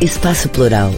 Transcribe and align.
Espaço 0.00 0.50
Plural. 0.50 0.90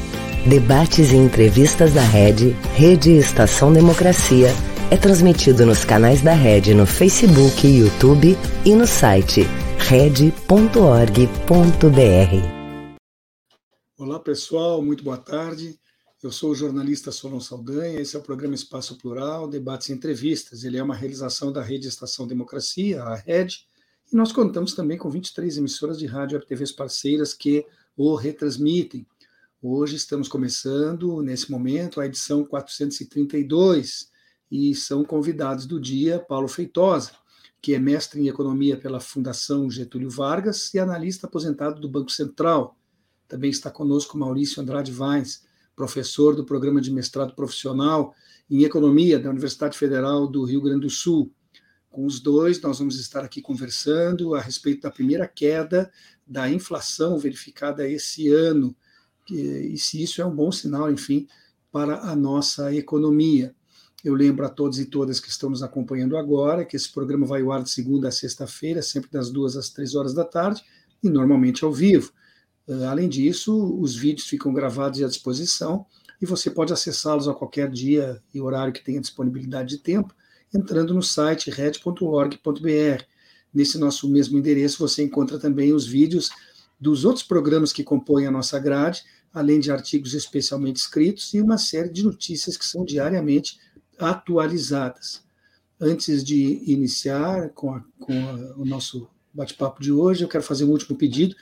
Debates 0.44 1.12
e 1.12 1.16
entrevistas 1.16 1.94
da 1.94 2.02
Rede, 2.02 2.50
Rede 2.74 3.12
Estação 3.12 3.72
Democracia, 3.72 4.48
é 4.90 4.96
transmitido 4.96 5.64
nos 5.64 5.84
canais 5.84 6.20
da 6.20 6.32
Rede 6.32 6.74
no 6.74 6.84
Facebook, 6.84 7.64
YouTube 7.64 8.36
e 8.64 8.74
no 8.74 8.88
site 8.88 9.42
rede.org.br. 9.78 10.32
Olá 13.96 14.18
pessoal, 14.18 14.82
muito 14.82 15.04
boa 15.04 15.16
tarde. 15.18 15.78
Eu 16.20 16.32
sou 16.32 16.50
o 16.50 16.54
jornalista 16.54 17.12
Solon 17.12 17.38
Saldanha, 17.38 18.00
esse 18.00 18.16
é 18.16 18.18
o 18.18 18.22
programa 18.22 18.56
Espaço 18.56 18.98
Plural, 18.98 19.46
Debates 19.46 19.90
e 19.90 19.92
Entrevistas. 19.92 20.64
Ele 20.64 20.76
é 20.76 20.82
uma 20.82 20.96
realização 20.96 21.52
da 21.52 21.62
Rede 21.62 21.86
Estação 21.86 22.26
Democracia, 22.26 23.00
a 23.00 23.14
Rede, 23.14 23.60
e 24.12 24.16
nós 24.16 24.32
contamos 24.32 24.74
também 24.74 24.98
com 24.98 25.08
23 25.08 25.58
emissoras 25.58 25.98
de 25.98 26.06
rádio 26.06 26.36
e 26.38 26.44
TVs 26.44 26.72
parceiras 26.72 27.32
que 27.32 27.64
o 27.98 28.14
retransmitem. 28.14 29.04
Hoje 29.60 29.96
estamos 29.96 30.28
começando, 30.28 31.20
nesse 31.20 31.50
momento, 31.50 32.00
a 32.00 32.06
edição 32.06 32.44
432, 32.44 34.08
e 34.48 34.72
são 34.72 35.04
convidados 35.04 35.66
do 35.66 35.80
dia 35.80 36.20
Paulo 36.20 36.46
Feitosa, 36.46 37.10
que 37.60 37.74
é 37.74 37.78
mestre 37.80 38.20
em 38.20 38.28
economia 38.28 38.76
pela 38.76 39.00
Fundação 39.00 39.68
Getúlio 39.68 40.08
Vargas 40.08 40.72
e 40.72 40.78
analista 40.78 41.26
aposentado 41.26 41.80
do 41.80 41.88
Banco 41.88 42.12
Central. 42.12 42.78
Também 43.26 43.50
está 43.50 43.68
conosco 43.68 44.16
Maurício 44.16 44.62
Andrade 44.62 44.92
Vines, 44.92 45.42
professor 45.74 46.36
do 46.36 46.44
programa 46.44 46.80
de 46.80 46.92
mestrado 46.92 47.34
profissional 47.34 48.14
em 48.48 48.62
economia 48.62 49.18
da 49.18 49.28
Universidade 49.28 49.76
Federal 49.76 50.28
do 50.28 50.44
Rio 50.44 50.62
Grande 50.62 50.82
do 50.82 50.90
Sul. 50.90 51.32
Com 51.90 52.06
os 52.06 52.20
dois, 52.20 52.60
nós 52.60 52.78
vamos 52.78 53.00
estar 53.00 53.24
aqui 53.24 53.42
conversando 53.42 54.36
a 54.36 54.40
respeito 54.40 54.82
da 54.82 54.90
primeira 54.90 55.26
queda 55.26 55.90
da 56.28 56.48
inflação 56.50 57.18
verificada 57.18 57.88
esse 57.88 58.28
ano, 58.28 58.76
e 59.30 59.76
se 59.76 60.02
isso 60.02 60.22
é 60.22 60.26
um 60.26 60.34
bom 60.34 60.50
sinal, 60.50 60.90
enfim, 60.90 61.26
para 61.70 62.00
a 62.02 62.16
nossa 62.16 62.74
economia. 62.74 63.54
Eu 64.04 64.14
lembro 64.14 64.46
a 64.46 64.48
todos 64.48 64.78
e 64.78 64.86
todas 64.86 65.20
que 65.20 65.28
estão 65.28 65.50
nos 65.50 65.62
acompanhando 65.62 66.16
agora 66.16 66.64
que 66.64 66.76
esse 66.76 66.90
programa 66.90 67.26
vai 67.26 67.42
ao 67.42 67.52
ar 67.52 67.62
de 67.62 67.70
segunda 67.70 68.08
a 68.08 68.12
sexta-feira, 68.12 68.80
sempre 68.80 69.10
das 69.10 69.30
duas 69.30 69.56
às 69.56 69.70
três 69.70 69.94
horas 69.94 70.14
da 70.14 70.24
tarde, 70.24 70.62
e 71.02 71.08
normalmente 71.08 71.64
ao 71.64 71.72
vivo. 71.72 72.12
Eh, 72.68 72.84
além 72.84 73.08
disso, 73.08 73.78
os 73.80 73.96
vídeos 73.96 74.28
ficam 74.28 74.52
gravados 74.52 75.00
e 75.00 75.04
à 75.04 75.08
disposição 75.08 75.84
e 76.20 76.26
você 76.26 76.50
pode 76.50 76.72
acessá-los 76.72 77.28
a 77.28 77.34
qualquer 77.34 77.70
dia 77.70 78.20
e 78.34 78.40
horário 78.40 78.72
que 78.72 78.82
tenha 78.82 79.00
disponibilidade 79.00 79.76
de 79.76 79.82
tempo, 79.82 80.14
entrando 80.54 80.92
no 80.92 81.02
site 81.02 81.50
red.org.br. 81.50 83.04
Nesse 83.52 83.78
nosso 83.78 84.08
mesmo 84.08 84.38
endereço 84.38 84.78
você 84.78 85.02
encontra 85.02 85.38
também 85.38 85.72
os 85.72 85.86
vídeos 85.86 86.30
dos 86.80 87.04
outros 87.04 87.24
programas 87.24 87.72
que 87.72 87.82
compõem 87.82 88.26
a 88.26 88.30
nossa 88.30 88.58
grade, 88.58 89.02
além 89.32 89.60
de 89.60 89.70
artigos 89.70 90.14
especialmente 90.14 90.76
escritos 90.76 91.32
e 91.34 91.40
uma 91.40 91.58
série 91.58 91.88
de 91.88 92.04
notícias 92.04 92.56
que 92.56 92.64
são 92.64 92.84
diariamente 92.84 93.58
atualizadas. 93.98 95.22
Antes 95.80 96.24
de 96.24 96.62
iniciar 96.66 97.50
com, 97.50 97.74
a, 97.74 97.84
com 97.98 98.12
a, 98.12 98.56
o 98.56 98.64
nosso 98.64 99.08
bate-papo 99.32 99.80
de 99.82 99.92
hoje, 99.92 100.24
eu 100.24 100.28
quero 100.28 100.42
fazer 100.42 100.64
um 100.64 100.70
último 100.70 100.96
pedido 100.96 101.34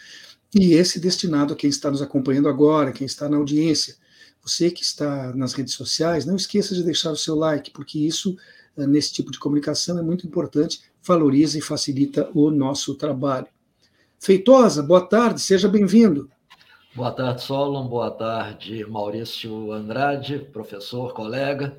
e 0.54 0.74
esse 0.74 0.98
destinado 0.98 1.52
a 1.52 1.56
quem 1.56 1.68
está 1.68 1.90
nos 1.90 2.02
acompanhando 2.02 2.48
agora, 2.48 2.92
quem 2.92 3.06
está 3.06 3.28
na 3.28 3.36
audiência. 3.36 3.96
Você 4.42 4.70
que 4.70 4.82
está 4.82 5.34
nas 5.34 5.52
redes 5.54 5.74
sociais, 5.74 6.24
não 6.24 6.36
esqueça 6.36 6.74
de 6.74 6.82
deixar 6.82 7.10
o 7.10 7.16
seu 7.16 7.34
like, 7.34 7.70
porque 7.72 7.98
isso, 7.98 8.36
eh, 8.76 8.86
nesse 8.86 9.12
tipo 9.12 9.30
de 9.30 9.38
comunicação, 9.38 9.98
é 9.98 10.02
muito 10.02 10.26
importante, 10.26 10.80
valoriza 11.06 11.58
e 11.58 11.62
facilita 11.62 12.28
o 12.34 12.50
nosso 12.50 12.94
trabalho. 12.96 13.46
Feitosa, 14.18 14.82
boa 14.82 15.06
tarde, 15.06 15.40
seja 15.40 15.68
bem-vindo. 15.68 16.28
Boa 16.94 17.12
tarde, 17.12 17.42
Solon. 17.42 17.86
Boa 17.86 18.10
tarde, 18.10 18.84
Maurício 18.86 19.70
Andrade, 19.70 20.38
professor, 20.38 21.12
colega. 21.12 21.76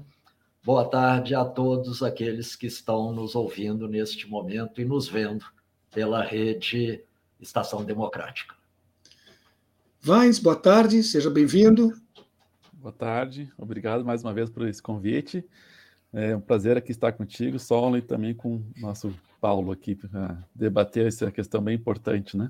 Boa 0.64 0.86
tarde 0.86 1.34
a 1.34 1.44
todos 1.44 2.04
aqueles 2.04 2.56
que 2.56 2.68
estão 2.68 3.12
nos 3.12 3.36
ouvindo 3.36 3.88
neste 3.88 4.30
momento 4.30 4.80
e 4.80 4.86
nos 4.86 5.08
vendo 5.08 5.46
pela 5.92 6.24
rede 6.24 7.02
Estação 7.40 7.84
Democrática. 7.84 8.56
Vines, 10.00 10.40
boa 10.40 10.56
tarde, 10.56 11.02
seja 11.04 11.30
bem-vindo. 11.30 11.94
Boa 12.74 12.94
tarde, 12.94 13.52
obrigado 13.58 14.06
mais 14.06 14.24
uma 14.24 14.34
vez 14.34 14.50
por 14.50 14.68
esse 14.68 14.82
convite. 14.82 15.44
É 16.20 16.36
um 16.36 16.42
prazer 16.42 16.76
aqui 16.76 16.92
estar 16.92 17.12
contigo, 17.12 17.60
Solon, 17.60 17.96
e 17.96 18.02
também 18.02 18.34
com 18.34 18.56
o 18.56 18.64
nosso 18.78 19.14
Paulo 19.40 19.72
aqui 19.72 19.94
para 19.94 20.44
debater 20.56 21.06
essa 21.06 21.30
questão 21.30 21.62
bem 21.62 21.76
importante, 21.76 22.36
né? 22.36 22.50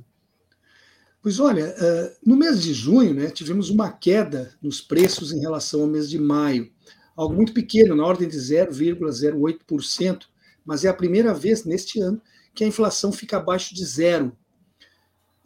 Pois 1.21 1.37
olha, 1.37 1.75
eh, 1.77 2.17
no 2.25 2.37
mês 2.37 2.61
de 2.61 2.73
junho, 2.73 3.13
né, 3.13 3.29
tivemos 3.29 3.69
uma 3.69 3.91
queda 3.91 4.53
nos 4.61 4.79
preços 4.79 5.33
em 5.33 5.41
relação 5.41 5.81
ao 5.81 5.87
mês 5.87 6.09
de 6.09 6.17
maio, 6.17 6.71
algo 7.13 7.35
muito 7.35 7.51
pequeno, 7.51 7.93
na 7.93 8.05
ordem 8.05 8.29
de 8.29 8.37
0,08%, 8.37 10.29
mas 10.63 10.85
é 10.85 10.87
a 10.87 10.93
primeira 10.93 11.33
vez 11.33 11.65
neste 11.65 11.99
ano 11.99 12.21
que 12.55 12.63
a 12.63 12.67
inflação 12.67 13.11
fica 13.11 13.35
abaixo 13.35 13.75
de 13.75 13.83
zero, 13.83 14.31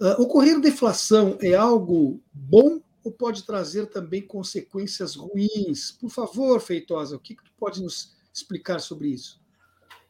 Uh, 0.02 0.20
ocorrer 0.20 0.60
deflação 0.60 1.38
é 1.40 1.54
algo 1.54 2.20
bom 2.34 2.82
ou 3.04 3.12
pode 3.12 3.44
trazer 3.44 3.88
também 3.88 4.22
consequências 4.22 5.16
ruins? 5.16 5.92
Por 5.92 6.10
favor, 6.10 6.60
Feitosa, 6.60 7.16
o 7.16 7.20
que, 7.20 7.36
que 7.36 7.44
tu 7.44 7.52
pode 7.60 7.82
nos 7.82 8.16
explicar 8.34 8.80
sobre 8.80 9.10
isso? 9.10 9.40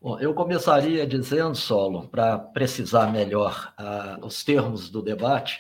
Bom, 0.01 0.19
eu 0.19 0.33
começaria 0.33 1.05
dizendo, 1.05 1.55
Solo, 1.55 2.07
para 2.07 2.37
precisar 2.37 3.11
melhor 3.11 3.73
uh, 3.79 4.25
os 4.25 4.43
termos 4.43 4.89
do 4.89 5.01
debate, 5.01 5.59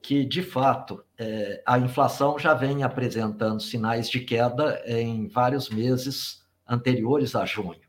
que, 0.00 0.24
de 0.24 0.42
fato, 0.42 1.02
é, 1.18 1.62
a 1.66 1.78
inflação 1.78 2.38
já 2.38 2.54
vem 2.54 2.82
apresentando 2.82 3.60
sinais 3.60 4.08
de 4.08 4.20
queda 4.20 4.82
em 4.86 5.26
vários 5.26 5.68
meses 5.68 6.42
anteriores 6.68 7.34
a 7.34 7.44
junho, 7.44 7.80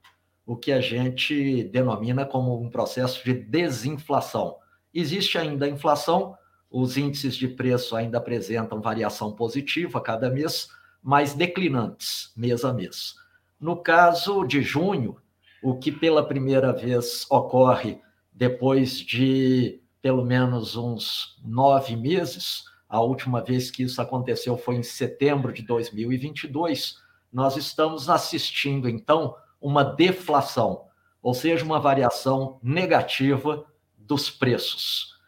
o 0.45 0.55
que 0.55 0.71
a 0.71 0.81
gente 0.81 1.63
denomina 1.65 2.25
como 2.25 2.59
um 2.59 2.69
processo 2.69 3.23
de 3.23 3.33
desinflação 3.33 4.57
Existe 4.93 5.37
ainda 5.37 5.65
a 5.65 5.69
inflação, 5.69 6.35
os 6.69 6.97
índices 6.97 7.35
de 7.35 7.47
preço 7.47 7.95
ainda 7.95 8.17
apresentam 8.17 8.81
variação 8.81 9.31
positiva 9.31 9.99
cada 10.01 10.29
mês, 10.29 10.69
mas 11.01 11.33
declinantes 11.33 12.31
mês 12.35 12.63
a 12.63 12.73
mês. 12.73 13.15
No 13.59 13.75
caso 13.77 14.45
de 14.45 14.61
junho, 14.61 15.17
o 15.61 15.77
que 15.77 15.91
pela 15.91 16.25
primeira 16.25 16.71
vez 16.71 17.25
ocorre 17.29 17.99
depois 18.31 18.99
de 18.99 19.81
pelo 20.01 20.23
menos 20.23 20.77
uns 20.77 21.37
nove 21.43 21.95
meses, 21.95 22.63
a 22.87 23.01
última 23.01 23.43
vez 23.43 23.69
que 23.69 23.83
isso 23.83 24.01
aconteceu 24.01 24.57
foi 24.57 24.75
em 24.75 24.83
setembro 24.83 25.51
de 25.51 25.61
2022, 25.61 26.95
nós 27.31 27.57
estamos 27.57 28.09
assistindo 28.09 28.87
então 28.87 29.35
uma 29.61 29.83
deflação, 29.83 30.85
ou 31.21 31.33
seja, 31.33 31.65
uma 31.65 31.79
variação 31.79 32.59
negativa 32.63 33.65
dos 33.97 34.29
preços. 34.29 35.18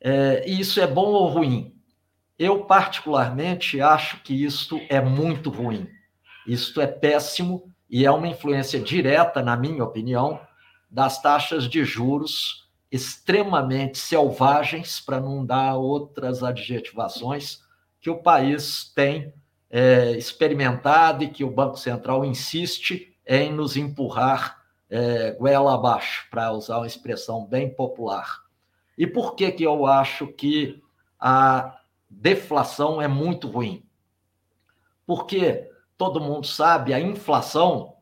É, 0.00 0.48
isso 0.48 0.80
é 0.80 0.86
bom 0.86 1.06
ou 1.06 1.28
ruim? 1.28 1.74
Eu, 2.38 2.64
particularmente, 2.64 3.80
acho 3.80 4.22
que 4.22 4.44
isto 4.44 4.80
é 4.88 5.00
muito 5.00 5.50
ruim. 5.50 5.88
Isto 6.46 6.80
é 6.80 6.86
péssimo 6.86 7.70
e 7.88 8.06
é 8.06 8.10
uma 8.10 8.28
influência 8.28 8.80
direta, 8.80 9.42
na 9.42 9.56
minha 9.56 9.84
opinião, 9.84 10.40
das 10.90 11.20
taxas 11.20 11.68
de 11.68 11.84
juros 11.84 12.68
extremamente 12.90 13.98
selvagens, 13.98 15.00
para 15.00 15.20
não 15.20 15.44
dar 15.44 15.76
outras 15.76 16.42
adjetivações, 16.42 17.60
que 18.00 18.10
o 18.10 18.22
país 18.22 18.90
tem 18.94 19.32
é, 19.70 20.12
experimentado 20.12 21.22
e 21.22 21.28
que 21.28 21.44
o 21.44 21.50
Banco 21.50 21.76
Central 21.76 22.24
insiste 22.24 23.16
em 23.26 23.52
nos 23.52 23.76
empurrar 23.76 24.58
é, 24.88 25.32
goela 25.32 25.74
abaixo, 25.74 26.26
para 26.30 26.50
usar 26.50 26.78
uma 26.78 26.86
expressão 26.86 27.46
bem 27.46 27.72
popular. 27.72 28.40
E 28.96 29.06
por 29.06 29.34
que, 29.34 29.50
que 29.52 29.64
eu 29.64 29.86
acho 29.86 30.26
que 30.26 30.82
a 31.18 31.80
deflação 32.08 33.00
é 33.00 33.08
muito 33.08 33.48
ruim? 33.48 33.84
Porque 35.06 35.70
todo 35.96 36.20
mundo 36.20 36.46
sabe, 36.46 36.94
a 36.94 37.00
inflação 37.00 37.96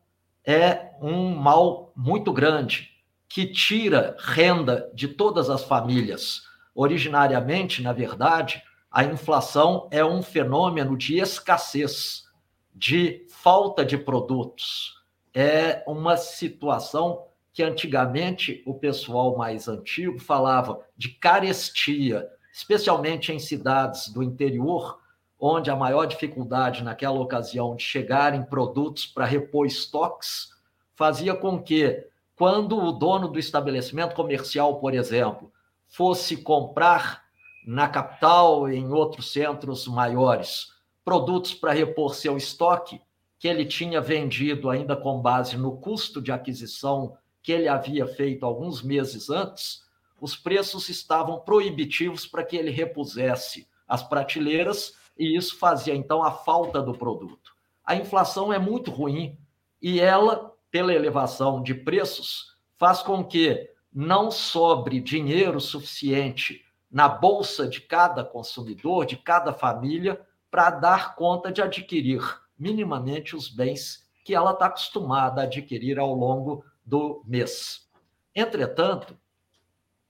é 0.45 0.91
um 1.01 1.35
mal 1.35 1.91
muito 1.95 2.31
grande 2.31 2.89
que 3.27 3.45
tira 3.45 4.15
renda 4.19 4.89
de 4.93 5.07
todas 5.07 5.49
as 5.49 5.63
famílias. 5.63 6.43
Originariamente, 6.73 7.81
na 7.81 7.93
verdade, 7.93 8.63
a 8.91 9.03
inflação 9.03 9.87
é 9.91 10.03
um 10.03 10.21
fenômeno 10.21 10.97
de 10.97 11.19
escassez, 11.19 12.27
de 12.73 13.25
falta 13.29 13.85
de 13.85 13.97
produtos 13.97 14.99
é 15.33 15.83
uma 15.87 16.17
situação 16.17 17.27
que 17.51 17.63
antigamente 17.63 18.63
o 18.65 18.73
pessoal 18.73 19.35
mais 19.37 19.67
antigo 19.67 20.19
falava 20.19 20.79
de 20.95 21.09
carestia, 21.09 22.27
especialmente 22.53 23.31
em 23.31 23.39
cidades 23.39 24.09
do 24.09 24.21
interior, 24.23 24.99
onde 25.39 25.71
a 25.71 25.75
maior 25.75 26.05
dificuldade 26.05 26.83
naquela 26.83 27.19
ocasião 27.19 27.75
de 27.75 27.83
chegarem 27.83 28.43
produtos 28.43 29.05
para 29.05 29.25
repor 29.25 29.65
estoques 29.65 30.49
fazia 30.95 31.33
com 31.33 31.61
que, 31.61 32.05
quando 32.35 32.77
o 32.77 32.91
dono 32.91 33.29
do 33.29 33.39
estabelecimento 33.39 34.13
comercial, 34.15 34.79
por 34.79 34.93
exemplo, 34.93 35.51
fosse 35.87 36.37
comprar 36.37 37.23
na 37.65 37.87
capital 37.87 38.69
e 38.69 38.75
em 38.75 38.91
outros 38.91 39.31
centros 39.31 39.87
maiores 39.87 40.73
produtos 41.03 41.53
para 41.53 41.71
repor 41.71 42.13
seu 42.13 42.37
estoque 42.37 43.01
que 43.37 43.47
ele 43.47 43.65
tinha 43.65 44.01
vendido 44.01 44.69
ainda 44.69 44.95
com 44.95 45.21
base 45.21 45.57
no 45.57 45.77
custo 45.77 46.21
de 46.21 46.31
aquisição 46.31 47.17
que 47.49 47.53
ele 47.53 47.67
havia 47.67 48.05
feito 48.05 48.45
alguns 48.45 48.83
meses 48.83 49.27
antes, 49.27 49.83
os 50.21 50.35
preços 50.35 50.87
estavam 50.87 51.39
proibitivos 51.39 52.27
para 52.27 52.43
que 52.43 52.55
ele 52.55 52.69
repusesse 52.69 53.67
as 53.87 54.03
prateleiras 54.03 54.93
e 55.17 55.35
isso 55.35 55.57
fazia 55.57 55.95
então 55.95 56.21
a 56.21 56.29
falta 56.29 56.79
do 56.79 56.93
produto. 56.93 57.55
A 57.83 57.95
inflação 57.95 58.53
é 58.53 58.59
muito 58.59 58.91
ruim 58.91 59.35
e 59.81 59.99
ela, 59.99 60.53
pela 60.69 60.93
elevação 60.93 61.63
de 61.63 61.73
preços, 61.73 62.55
faz 62.77 63.01
com 63.01 63.23
que 63.23 63.67
não 63.91 64.29
sobre 64.29 64.99
dinheiro 64.99 65.59
suficiente 65.59 66.63
na 66.91 67.09
bolsa 67.09 67.67
de 67.67 67.81
cada 67.81 68.23
consumidor, 68.23 69.07
de 69.07 69.17
cada 69.17 69.53
família, 69.53 70.21
para 70.51 70.69
dar 70.69 71.15
conta 71.15 71.51
de 71.51 71.63
adquirir 71.63 72.21
minimamente 72.59 73.35
os 73.35 73.49
bens 73.49 74.07
que 74.23 74.35
ela 74.35 74.51
está 74.51 74.67
acostumada 74.67 75.41
a 75.41 75.45
adquirir 75.45 75.97
ao 75.97 76.13
longo 76.13 76.63
do 76.89 77.23
mês. 77.25 77.87
Entretanto, 78.35 79.15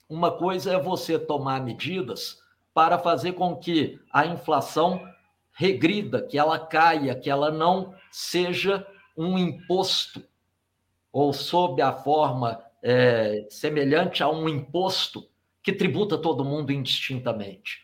uma 0.07 0.31
coisa 0.31 0.73
é 0.73 0.79
você 0.81 1.19
tomar 1.19 1.61
medidas 1.61 2.41
para 2.73 2.97
fazer 2.97 3.33
com 3.33 3.57
que 3.57 3.99
a 4.11 4.25
inflação 4.25 5.05
regrida, 5.51 6.21
que 6.25 6.37
ela 6.37 6.57
caia, 6.57 7.13
que 7.13 7.29
ela 7.29 7.51
não 7.51 7.93
seja 8.09 8.87
um 9.17 9.37
imposto 9.37 10.23
ou 11.11 11.33
sob 11.33 11.81
a 11.81 11.91
forma 11.91 12.63
é, 12.81 13.45
semelhante 13.49 14.23
a 14.23 14.29
um 14.29 14.47
imposto 14.47 15.29
que 15.61 15.73
tributa 15.73 16.17
todo 16.17 16.45
mundo 16.45 16.71
indistintamente. 16.71 17.83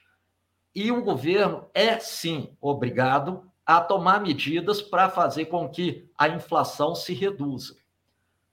E 0.73 0.89
o 0.89 1.03
governo 1.03 1.69
é 1.73 1.99
sim 1.99 2.55
obrigado 2.61 3.51
a 3.65 3.81
tomar 3.81 4.21
medidas 4.21 4.81
para 4.81 5.09
fazer 5.09 5.45
com 5.45 5.67
que 5.67 6.09
a 6.17 6.29
inflação 6.29 6.95
se 6.95 7.13
reduza. 7.13 7.75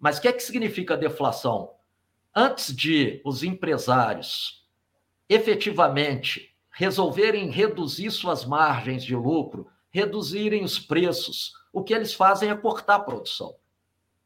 Mas 0.03 0.19
o 0.19 0.23
que 0.23 0.27
é 0.27 0.33
que 0.33 0.43
significa 0.43 0.97
deflação? 0.97 1.75
Antes 2.35 2.75
de 2.75 3.23
os 3.25 3.45
empresários 3.45 4.67
efetivamente 5.29 6.53
resolverem 6.73 7.49
reduzir 7.51 8.11
suas 8.11 8.45
margens 8.45 9.05
de 9.05 9.15
lucro, 9.15 9.69
reduzirem 9.93 10.65
os 10.65 10.77
preços, 10.77 11.53
o 11.73 11.85
que 11.85 11.95
eles 11.95 12.13
fazem 12.13 12.51
é 12.51 12.57
cortar 12.57 12.97
a 12.97 13.01
produção. 13.01 13.55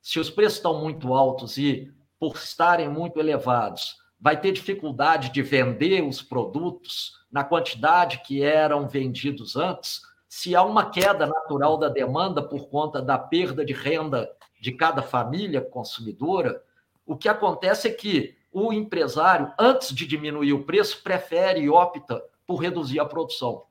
Se 0.00 0.19
os 0.19 0.31
preços 0.31 0.56
estão 0.56 0.81
muito 0.81 1.12
altos 1.12 1.58
e, 1.58 1.93
por 2.19 2.37
estarem 2.37 2.88
muito 2.88 3.20
elevados, 3.20 3.99
vai 4.19 4.40
ter 4.40 4.52
dificuldade 4.52 5.31
de 5.31 5.43
vender 5.43 6.02
os 6.02 6.23
produtos 6.23 7.20
na 7.31 7.44
quantidade 7.44 8.23
que 8.23 8.43
eram 8.43 8.88
vendidos 8.88 9.56
antes, 9.56 10.00
se 10.26 10.56
há 10.56 10.62
uma 10.62 10.88
queda 10.88 11.26
natural 11.26 11.76
da 11.76 11.90
demanda 11.90 12.43
por 12.43 12.70
conta 12.70 13.02
da 13.02 13.19
perda 13.19 13.62
de 13.62 13.75
renda 13.75 14.34
de 14.67 14.73
cada 14.73 15.01
família 15.01 15.61
consumidora, 15.61 16.61
o 17.07 17.17
que 17.17 17.29
acontece 17.29 17.87
é 17.87 17.93
que 17.93 18.37
o 18.51 18.73
empresário, 18.73 19.53
antes 19.57 19.95
de 19.95 20.05
diminuir 20.05 20.53
o 20.55 20.65
preço, 20.65 21.05
prefere 21.05 21.61
e 21.61 21.71
opta 21.71 22.21
por 22.45 22.57
reduzir 22.57 22.99
a 22.99 23.05
produção. 23.05 23.63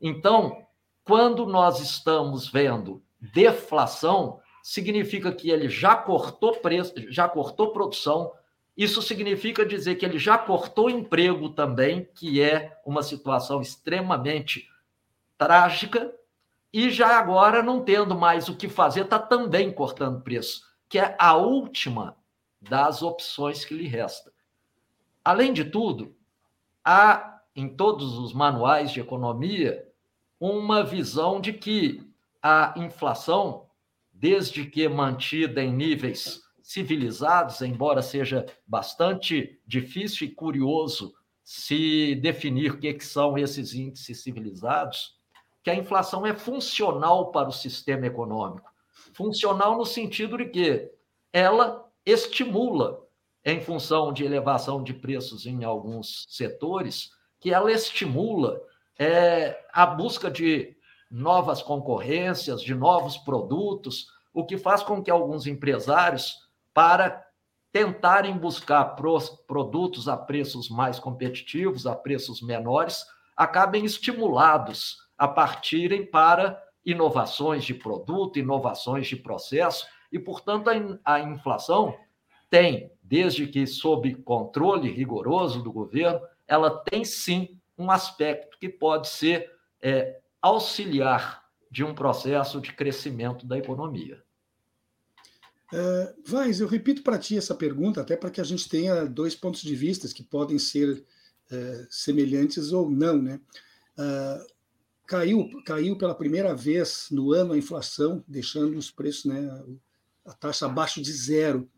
Então, 0.00 0.64
quando 1.02 1.46
nós 1.46 1.80
estamos 1.80 2.48
vendo 2.48 3.02
deflação, 3.20 4.38
significa 4.62 5.32
que 5.32 5.50
ele 5.50 5.68
já 5.68 5.96
cortou 5.96 6.52
preço, 6.52 6.94
já 7.10 7.28
cortou 7.28 7.72
produção. 7.72 8.32
Isso 8.76 9.02
significa 9.02 9.66
dizer 9.66 9.96
que 9.96 10.06
ele 10.06 10.16
já 10.16 10.38
cortou 10.38 10.88
emprego 10.88 11.48
também, 11.48 12.08
que 12.14 12.40
é 12.40 12.78
uma 12.86 13.02
situação 13.02 13.60
extremamente 13.60 14.68
trágica 15.36 16.14
e 16.72 16.90
já 16.90 17.18
agora, 17.18 17.62
não 17.62 17.82
tendo 17.82 18.16
mais 18.16 18.48
o 18.48 18.56
que 18.56 18.68
fazer, 18.68 19.02
está 19.02 19.18
também 19.18 19.72
cortando 19.72 20.22
preço, 20.22 20.62
que 20.88 20.98
é 20.98 21.16
a 21.18 21.36
última 21.36 22.16
das 22.60 23.02
opções 23.02 23.64
que 23.64 23.74
lhe 23.74 23.88
resta. 23.88 24.32
Além 25.24 25.52
de 25.52 25.64
tudo, 25.64 26.16
há 26.84 27.40
em 27.56 27.68
todos 27.68 28.18
os 28.18 28.32
manuais 28.32 28.92
de 28.92 29.00
economia 29.00 29.86
uma 30.38 30.84
visão 30.84 31.40
de 31.40 31.52
que 31.52 32.08
a 32.42 32.72
inflação, 32.76 33.68
desde 34.12 34.64
que 34.64 34.88
mantida 34.88 35.62
em 35.62 35.72
níveis 35.72 36.40
civilizados, 36.62 37.60
embora 37.62 38.00
seja 38.00 38.46
bastante 38.66 39.60
difícil 39.66 40.28
e 40.28 40.30
curioso 40.30 41.12
se 41.42 42.14
definir 42.14 42.72
o 42.72 42.78
que, 42.78 42.94
que 42.94 43.04
são 43.04 43.36
esses 43.36 43.74
índices 43.74 44.22
civilizados, 44.22 45.19
que 45.62 45.70
a 45.70 45.74
inflação 45.74 46.26
é 46.26 46.34
funcional 46.34 47.30
para 47.30 47.48
o 47.48 47.52
sistema 47.52 48.06
econômico. 48.06 48.70
Funcional 49.12 49.76
no 49.76 49.84
sentido 49.84 50.38
de 50.38 50.46
que 50.46 50.90
ela 51.32 51.88
estimula, 52.04 53.02
em 53.44 53.60
função 53.60 54.12
de 54.12 54.24
elevação 54.24 54.82
de 54.82 54.94
preços 54.94 55.46
em 55.46 55.64
alguns 55.64 56.26
setores, 56.28 57.10
que 57.38 57.52
ela 57.52 57.72
estimula 57.72 58.60
é, 58.98 59.58
a 59.72 59.86
busca 59.86 60.30
de 60.30 60.76
novas 61.10 61.62
concorrências, 61.62 62.62
de 62.62 62.74
novos 62.74 63.16
produtos, 63.16 64.06
o 64.32 64.44
que 64.44 64.56
faz 64.56 64.82
com 64.82 65.02
que 65.02 65.10
alguns 65.10 65.46
empresários, 65.46 66.36
para 66.72 67.24
tentarem 67.72 68.36
buscar 68.36 68.96
produtos 69.46 70.08
a 70.08 70.16
preços 70.16 70.68
mais 70.68 70.98
competitivos, 70.98 71.86
a 71.86 71.94
preços 71.94 72.42
menores, 72.42 73.04
acabem 73.36 73.84
estimulados 73.84 74.96
a 75.20 75.28
partirem 75.28 76.06
para 76.06 76.58
inovações 76.82 77.62
de 77.62 77.74
produto, 77.74 78.38
inovações 78.38 79.06
de 79.06 79.16
processo, 79.16 79.86
e, 80.10 80.18
portanto, 80.18 80.70
a, 81.04 81.20
inflação 81.20 81.94
tem, 82.48 82.90
desde 83.02 83.46
que 83.46 83.66
sob 83.66 84.14
controle 84.22 84.90
rigoroso 84.90 85.62
do 85.62 85.70
governo, 85.70 86.22
ela 86.48 86.70
tem 86.70 87.04
sim 87.04 87.60
um 87.76 87.90
aspecto 87.90 88.58
que 88.58 88.66
pode 88.66 89.08
ser 89.08 89.52
é, 89.82 90.20
auxiliar 90.40 91.44
de 91.70 91.84
um 91.84 91.94
processo 91.94 92.58
de 92.58 92.72
crescimento 92.72 93.46
da 93.46 93.58
economia. 93.58 94.22
Uh, 95.70 96.14
Vaz, 96.26 96.60
eu 96.60 96.66
repito 96.66 97.02
para 97.02 97.18
ti 97.18 97.36
essa 97.36 97.54
pergunta, 97.54 98.00
até 98.00 98.16
para 98.16 98.30
que 98.30 98.40
a 98.40 98.44
gente 98.44 98.68
tenha 98.70 99.04
dois 99.04 99.36
pontos 99.36 99.60
de 99.60 99.76
vista 99.76 100.08
que 100.08 100.22
podem 100.22 100.58
ser 100.58 101.04
uh, 101.52 101.86
semelhantes 101.90 102.72
ou 102.72 102.90
não. 102.90 103.20
Né? 103.20 103.38
Uh, 103.98 104.59
caiu, 105.10 105.50
caiu 105.66 105.98
pela 105.98 106.14
primeira 106.14 106.54
vez 106.54 107.08
no 107.10 107.32
ano 107.32 107.52
a 107.52 107.58
inflação, 107.58 108.22
deixando 108.28 108.78
os 108.78 108.92
preços, 108.92 109.24
né, 109.24 109.64
a 110.24 110.32
taxa 110.32 110.66
abaixo 110.66 111.02
de 111.02 111.12
zero. 111.12 111.68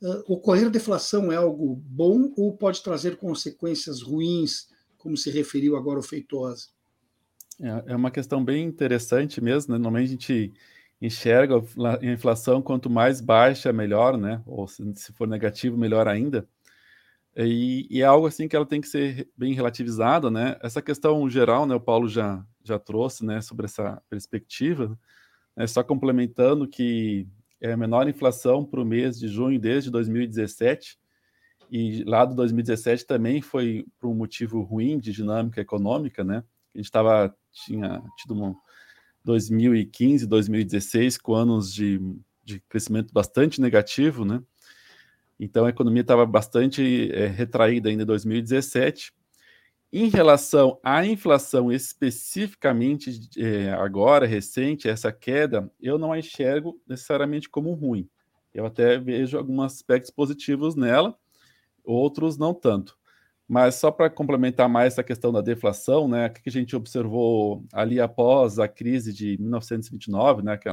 Uh, 0.00 0.32
ocorrer 0.32 0.70
deflação 0.70 1.30
é 1.30 1.36
algo 1.36 1.76
bom 1.76 2.32
ou 2.34 2.56
pode 2.56 2.82
trazer 2.82 3.18
consequências 3.18 4.00
ruins, 4.00 4.68
como 4.96 5.18
se 5.18 5.30
referiu 5.30 5.76
agora 5.76 6.00
o 6.00 6.02
Feitosa? 6.02 6.68
É, 7.60 7.92
é 7.92 7.96
uma 7.96 8.10
questão 8.10 8.42
bem 8.42 8.64
interessante 8.64 9.38
mesmo. 9.38 9.74
Né? 9.74 9.78
Normalmente 9.78 10.08
a 10.08 10.12
gente 10.12 10.54
enxerga 11.00 11.56
a 11.56 12.06
inflação 12.06 12.62
quanto 12.62 12.88
mais 12.88 13.20
baixa, 13.20 13.70
melhor, 13.70 14.16
né? 14.16 14.42
Ou 14.46 14.66
se, 14.66 14.82
se 14.94 15.12
for 15.12 15.28
negativo, 15.28 15.76
melhor 15.76 16.08
ainda. 16.08 16.48
E, 17.36 17.86
e, 17.90 18.00
é 18.00 18.04
algo 18.04 18.26
assim 18.26 18.48
que 18.48 18.56
ela 18.56 18.64
tem 18.64 18.80
que 18.80 18.88
ser 18.88 19.28
bem 19.36 19.52
relativizada, 19.52 20.30
né? 20.30 20.56
Essa 20.62 20.80
questão 20.80 21.28
geral, 21.28 21.66
né? 21.66 21.74
O 21.74 21.80
Paulo 21.80 22.08
já, 22.08 22.42
já 22.64 22.78
trouxe, 22.78 23.24
né? 23.26 23.42
Sobre 23.42 23.66
essa 23.66 24.02
perspectiva, 24.08 24.98
né? 25.54 25.66
Só 25.66 25.82
complementando 25.82 26.66
que 26.66 27.26
é 27.60 27.72
a 27.72 27.76
menor 27.76 28.08
inflação 28.08 28.64
para 28.64 28.80
o 28.80 28.84
mês 28.86 29.18
de 29.18 29.28
junho 29.28 29.60
desde 29.60 29.90
2017 29.90 30.98
e 31.70 32.04
lá 32.04 32.24
do 32.24 32.34
2017 32.34 33.06
também 33.06 33.42
foi 33.42 33.84
por 33.98 34.08
um 34.08 34.14
motivo 34.14 34.62
ruim 34.62 34.98
de 34.98 35.12
dinâmica 35.12 35.60
econômica, 35.60 36.22
né? 36.22 36.44
A 36.74 36.78
gente 36.78 36.86
estava 36.86 37.34
tinha 37.52 38.02
tido 38.16 38.34
um 38.34 38.54
2015, 39.24 40.26
2016 40.26 41.18
com 41.18 41.34
anos 41.34 41.72
de, 41.74 42.00
de 42.44 42.60
crescimento 42.68 43.12
bastante 43.12 43.60
negativo, 43.60 44.24
né? 44.24 44.40
Então 45.38 45.66
a 45.66 45.70
economia 45.70 46.00
estava 46.00 46.24
bastante 46.24 47.10
é, 47.12 47.26
retraída 47.26 47.88
ainda 47.88 48.02
em 48.02 48.06
2017. 48.06 49.12
Em 49.92 50.08
relação 50.08 50.78
à 50.82 51.06
inflação 51.06 51.70
especificamente 51.70 53.28
é, 53.38 53.70
agora, 53.72 54.26
recente, 54.26 54.88
essa 54.88 55.12
queda, 55.12 55.70
eu 55.80 55.98
não 55.98 56.12
a 56.12 56.18
enxergo 56.18 56.80
necessariamente 56.86 57.48
como 57.48 57.72
ruim. 57.72 58.08
Eu 58.52 58.66
até 58.66 58.98
vejo 58.98 59.36
alguns 59.38 59.64
aspectos 59.64 60.10
positivos 60.10 60.74
nela, 60.74 61.16
outros 61.84 62.36
não 62.36 62.52
tanto. 62.52 62.96
Mas 63.46 63.76
só 63.76 63.92
para 63.92 64.10
complementar 64.10 64.68
mais 64.68 64.94
essa 64.94 65.04
questão 65.04 65.32
da 65.32 65.40
deflação, 65.40 66.08
né, 66.08 66.26
o 66.26 66.32
que 66.32 66.48
a 66.48 66.52
gente 66.52 66.74
observou 66.74 67.64
ali 67.72 68.00
após 68.00 68.58
a 68.58 68.66
crise 68.66 69.12
de 69.12 69.38
1929, 69.38 70.42
né, 70.42 70.56
que 70.56 70.68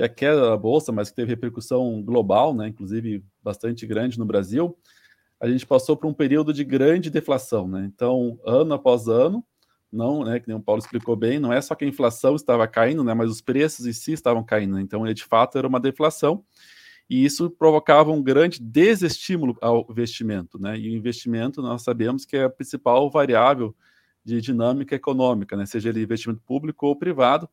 que 0.00 0.02
é 0.02 0.06
a 0.06 0.08
queda 0.08 0.40
da 0.48 0.56
bolsa, 0.56 0.90
mas 0.90 1.10
que 1.10 1.16
teve 1.16 1.28
repercussão 1.28 2.02
global, 2.02 2.54
né, 2.54 2.68
inclusive 2.68 3.22
bastante 3.42 3.86
grande 3.86 4.18
no 4.18 4.24
Brasil, 4.24 4.76
a 5.38 5.46
gente 5.46 5.66
passou 5.66 5.94
por 5.94 6.06
um 6.06 6.14
período 6.14 6.54
de 6.54 6.64
grande 6.64 7.10
deflação, 7.10 7.68
né? 7.68 7.90
Então, 7.92 8.38
ano 8.44 8.72
após 8.74 9.08
ano, 9.08 9.44
não, 9.92 10.24
né, 10.24 10.40
que 10.40 10.48
nem 10.48 10.56
o 10.56 10.60
Paulo 10.60 10.80
explicou 10.80 11.16
bem, 11.16 11.38
não 11.38 11.52
é 11.52 11.60
só 11.60 11.74
que 11.74 11.84
a 11.84 11.88
inflação 11.88 12.34
estava 12.34 12.66
caindo, 12.66 13.04
né, 13.04 13.12
mas 13.12 13.30
os 13.30 13.40
preços 13.40 13.86
em 13.86 13.92
si 13.92 14.12
estavam 14.12 14.42
caindo. 14.42 14.76
Né? 14.76 14.82
Então, 14.82 15.04
de 15.12 15.24
fato, 15.24 15.58
era 15.58 15.68
uma 15.68 15.80
deflação 15.80 16.44
e 17.08 17.24
isso 17.24 17.50
provocava 17.50 18.10
um 18.10 18.22
grande 18.22 18.58
desestímulo 18.62 19.58
ao 19.60 19.86
investimento, 19.90 20.58
né? 20.58 20.78
E 20.78 20.88
o 20.88 20.96
investimento 20.96 21.60
nós 21.60 21.82
sabemos 21.82 22.24
que 22.24 22.36
é 22.36 22.44
a 22.44 22.50
principal 22.50 23.10
variável 23.10 23.74
de 24.24 24.40
dinâmica 24.40 24.94
econômica, 24.94 25.56
né? 25.56 25.66
Seja 25.66 25.88
ele 25.88 26.02
investimento 26.02 26.40
público 26.46 26.86
ou 26.86 26.94
privado. 26.94 27.48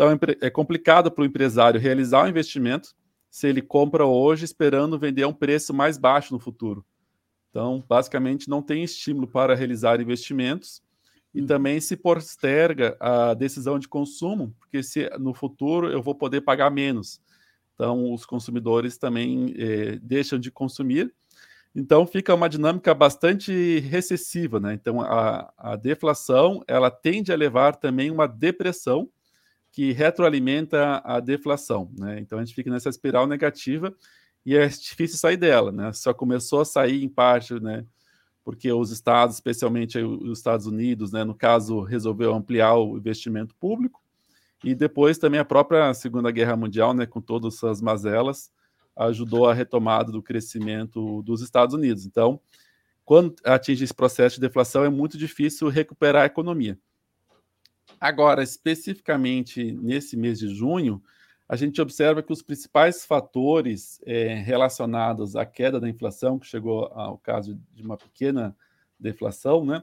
Então 0.00 0.18
é 0.40 0.48
complicado 0.48 1.10
para 1.10 1.20
o 1.20 1.26
empresário 1.26 1.78
realizar 1.78 2.24
o 2.24 2.28
investimento 2.30 2.94
se 3.30 3.46
ele 3.46 3.60
compra 3.60 4.06
hoje 4.06 4.46
esperando 4.46 4.98
vender 4.98 5.24
a 5.24 5.28
um 5.28 5.32
preço 5.34 5.74
mais 5.74 5.98
baixo 5.98 6.32
no 6.32 6.40
futuro. 6.40 6.82
Então, 7.50 7.84
basicamente, 7.86 8.48
não 8.48 8.62
tem 8.62 8.82
estímulo 8.82 9.26
para 9.26 9.54
realizar 9.54 10.00
investimentos 10.00 10.82
e 11.34 11.42
uhum. 11.42 11.46
também 11.46 11.78
se 11.82 11.98
posterga 11.98 12.96
a 12.98 13.34
decisão 13.34 13.78
de 13.78 13.88
consumo, 13.88 14.56
porque 14.58 14.82
se 14.82 15.06
no 15.18 15.34
futuro 15.34 15.92
eu 15.92 16.02
vou 16.02 16.14
poder 16.14 16.40
pagar 16.40 16.70
menos. 16.70 17.20
Então, 17.74 18.10
os 18.14 18.24
consumidores 18.24 18.96
também 18.96 19.54
eh, 19.58 19.98
deixam 20.00 20.38
de 20.38 20.50
consumir. 20.50 21.12
Então, 21.74 22.06
fica 22.06 22.34
uma 22.34 22.48
dinâmica 22.48 22.94
bastante 22.94 23.80
recessiva, 23.80 24.58
né? 24.58 24.72
Então, 24.72 25.02
a, 25.02 25.52
a 25.58 25.76
deflação, 25.76 26.64
ela 26.66 26.90
tende 26.90 27.30
a 27.30 27.36
levar 27.36 27.76
também 27.76 28.10
uma 28.10 28.26
depressão 28.26 29.06
que 29.72 29.92
retroalimenta 29.92 31.00
a 31.04 31.20
deflação, 31.20 31.90
né? 31.96 32.18
Então, 32.20 32.38
a 32.38 32.44
gente 32.44 32.54
fica 32.54 32.70
nessa 32.70 32.88
espiral 32.88 33.26
negativa 33.26 33.94
e 34.44 34.56
é 34.56 34.66
difícil 34.66 35.18
sair 35.18 35.36
dela, 35.36 35.70
né? 35.70 35.92
Só 35.92 36.12
começou 36.12 36.60
a 36.60 36.64
sair 36.64 37.04
em 37.04 37.08
parte, 37.08 37.54
né? 37.60 37.84
Porque 38.42 38.72
os 38.72 38.90
estados, 38.90 39.36
especialmente 39.36 39.98
os 39.98 40.38
Estados 40.38 40.66
Unidos, 40.66 41.12
né, 41.12 41.22
no 41.24 41.34
caso, 41.34 41.82
resolveu 41.82 42.34
ampliar 42.34 42.74
o 42.74 42.96
investimento 42.96 43.54
público, 43.54 44.02
e 44.64 44.74
depois 44.74 45.18
também 45.18 45.38
a 45.38 45.44
própria 45.44 45.92
Segunda 45.94 46.30
Guerra 46.30 46.56
Mundial, 46.56 46.94
né, 46.94 47.06
com 47.06 47.20
todas 47.20 47.54
suas 47.54 47.80
mazelas, 47.80 48.50
ajudou 48.96 49.48
a 49.48 49.54
retomada 49.54 50.10
do 50.10 50.22
crescimento 50.22 51.22
dos 51.22 51.42
Estados 51.42 51.74
Unidos. 51.74 52.04
Então, 52.06 52.40
quando 53.04 53.34
atinge 53.44 53.84
esse 53.84 53.94
processo 53.94 54.36
de 54.36 54.40
deflação, 54.40 54.84
é 54.84 54.88
muito 54.88 55.16
difícil 55.16 55.68
recuperar 55.68 56.22
a 56.22 56.26
economia. 56.26 56.78
Agora, 58.00 58.42
especificamente 58.42 59.72
nesse 59.72 60.16
mês 60.16 60.38
de 60.38 60.48
junho, 60.48 61.02
a 61.48 61.56
gente 61.56 61.80
observa 61.80 62.22
que 62.22 62.32
os 62.32 62.42
principais 62.42 63.04
fatores 63.04 64.00
é, 64.06 64.34
relacionados 64.34 65.36
à 65.36 65.44
queda 65.44 65.78
da 65.78 65.88
inflação, 65.88 66.38
que 66.38 66.46
chegou 66.46 66.86
ao 66.94 67.18
caso 67.18 67.60
de 67.74 67.82
uma 67.82 67.96
pequena 67.96 68.56
deflação, 68.98 69.64
né, 69.64 69.82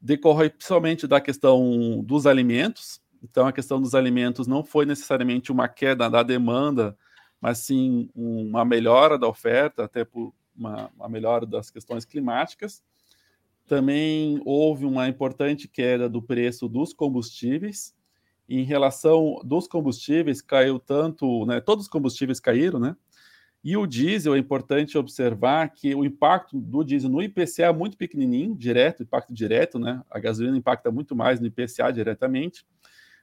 decorre 0.00 0.48
principalmente 0.48 1.06
da 1.06 1.20
questão 1.20 2.02
dos 2.02 2.26
alimentos, 2.26 3.00
então, 3.22 3.46
a 3.46 3.52
questão 3.52 3.80
dos 3.80 3.94
alimentos 3.94 4.46
não 4.46 4.64
foi 4.64 4.86
necessariamente 4.86 5.52
uma 5.52 5.68
queda 5.68 6.08
da 6.08 6.22
demanda, 6.22 6.96
mas 7.40 7.58
sim 7.58 8.08
uma 8.14 8.64
melhora 8.64 9.18
da 9.18 9.28
oferta, 9.28 9.84
até 9.84 10.04
por 10.04 10.32
uma, 10.56 10.90
uma 10.96 11.08
melhora 11.08 11.44
das 11.44 11.70
questões 11.70 12.04
climáticas. 12.04 12.82
Também 13.66 14.40
houve 14.44 14.84
uma 14.84 15.08
importante 15.08 15.68
queda 15.68 16.08
do 16.08 16.20
preço 16.20 16.68
dos 16.68 16.92
combustíveis. 16.92 17.94
Em 18.48 18.64
relação 18.64 19.40
dos 19.44 19.68
combustíveis, 19.68 20.42
caiu 20.42 20.78
tanto, 20.78 21.46
né, 21.46 21.60
todos 21.60 21.84
os 21.84 21.90
combustíveis 21.90 22.40
caíram, 22.40 22.80
né? 22.80 22.96
E 23.62 23.76
o 23.76 23.86
diesel, 23.86 24.34
é 24.34 24.38
importante 24.38 24.96
observar 24.96 25.68
que 25.68 25.94
o 25.94 26.04
impacto 26.04 26.58
do 26.58 26.82
diesel 26.82 27.10
no 27.10 27.22
IPCA 27.22 27.66
é 27.66 27.72
muito 27.72 27.96
pequenininho, 27.96 28.56
direto, 28.56 29.02
impacto 29.02 29.34
direto, 29.34 29.78
né? 29.78 30.02
A 30.10 30.18
gasolina 30.18 30.56
impacta 30.56 30.90
muito 30.90 31.14
mais 31.14 31.38
no 31.38 31.46
IPCA 31.46 31.92
diretamente 31.92 32.64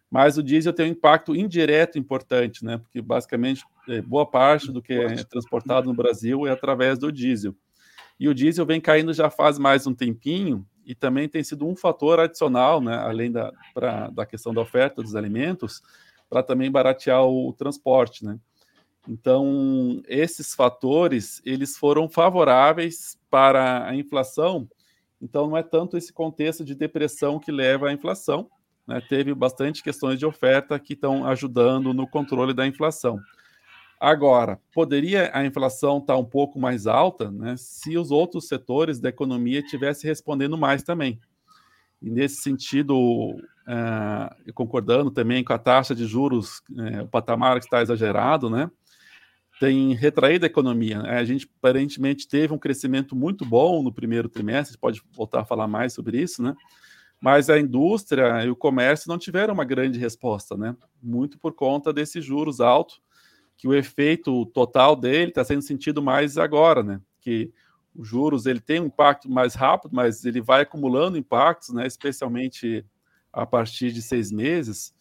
mas 0.10 0.38
o 0.38 0.44
diesel 0.44 0.74
tem 0.74 0.88
um 0.88 0.92
impacto 0.92 1.36
indireto 1.36 2.00
importante, 2.00 2.64
né? 2.64 2.78
Porque 2.78 3.02
basicamente 3.02 3.64
é, 3.90 4.02
boa 4.02 4.26
parte 4.26 4.72
do 4.72 4.82
que 4.82 4.94
é 4.94 5.24
transportado 5.24 5.88
no 5.88 5.94
Brasil 5.94 6.48
é 6.48 6.52
através 6.52 6.98
do 6.98 7.12
diesel. 7.12 7.54
E 8.20 8.28
o 8.28 8.34
diesel 8.34 8.66
vem 8.66 8.82
caindo 8.82 9.14
já 9.14 9.30
faz 9.30 9.60
mais 9.60 9.86
um 9.86 9.94
tempinho 9.94 10.66
e 10.86 10.96
também 10.96 11.28
tem 11.28 11.44
sido 11.44 11.68
um 11.68 11.76
fator 11.76 12.20
adicional, 12.20 12.82
né? 12.82 12.96
Além 12.96 13.32
da, 13.32 13.52
pra, 13.74 14.10
da 14.10 14.26
questão 14.26 14.54
da 14.54 14.62
oferta 14.62 15.04
dos 15.04 15.16
alimentos, 15.16 15.82
para 16.30 16.42
também 16.42 16.72
baratear 16.72 17.26
o, 17.26 17.54
transporte, 17.54 18.26
né? 18.26 18.40
Então, 19.08 20.02
esses 20.08 20.54
fatores, 20.54 21.42
eles 21.46 21.78
foram 21.78 22.10
favoráveis 22.10 23.18
para 23.30 23.88
a 23.88 23.96
inflação. 23.96 24.68
Então, 25.22 25.48
não 25.48 25.58
é 25.58 25.64
tanto 25.64 25.98
esse 25.98 26.12
contexto 26.12 26.64
de 26.64 26.76
depressão 26.76 27.40
que 27.40 27.52
leva 27.52 27.88
à 27.88 27.94
inflação, 27.94 28.50
né, 28.86 29.02
teve 29.08 29.34
bastante 29.34 29.84
questões 29.84 30.20
de 30.20 30.26
oferta 30.26 30.80
que 30.80 30.94
estão 30.94 31.26
ajudando 31.26 31.94
no 31.94 32.08
controle 32.08 32.54
da 32.54 32.68
inflação. 32.68 33.20
Agora, 34.00 34.60
poderia 34.74 35.32
a 35.34 35.46
inflação 35.46 35.98
estar 35.98 36.14
tá 36.14 36.20
um 36.20 36.26
pouco 36.26 36.60
mais 36.60 36.86
alta 36.86 37.32
né, 37.32 37.56
se 37.58 37.98
os 37.98 38.12
outros 38.12 38.48
setores 38.48 39.00
da 39.00 39.10
economia 39.10 39.60
estivessem 39.60 40.08
respondendo 40.08 40.58
mais 40.58 40.84
também. 40.84 41.20
E 42.00 42.12
nesse 42.12 42.42
sentido, 42.42 42.96
uh, 42.96 44.54
concordando 44.54 45.10
também 45.10 45.44
com 45.44 45.54
a 45.54 45.58
taxa 45.58 45.96
de 45.96 46.06
juros, 46.06 46.60
uh, 46.72 47.04
o 47.04 47.08
patamar 47.08 47.58
que 47.58 47.66
está 47.66 47.82
exagerado, 47.82 48.52
né, 48.52 48.70
tem 49.60 49.96
retraído 49.96 50.46
a 50.46 50.48
economia. 50.48 51.02
A 51.02 51.26
gente 51.26 51.50
aparentemente 51.58 52.28
teve 52.28 52.54
um 52.54 52.60
crescimento 52.60 53.16
muito 53.16 53.44
bom 53.44 53.82
no 53.82 53.92
primeiro 53.92 54.30
trimestre, 54.30 54.78
pode 54.78 55.02
voltar 55.12 55.42
a 55.42 55.46
falar 55.46 55.68
mais 55.68 55.94
sobre 55.94 56.22
isso, 56.22 56.44
né? 56.44 56.56
mas 57.20 57.50
a 57.50 57.60
indústria 57.60 58.46
e 58.46 58.50
o 58.50 58.56
comércio 58.56 59.10
não 59.10 59.18
tiveram 59.18 59.54
uma 59.54 59.66
grande 59.66 59.98
resposta, 59.98 60.56
né? 60.56 60.76
Muito 61.02 61.40
por 61.40 61.54
conta 61.54 61.92
desses 61.92 62.24
juros 62.24 62.62
altos, 62.62 63.02
que 63.58 63.68
o 63.68 63.74
efeito 63.74 64.46
total 64.48 64.96
dele 64.96 65.30
está 65.30 65.44
sendo 65.44 65.64
sentido 65.64 66.02
mais 66.02 66.38
agora, 66.38 66.84
né? 66.84 67.02
Que 67.20 67.52
os 67.96 68.08
juros 68.08 68.46
ele 68.46 68.60
tem 68.60 68.80
um 68.80 68.86
impacto 68.86 69.30
mais 69.30 69.56
rápido, 69.56 69.96
mas 69.96 70.24
ele 70.24 70.40
vai 70.40 70.62
acumulando 70.62 71.18
impactos, 71.18 71.70
né? 71.70 71.88
Especialmente 71.88 72.86
a 73.34 73.46
partir 73.46 73.92
de 73.92 74.02
seis 74.02 74.32
meses. 74.32 74.94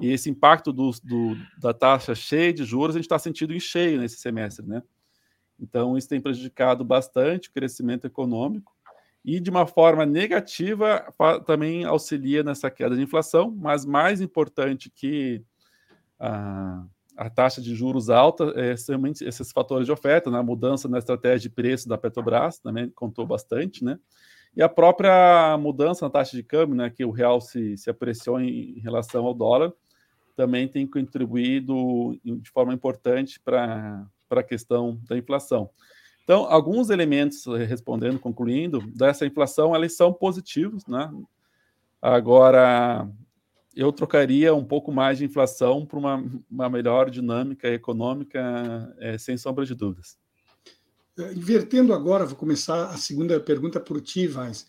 E 0.00 0.10
esse 0.10 0.28
impacto 0.28 0.72
do, 0.72 0.90
do 1.04 1.36
da 1.60 1.72
taxa 1.72 2.14
cheia 2.14 2.52
de 2.52 2.64
juros 2.64 2.96
a 2.96 2.98
gente 2.98 3.06
está 3.06 3.18
sentindo 3.18 3.54
em 3.54 3.60
cheio 3.60 4.00
nesse 4.00 4.16
semestre, 4.16 4.66
né? 4.66 4.82
Então 5.58 5.96
isso 5.96 6.08
tem 6.08 6.20
prejudicado 6.20 6.84
bastante 6.84 7.48
o 7.48 7.52
crescimento 7.52 8.06
econômico 8.06 8.74
e 9.24 9.38
de 9.38 9.50
uma 9.50 9.66
forma 9.66 10.06
negativa 10.06 11.14
também 11.46 11.84
auxilia 11.84 12.42
nessa 12.42 12.70
queda 12.70 12.96
de 12.96 13.02
inflação, 13.02 13.50
mas 13.50 13.84
mais 13.84 14.20
importante 14.20 14.90
que 14.90 15.44
a, 16.18 16.84
a 17.20 17.28
taxa 17.28 17.60
de 17.60 17.74
juros 17.74 18.08
alta 18.08 18.50
é 18.56 18.74
somente 18.78 19.22
esses 19.22 19.52
fatores 19.52 19.84
de 19.84 19.92
oferta, 19.92 20.30
né? 20.30 20.38
a 20.38 20.42
mudança 20.42 20.88
na 20.88 20.96
estratégia 20.96 21.38
de 21.38 21.50
preço 21.50 21.86
da 21.86 21.98
Petrobras 21.98 22.58
também 22.58 22.88
contou 22.88 23.26
bastante, 23.26 23.84
né? 23.84 23.98
E 24.56 24.62
a 24.62 24.68
própria 24.70 25.54
mudança 25.58 26.06
na 26.06 26.10
taxa 26.10 26.34
de 26.34 26.42
câmbio, 26.42 26.74
né, 26.74 26.88
que 26.88 27.04
o 27.04 27.10
real 27.10 27.38
se, 27.40 27.76
se 27.76 27.90
apreciou 27.90 28.40
em, 28.40 28.78
em 28.78 28.80
relação 28.80 29.26
ao 29.26 29.34
dólar, 29.34 29.70
também 30.34 30.66
tem 30.66 30.86
contribuído 30.86 32.18
de 32.24 32.50
forma 32.50 32.72
importante 32.72 33.38
para 33.38 34.08
a 34.30 34.42
questão 34.42 34.98
da 35.06 35.16
inflação. 35.16 35.68
Então, 36.24 36.46
alguns 36.46 36.88
elementos, 36.88 37.46
eh, 37.46 37.64
respondendo, 37.64 38.18
concluindo, 38.18 38.80
dessa 38.96 39.26
inflação, 39.26 39.76
eles 39.76 39.94
são 39.94 40.10
positivos, 40.10 40.86
né? 40.86 41.12
Agora, 42.00 43.06
eu 43.74 43.92
trocaria 43.92 44.54
um 44.54 44.64
pouco 44.64 44.90
mais 44.92 45.18
de 45.18 45.24
inflação 45.24 45.86
por 45.86 45.98
uma, 45.98 46.24
uma 46.50 46.68
melhor 46.68 47.10
dinâmica 47.10 47.68
econômica, 47.68 48.94
é, 48.98 49.16
sem 49.16 49.36
sombra 49.36 49.64
de 49.64 49.74
dúvidas. 49.74 50.18
Eh, 51.18 51.32
invertendo 51.34 51.94
agora, 51.94 52.26
vou 52.26 52.36
começar 52.36 52.86
a 52.86 52.96
segunda 52.96 53.38
pergunta 53.38 53.78
por 53.78 54.00
ti, 54.00 54.26
Vaz. 54.26 54.66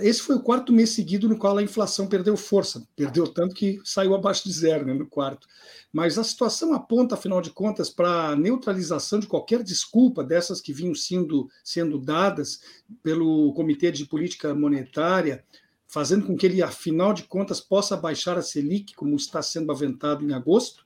Esse 0.00 0.22
foi 0.22 0.36
o 0.36 0.40
quarto 0.40 0.72
mês 0.72 0.90
seguido 0.90 1.28
no 1.28 1.36
qual 1.36 1.58
a 1.58 1.62
inflação 1.62 2.06
perdeu 2.06 2.34
força, 2.34 2.86
perdeu 2.96 3.26
tanto 3.26 3.54
que 3.54 3.78
saiu 3.84 4.14
abaixo 4.14 4.44
de 4.44 4.52
zero 4.52 4.86
né, 4.86 4.94
no 4.94 5.06
quarto. 5.06 5.46
Mas 5.92 6.16
a 6.16 6.24
situação 6.24 6.72
aponta, 6.72 7.14
afinal 7.14 7.42
de 7.42 7.50
contas, 7.50 7.90
para 7.90 8.28
a 8.30 8.36
neutralização 8.36 9.18
de 9.18 9.26
qualquer 9.26 9.62
desculpa 9.62 10.24
dessas 10.24 10.62
que 10.62 10.72
vinham 10.72 10.94
sendo, 10.94 11.50
sendo 11.62 11.98
dadas 11.98 12.60
pelo 13.02 13.52
Comitê 13.52 13.90
de 13.90 14.06
Política 14.06 14.54
Monetária, 14.54 15.44
fazendo 15.88 16.26
com 16.26 16.36
que 16.36 16.46
ele, 16.46 16.62
afinal 16.62 17.12
de 17.12 17.24
contas, 17.24 17.60
possa 17.60 17.96
baixar 17.96 18.36
a 18.36 18.42
Selic, 18.42 18.94
como 18.94 19.14
está 19.16 19.40
sendo 19.40 19.70
aventado 19.70 20.24
em 20.24 20.32
agosto. 20.32 20.84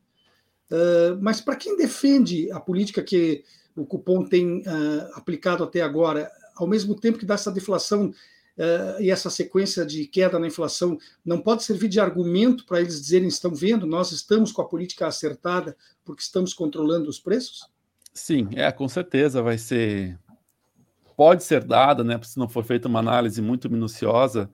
Uh, 0.71 1.19
mas 1.21 1.41
para 1.41 1.57
quem 1.57 1.77
defende 1.77 2.51
a 2.53 2.61
política 2.61 3.03
que 3.03 3.43
o 3.75 3.85
cupom 3.85 4.25
tem 4.25 4.59
uh, 4.61 5.11
aplicado 5.15 5.65
até 5.65 5.81
agora, 5.81 6.31
ao 6.55 6.67
mesmo 6.67 6.95
tempo 6.95 7.19
que 7.19 7.27
dá 7.27 7.35
essa 7.35 7.51
deflação 7.51 8.07
uh, 8.09 9.01
e 9.01 9.11
essa 9.11 9.31
sequência 9.31 9.85
de 9.85 10.07
queda 10.07 10.39
na 10.39 10.47
inflação 10.47 10.99
não 11.25 11.41
pode 11.41 11.65
servir 11.65 11.89
de 11.89 11.99
argumento 11.99 12.65
para 12.67 12.81
eles 12.81 13.01
dizerem: 13.01 13.27
estão 13.27 13.53
vendo, 13.53 13.87
nós 13.87 14.13
estamos 14.13 14.53
com 14.53 14.63
a 14.63 14.69
política 14.69 15.07
acertada 15.07 15.77
porque 16.05 16.23
estamos 16.23 16.55
controlando 16.55 17.09
os 17.09 17.19
preços? 17.19 17.67
Sim, 18.13 18.49
é, 18.55 18.71
com 18.71 18.89
certeza 18.89 19.43
vai 19.43 19.59
ser 19.59 20.19
pode 21.17 21.45
ser 21.45 21.63
dada, 21.65 22.03
né, 22.03 22.19
se 22.23 22.39
não 22.39 22.49
for 22.49 22.65
feita 22.65 22.89
uma 22.89 22.99
análise 22.99 23.43
muito 23.43 23.69
minuciosa, 23.71 24.49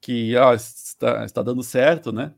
que 0.00 0.36
ó, 0.36 0.54
está, 0.54 1.24
está 1.24 1.42
dando 1.42 1.62
certo, 1.62 2.12
né? 2.12 2.34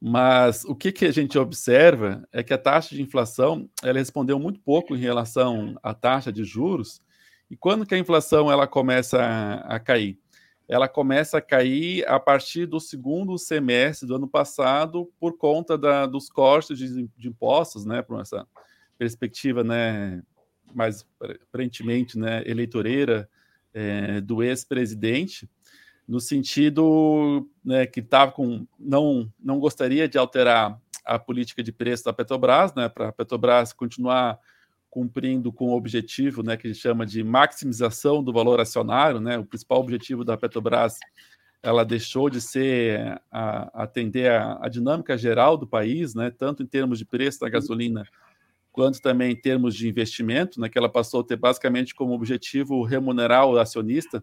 Mas 0.00 0.64
o 0.64 0.76
que, 0.76 0.92
que 0.92 1.06
a 1.06 1.12
gente 1.12 1.36
observa 1.38 2.26
é 2.32 2.42
que 2.42 2.54
a 2.54 2.58
taxa 2.58 2.94
de 2.94 3.02
inflação 3.02 3.68
ela 3.82 3.98
respondeu 3.98 4.38
muito 4.38 4.60
pouco 4.60 4.94
em 4.94 4.98
relação 4.98 5.76
à 5.82 5.92
taxa 5.92 6.32
de 6.32 6.44
juros. 6.44 7.02
E 7.50 7.56
quando 7.56 7.84
que 7.84 7.94
a 7.94 7.98
inflação 7.98 8.50
ela 8.50 8.66
começa 8.66 9.20
a, 9.20 9.76
a 9.76 9.80
cair? 9.80 10.18
Ela 10.68 10.86
começa 10.86 11.38
a 11.38 11.42
cair 11.42 12.06
a 12.06 12.20
partir 12.20 12.66
do 12.66 12.78
segundo 12.78 13.36
semestre 13.38 14.06
do 14.06 14.14
ano 14.14 14.28
passado 14.28 15.10
por 15.18 15.36
conta 15.36 15.76
da, 15.76 16.06
dos 16.06 16.28
cortes 16.28 16.78
de, 16.78 17.08
de 17.16 17.28
impostos, 17.28 17.84
né? 17.84 18.00
Por 18.00 18.20
essa 18.20 18.46
perspectiva, 18.96 19.64
né? 19.64 20.22
Mais 20.74 21.04
aparentemente, 21.48 22.16
né? 22.16 22.42
Eleitoreira 22.46 23.28
é, 23.74 24.20
do 24.20 24.42
ex-presidente 24.42 25.48
no 26.08 26.20
sentido 26.20 27.46
né, 27.62 27.86
que 27.86 28.00
tava 28.00 28.32
com 28.32 28.66
não 28.78 29.30
não 29.38 29.60
gostaria 29.60 30.08
de 30.08 30.16
alterar 30.16 30.80
a 31.04 31.18
política 31.18 31.62
de 31.62 31.70
preço 31.70 32.04
da 32.04 32.12
Petrobras, 32.12 32.74
né, 32.74 32.88
para 32.88 33.08
a 33.08 33.12
Petrobras 33.12 33.72
continuar 33.72 34.38
cumprindo 34.90 35.52
com 35.52 35.66
o 35.66 35.76
objetivo, 35.76 36.42
né, 36.42 36.56
que 36.56 36.66
a 36.66 36.72
gente 36.72 36.80
chama 36.80 37.04
de 37.04 37.22
maximização 37.22 38.22
do 38.22 38.32
valor 38.32 38.58
acionário, 38.58 39.20
né, 39.20 39.38
o 39.38 39.44
principal 39.44 39.80
objetivo 39.80 40.24
da 40.24 40.36
Petrobras, 40.36 40.98
ela 41.62 41.84
deixou 41.84 42.30
de 42.30 42.40
ser 42.40 43.20
a, 43.30 43.82
atender 43.82 44.30
a, 44.30 44.58
a, 44.62 44.68
dinâmica 44.68 45.16
geral 45.16 45.56
do 45.56 45.66
país, 45.66 46.14
né, 46.14 46.30
tanto 46.30 46.62
em 46.62 46.66
termos 46.66 46.98
de 46.98 47.04
preço 47.04 47.40
da 47.40 47.48
gasolina 47.48 48.06
quanto 48.72 49.00
também 49.00 49.32
em 49.32 49.36
termos 49.36 49.74
de 49.74 49.88
investimento, 49.88 50.60
né, 50.60 50.68
que 50.68 50.78
ela 50.78 50.88
passou 50.88 51.20
a 51.20 51.24
ter 51.24 51.36
basicamente 51.36 51.94
como 51.94 52.14
objetivo 52.14 52.82
remunerar 52.82 53.46
o 53.46 53.58
acionista, 53.58 54.22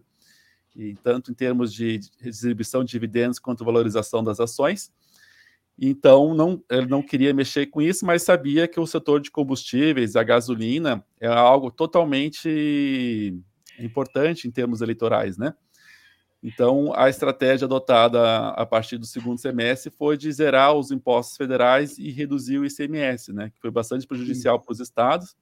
e 0.76 0.94
tanto 1.02 1.30
em 1.30 1.34
termos 1.34 1.72
de 1.72 1.98
distribuição 2.20 2.84
de 2.84 2.90
dividendos 2.90 3.38
quanto 3.38 3.64
valorização 3.64 4.22
das 4.22 4.38
ações. 4.38 4.92
Então, 5.78 6.34
não, 6.34 6.62
ele 6.70 6.86
não 6.86 7.02
queria 7.02 7.34
mexer 7.34 7.66
com 7.66 7.82
isso, 7.82 8.04
mas 8.04 8.22
sabia 8.22 8.66
que 8.68 8.80
o 8.80 8.86
setor 8.86 9.20
de 9.20 9.30
combustíveis, 9.30 10.16
a 10.16 10.22
gasolina, 10.22 11.04
é 11.20 11.26
algo 11.26 11.70
totalmente 11.70 13.34
importante 13.78 14.48
em 14.48 14.50
termos 14.50 14.80
eleitorais, 14.80 15.36
né? 15.36 15.54
Então, 16.42 16.92
a 16.94 17.08
estratégia 17.08 17.64
adotada 17.64 18.48
a 18.50 18.64
partir 18.64 18.98
do 18.98 19.06
segundo 19.06 19.38
semestre 19.38 19.90
foi 19.90 20.16
de 20.16 20.30
zerar 20.30 20.74
os 20.74 20.90
impostos 20.90 21.36
federais 21.36 21.98
e 21.98 22.10
reduzir 22.10 22.58
o 22.58 22.64
ICMS, 22.64 23.32
né? 23.32 23.50
Que 23.50 23.60
foi 23.60 23.70
bastante 23.70 24.06
prejudicial 24.06 24.60
para 24.60 24.72
os 24.72 24.80
estados, 24.80 25.34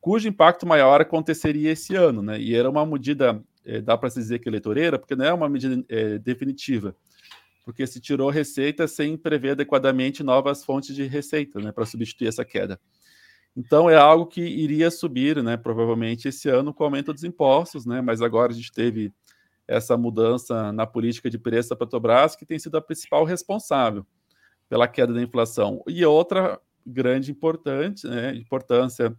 cujo 0.00 0.28
impacto 0.28 0.66
maior 0.66 1.00
aconteceria 1.00 1.72
esse 1.72 1.94
ano, 1.94 2.22
né? 2.22 2.40
E 2.40 2.54
era 2.54 2.70
uma 2.70 2.86
medida 2.86 3.42
é, 3.64 3.80
dá 3.80 3.96
para 3.96 4.10
se 4.10 4.18
dizer 4.18 4.38
que 4.38 4.48
é 4.48 4.50
eleitoreira, 4.50 4.98
porque 4.98 5.16
não 5.16 5.24
é 5.24 5.32
uma 5.32 5.48
medida 5.48 5.84
é, 5.88 6.18
definitiva, 6.18 6.94
porque 7.64 7.86
se 7.86 8.00
tirou 8.00 8.30
receita 8.30 8.88
sem 8.88 9.16
prever 9.16 9.50
adequadamente 9.50 10.22
novas 10.22 10.64
fontes 10.64 10.94
de 10.94 11.04
receita, 11.04 11.60
né, 11.60 11.72
para 11.72 11.86
substituir 11.86 12.28
essa 12.28 12.44
queda. 12.44 12.80
Então 13.56 13.90
é 13.90 13.96
algo 13.96 14.26
que 14.26 14.40
iria 14.40 14.90
subir, 14.90 15.42
né, 15.42 15.56
provavelmente 15.56 16.28
esse 16.28 16.48
ano 16.48 16.72
com 16.72 16.82
o 16.82 16.86
aumento 16.86 17.12
dos 17.12 17.24
impostos, 17.24 17.84
né, 17.84 18.00
mas 18.00 18.22
agora 18.22 18.52
a 18.52 18.54
gente 18.54 18.72
teve 18.72 19.12
essa 19.66 19.96
mudança 19.96 20.72
na 20.72 20.86
política 20.86 21.30
de 21.30 21.38
preço 21.38 21.70
da 21.70 21.76
Petrobras, 21.76 22.34
que 22.34 22.46
tem 22.46 22.58
sido 22.58 22.76
a 22.76 22.80
principal 22.80 23.24
responsável 23.24 24.04
pela 24.68 24.88
queda 24.88 25.12
da 25.12 25.22
inflação. 25.22 25.82
E 25.86 26.04
outra 26.04 26.60
grande 26.84 27.30
importante, 27.30 28.06
né, 28.06 28.34
importância 28.34 29.16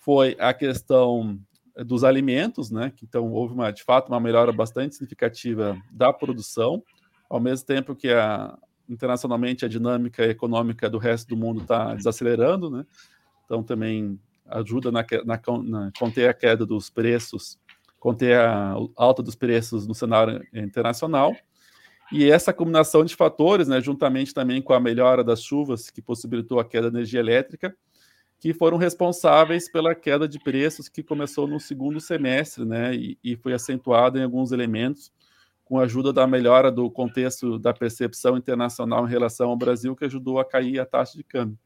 foi 0.00 0.36
a 0.38 0.52
questão 0.52 1.38
dos 1.84 2.04
alimentos, 2.04 2.70
né? 2.70 2.92
Então 3.02 3.30
houve 3.32 3.54
uma, 3.54 3.70
de 3.70 3.82
fato 3.82 4.08
uma 4.08 4.20
melhora 4.20 4.52
bastante 4.52 4.94
significativa 4.94 5.76
da 5.90 6.12
produção, 6.12 6.82
ao 7.28 7.40
mesmo 7.40 7.66
tempo 7.66 7.94
que 7.94 8.08
a, 8.08 8.58
internacionalmente 8.88 9.64
a 9.64 9.68
dinâmica 9.68 10.24
econômica 10.24 10.88
do 10.88 10.98
resto 10.98 11.28
do 11.28 11.36
mundo 11.36 11.62
está 11.62 11.94
desacelerando, 11.94 12.70
né? 12.70 12.84
Então 13.44 13.62
também 13.62 14.18
ajuda 14.46 14.90
na, 14.90 15.04
na, 15.24 15.40
na, 15.62 15.92
conter 15.98 16.28
a 16.28 16.34
queda 16.34 16.64
dos 16.64 16.88
preços, 16.88 17.58
conter 18.00 18.38
a 18.38 18.74
alta 18.96 19.22
dos 19.22 19.34
preços 19.34 19.86
no 19.86 19.94
cenário 19.94 20.42
internacional. 20.54 21.36
E 22.10 22.30
essa 22.30 22.54
combinação 22.54 23.04
de 23.04 23.14
fatores, 23.14 23.68
né, 23.68 23.80
juntamente 23.82 24.32
também 24.32 24.62
com 24.62 24.72
a 24.72 24.80
melhora 24.80 25.22
das 25.22 25.42
chuvas 25.42 25.90
que 25.90 26.00
possibilitou 26.00 26.58
a 26.58 26.64
queda 26.64 26.90
da 26.90 26.98
energia 26.98 27.20
elétrica, 27.20 27.76
que 28.38 28.54
foram 28.54 28.76
responsáveis 28.76 29.70
pela 29.70 29.94
queda 29.94 30.28
de 30.28 30.38
preços 30.38 30.88
que 30.88 31.02
começou 31.02 31.46
no 31.46 31.58
segundo 31.58 32.00
semestre, 32.00 32.64
né, 32.64 32.94
e, 32.94 33.18
e 33.22 33.36
foi 33.36 33.52
acentuada 33.52 34.18
em 34.18 34.22
alguns 34.22 34.52
elementos 34.52 35.12
com 35.64 35.78
a 35.78 35.82
ajuda 35.82 36.14
da 36.14 36.26
melhora 36.26 36.72
do 36.72 36.90
contexto 36.90 37.58
da 37.58 37.74
percepção 37.74 38.38
internacional 38.38 39.06
em 39.06 39.10
relação 39.10 39.50
ao 39.50 39.56
Brasil, 39.56 39.94
que 39.94 40.06
ajudou 40.06 40.40
a 40.40 40.44
cair 40.44 40.78
a 40.80 40.86
taxa 40.86 41.16
de 41.16 41.22
câmbio. 41.22 41.58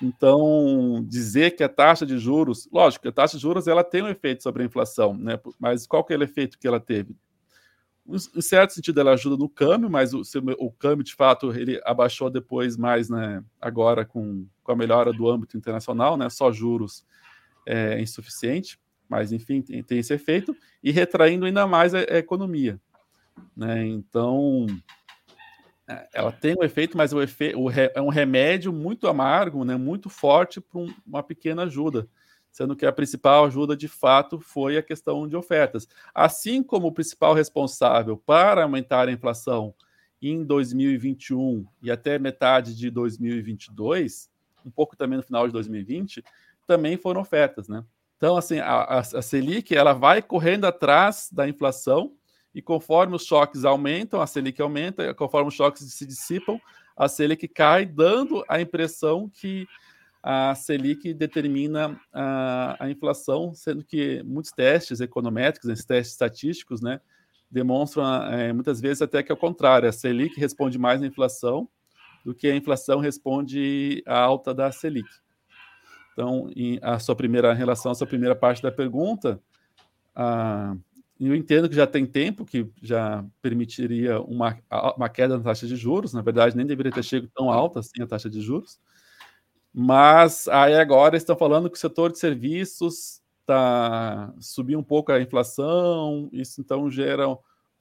Então, 0.00 1.04
dizer 1.08 1.56
que 1.56 1.64
a 1.64 1.68
taxa 1.68 2.06
de 2.06 2.16
juros, 2.16 2.68
lógico, 2.72 3.08
a 3.08 3.12
taxa 3.12 3.36
de 3.36 3.42
juros 3.42 3.66
ela 3.66 3.82
tem 3.82 4.02
um 4.02 4.08
efeito 4.08 4.42
sobre 4.42 4.62
a 4.62 4.66
inflação, 4.66 5.14
né? 5.14 5.38
Mas 5.58 5.86
qual 5.86 6.04
que 6.04 6.14
é 6.14 6.16
o 6.16 6.22
efeito 6.22 6.58
que 6.58 6.66
ela 6.66 6.78
teve? 6.78 7.16
Em 8.06 8.42
certo 8.42 8.72
sentido, 8.72 9.00
ela 9.00 9.12
ajuda 9.12 9.36
no 9.36 9.48
câmbio, 9.48 9.88
mas 9.88 10.12
o, 10.12 10.22
o 10.58 10.72
câmbio, 10.72 11.04
de 11.04 11.14
fato, 11.14 11.52
ele 11.52 11.80
abaixou 11.84 12.28
depois 12.28 12.76
mais, 12.76 13.08
né? 13.08 13.42
Agora 13.60 14.04
com 14.04 14.46
com 14.62 14.72
a 14.72 14.76
melhora 14.76 15.12
do 15.12 15.28
âmbito 15.28 15.56
internacional, 15.56 16.16
né? 16.16 16.28
Só 16.30 16.52
juros 16.52 17.04
é 17.66 18.00
insuficiente, 18.00 18.78
mas 19.08 19.32
enfim, 19.32 19.60
tem, 19.60 19.82
tem 19.82 19.98
esse 19.98 20.14
efeito, 20.14 20.56
e 20.82 20.90
retraindo 20.90 21.44
ainda 21.44 21.66
mais 21.66 21.94
a, 21.94 21.98
a 21.98 22.18
economia. 22.18 22.80
Né? 23.56 23.86
Então, 23.86 24.66
é, 25.88 26.08
ela 26.14 26.32
tem 26.32 26.54
um 26.58 26.64
efeito, 26.64 26.96
mas 26.96 27.12
o 27.12 27.20
efe, 27.20 27.54
o 27.54 27.68
re, 27.68 27.90
é 27.94 28.00
um 28.00 28.08
remédio 28.08 28.72
muito 28.72 29.06
amargo, 29.06 29.64
né? 29.64 29.76
muito 29.76 30.08
forte 30.08 30.60
para 30.60 30.80
um, 30.80 30.92
uma 31.06 31.22
pequena 31.22 31.64
ajuda, 31.64 32.08
sendo 32.52 32.76
que 32.76 32.86
a 32.86 32.92
principal 32.92 33.46
ajuda 33.46 33.76
de 33.76 33.88
fato 33.88 34.38
foi 34.38 34.76
a 34.76 34.82
questão 34.82 35.26
de 35.26 35.34
ofertas. 35.34 35.88
Assim 36.14 36.62
como 36.62 36.86
o 36.86 36.92
principal 36.92 37.34
responsável 37.34 38.16
para 38.16 38.62
aumentar 38.62 39.08
a 39.08 39.12
inflação 39.12 39.74
em 40.20 40.44
2021 40.44 41.66
e 41.82 41.90
até 41.90 42.16
metade 42.18 42.76
de 42.76 42.88
2022 42.90 44.30
um 44.64 44.70
pouco 44.70 44.96
também 44.96 45.16
no 45.16 45.22
final 45.22 45.46
de 45.46 45.52
2020, 45.52 46.24
também 46.66 46.96
foram 46.96 47.20
ofertas, 47.20 47.68
né? 47.68 47.84
Então, 48.16 48.36
assim, 48.36 48.60
a, 48.60 48.84
a, 48.84 49.22
Selic, 49.22 49.74
ela 49.74 49.92
vai 49.92 50.22
correndo 50.22 50.64
atrás 50.64 51.28
da 51.32 51.48
inflação 51.48 52.12
e 52.54 52.62
conforme 52.62 53.16
os 53.16 53.24
choques 53.24 53.64
aumentam, 53.64 54.20
a 54.20 54.26
Selic 54.26 54.60
aumenta, 54.62 55.12
conforme 55.14 55.48
os 55.48 55.54
choques 55.54 55.82
se 55.92 56.06
dissipam, 56.06 56.60
a 56.96 57.08
Selic 57.08 57.48
cai, 57.48 57.84
dando 57.84 58.44
a 58.48 58.60
impressão 58.60 59.28
que 59.28 59.66
a 60.22 60.54
Selic 60.54 61.12
determina 61.12 62.00
a, 62.12 62.76
a 62.78 62.90
inflação, 62.90 63.52
sendo 63.54 63.84
que 63.84 64.22
muitos 64.22 64.52
testes 64.52 65.00
econométricos, 65.00 65.68
esses 65.68 65.84
testes 65.84 66.12
estatísticos, 66.12 66.80
né, 66.80 67.00
demonstram 67.50 68.04
é, 68.26 68.52
muitas 68.52 68.80
vezes 68.80 69.02
até 69.02 69.22
que 69.22 69.32
é 69.32 69.34
o 69.34 69.38
contrário, 69.38 69.88
a 69.88 69.92
Selic 69.92 70.38
responde 70.38 70.78
mais 70.78 71.02
à 71.02 71.06
inflação 71.06 71.68
do 72.24 72.34
que 72.34 72.46
a 72.46 72.56
inflação 72.56 73.00
responde 73.00 74.02
à 74.06 74.18
alta 74.18 74.54
da 74.54 74.70
Selic. 74.70 75.08
Então, 76.12 76.50
em 76.54 76.78
a 76.82 76.98
sua 76.98 77.16
primeira 77.16 77.52
relação 77.52 77.90
à 77.90 77.94
sua 77.94 78.06
primeira 78.06 78.36
parte 78.36 78.62
da 78.62 78.70
pergunta, 78.70 79.40
eu 81.18 81.34
entendo 81.34 81.68
que 81.68 81.74
já 81.74 81.86
tem 81.86 82.06
tempo 82.06 82.44
que 82.44 82.68
já 82.82 83.24
permitiria 83.40 84.20
uma, 84.20 84.58
uma 84.96 85.08
queda 85.08 85.36
na 85.36 85.44
taxa 85.44 85.66
de 85.66 85.76
juros, 85.76 86.12
na 86.12 86.22
verdade, 86.22 86.56
nem 86.56 86.66
deveria 86.66 86.92
ter 86.92 87.02
chegado 87.02 87.30
tão 87.34 87.50
alta 87.50 87.80
assim 87.80 88.02
a 88.02 88.06
taxa 88.06 88.28
de 88.28 88.40
juros. 88.40 88.78
Mas 89.74 90.48
aí 90.48 90.74
agora 90.74 91.16
estão 91.16 91.36
falando 91.36 91.70
que 91.70 91.76
o 91.76 91.80
setor 91.80 92.12
de 92.12 92.18
serviços 92.18 93.22
está 93.40 94.32
subindo 94.38 94.78
um 94.80 94.84
pouco 94.84 95.12
a 95.12 95.20
inflação, 95.20 96.28
isso 96.32 96.60
então 96.60 96.90
gera 96.90 97.26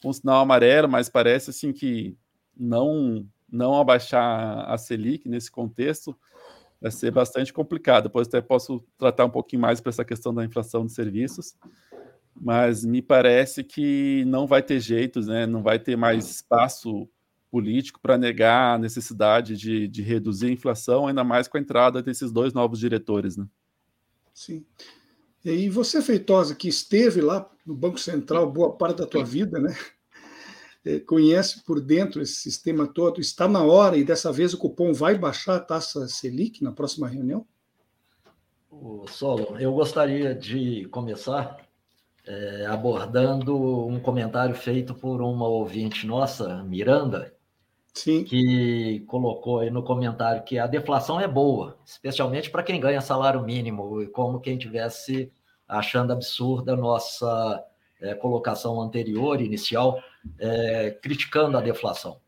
um 0.04 0.14
sinal 0.14 0.42
amarelo, 0.42 0.88
mas 0.90 1.10
parece 1.10 1.50
assim 1.50 1.74
que 1.74 2.16
não 2.58 3.26
não 3.52 3.76
abaixar 3.76 4.72
a 4.72 4.78
Selic 4.78 5.28
nesse 5.28 5.52
contexto 5.52 6.18
vai 6.80 6.90
ser 6.90 7.12
bastante 7.12 7.54
complicado. 7.54 8.04
Depois 8.04 8.28
até 8.28 8.42
posso 8.42 8.84
tratar 8.98 9.26
um 9.26 9.30
pouquinho 9.30 9.62
mais 9.62 9.82
para 9.82 9.90
essa 9.90 10.06
questão 10.06 10.34
da 10.34 10.44
inflação 10.44 10.86
de 10.86 10.94
serviços, 10.94 11.56
mas 12.34 12.84
me 12.84 13.02
parece 13.02 13.64
que 13.64 14.24
não 14.26 14.48
vai 14.48 14.64
ter 14.64 14.80
jeito, 14.80 15.20
né? 15.22 15.46
não 15.46 15.62
vai 15.62 15.78
ter 15.78 15.96
mais 15.96 16.30
espaço 16.30 17.08
político 17.52 18.00
para 18.00 18.18
negar 18.18 18.76
a 18.76 18.78
necessidade 18.78 19.58
de, 19.58 19.88
de 19.88 20.02
reduzir 20.02 20.48
a 20.48 20.52
inflação, 20.52 21.08
ainda 21.08 21.24
mais 21.24 21.48
com 21.48 21.58
a 21.58 21.62
entrada 21.62 22.02
desses 22.02 22.32
dois 22.32 22.54
novos 22.54 22.80
diretores. 22.80 23.36
Né? 23.36 23.46
Sim. 24.34 24.66
E 25.44 25.70
você, 25.70 26.02
Feitosa, 26.02 26.56
que 26.56 26.70
esteve 26.70 27.20
lá 27.20 27.50
no 27.66 27.76
Banco 27.76 28.00
Central 28.00 28.50
boa 28.50 28.72
parte 28.72 29.00
da 29.00 29.08
tua 29.08 29.26
vida, 29.26 29.60
né? 29.60 29.76
É, 30.84 31.00
conhece 31.00 31.64
por 31.64 31.80
dentro 31.80 32.24
esse 32.24 32.34
sistema 32.34 32.88
todo, 32.88 33.22
está 33.22 33.48
na 33.48 33.62
hora 33.62 33.96
e 33.98 34.04
dessa 34.04 34.32
vez 34.32 34.52
o 34.52 34.58
cupom 34.58 34.92
vai 34.94 35.16
baixar 35.16 35.58
a 35.58 35.60
taxa 35.60 36.08
Selic 36.08 36.64
na 36.64 36.72
próxima 36.72 37.08
reunião? 37.08 37.46
O 38.72 39.06
Solo, 39.08 39.60
eu 39.60 39.72
gostaria 39.74 40.34
de 40.34 40.86
começar 40.86 41.58
é, 42.26 42.66
abordando 42.66 43.56
um 43.86 44.00
comentário 44.00 44.56
feito 44.56 44.96
por 44.96 45.22
uma 45.22 45.48
ouvinte 45.48 46.08
nossa, 46.08 46.64
Miranda, 46.64 47.32
Sim. 47.94 48.24
que 48.24 49.02
colocou 49.08 49.60
aí 49.60 49.70
no 49.70 49.84
comentário 49.84 50.44
que 50.44 50.58
a 50.58 50.66
deflação 50.66 51.20
é 51.20 51.28
boa, 51.28 51.78
especialmente 51.86 52.50
para 52.50 52.64
quem 52.64 52.80
ganha 52.80 53.02
salário 53.02 53.44
mínimo, 53.44 54.02
e 54.02 54.08
como 54.08 54.40
quem 54.40 54.58
tivesse 54.58 55.32
achando 55.68 56.12
absurda 56.12 56.74
a 56.74 56.78
nossa 56.78 57.64
é, 58.02 58.14
colocação 58.16 58.82
anterior, 58.82 59.42
inicial, 59.42 60.02
é, 60.40 60.92
criticando 61.02 61.58
a 61.58 61.62
deflação. 61.62 62.20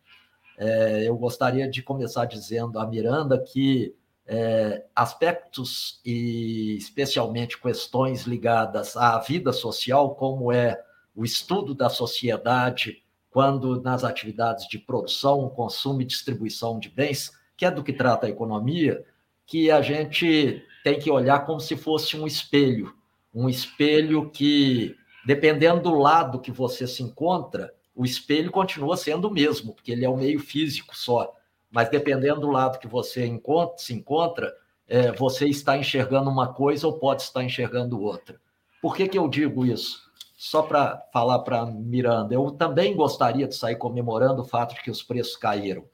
É, 0.58 1.08
eu 1.08 1.18
gostaria 1.18 1.68
de 1.68 1.82
começar 1.82 2.26
dizendo 2.26 2.80
a 2.80 2.86
Miranda 2.86 3.40
que 3.40 3.96
é, 4.26 4.86
aspectos 4.96 6.00
e 6.06 6.78
especialmente 6.78 7.60
questões 7.60 8.24
ligadas 8.24 8.96
à 8.96 9.20
vida 9.20 9.52
social, 9.52 10.16
como 10.16 10.52
é 10.52 10.82
o 11.16 11.26
estudo 11.26 11.74
da 11.74 11.90
sociedade, 11.90 13.04
quando 13.34 13.82
nas 13.82 14.04
atividades 14.04 14.68
de 14.68 14.78
produção, 14.78 15.50
consumo 15.50 16.02
e 16.02 16.06
distribuição 16.06 16.80
de 16.80 16.88
bens, 16.88 17.32
que 17.58 17.66
é 17.66 17.72
do 17.72 17.84
que 17.84 17.92
trata 17.92 18.28
a 18.28 18.30
economia, 18.30 19.04
que 19.46 19.72
a 19.72 19.82
gente 19.82 20.64
tem 20.84 21.00
que 21.00 21.10
olhar 21.10 21.40
como 21.46 21.60
se 21.60 21.76
fosse 21.76 22.16
um 22.16 22.28
espelho, 22.28 22.94
um 23.34 23.50
espelho 23.50 24.30
que, 24.30 24.96
dependendo 25.26 25.82
do 25.82 25.96
lado 25.96 26.40
que 26.40 26.52
você 26.52 26.86
se 26.86 27.02
encontra, 27.02 27.74
o 27.96 28.06
espelho 28.06 28.52
continua 28.52 28.96
sendo 28.96 29.28
o 29.28 29.34
mesmo, 29.34 29.74
porque 29.74 29.92
ele 29.92 30.06
é 30.06 30.10
o 30.10 30.18
meio 30.18 30.40
físico 30.40 30.96
só. 30.96 31.34
Mas 31.72 31.90
dependendo 31.90 32.42
do 32.42 32.52
lado 32.52 32.78
que 32.78 32.88
você 32.88 33.26
encontra, 33.26 33.78
se 33.80 33.96
encontra, 33.96 34.54
é, 34.88 35.12
você 35.12 35.48
está 35.48 35.76
enxergando 35.76 36.30
uma 36.30 36.54
coisa 36.54 36.86
ou 36.86 37.00
pode 37.00 37.24
estar 37.24 37.44
enxergando 37.44 38.00
outra. 38.00 38.40
Por 38.80 38.96
que, 38.96 39.08
que 39.08 39.18
eu 39.18 39.28
digo 39.28 39.66
isso? 39.66 40.04
Só 40.44 40.62
para 40.62 41.02
falar 41.14 41.40
para 41.40 41.66
Miranda, 41.66 42.34
eu 42.34 42.52
também 42.52 42.94
gostaria 42.98 43.48
de 43.48 43.56
sair 43.56 43.78
comemorando 43.78 44.42
o 44.42 44.46
fato 44.46 44.76
de 44.76 44.82
que 44.82 44.92
os 44.92 45.02
preços 45.02 45.38
caíram. 45.38 45.86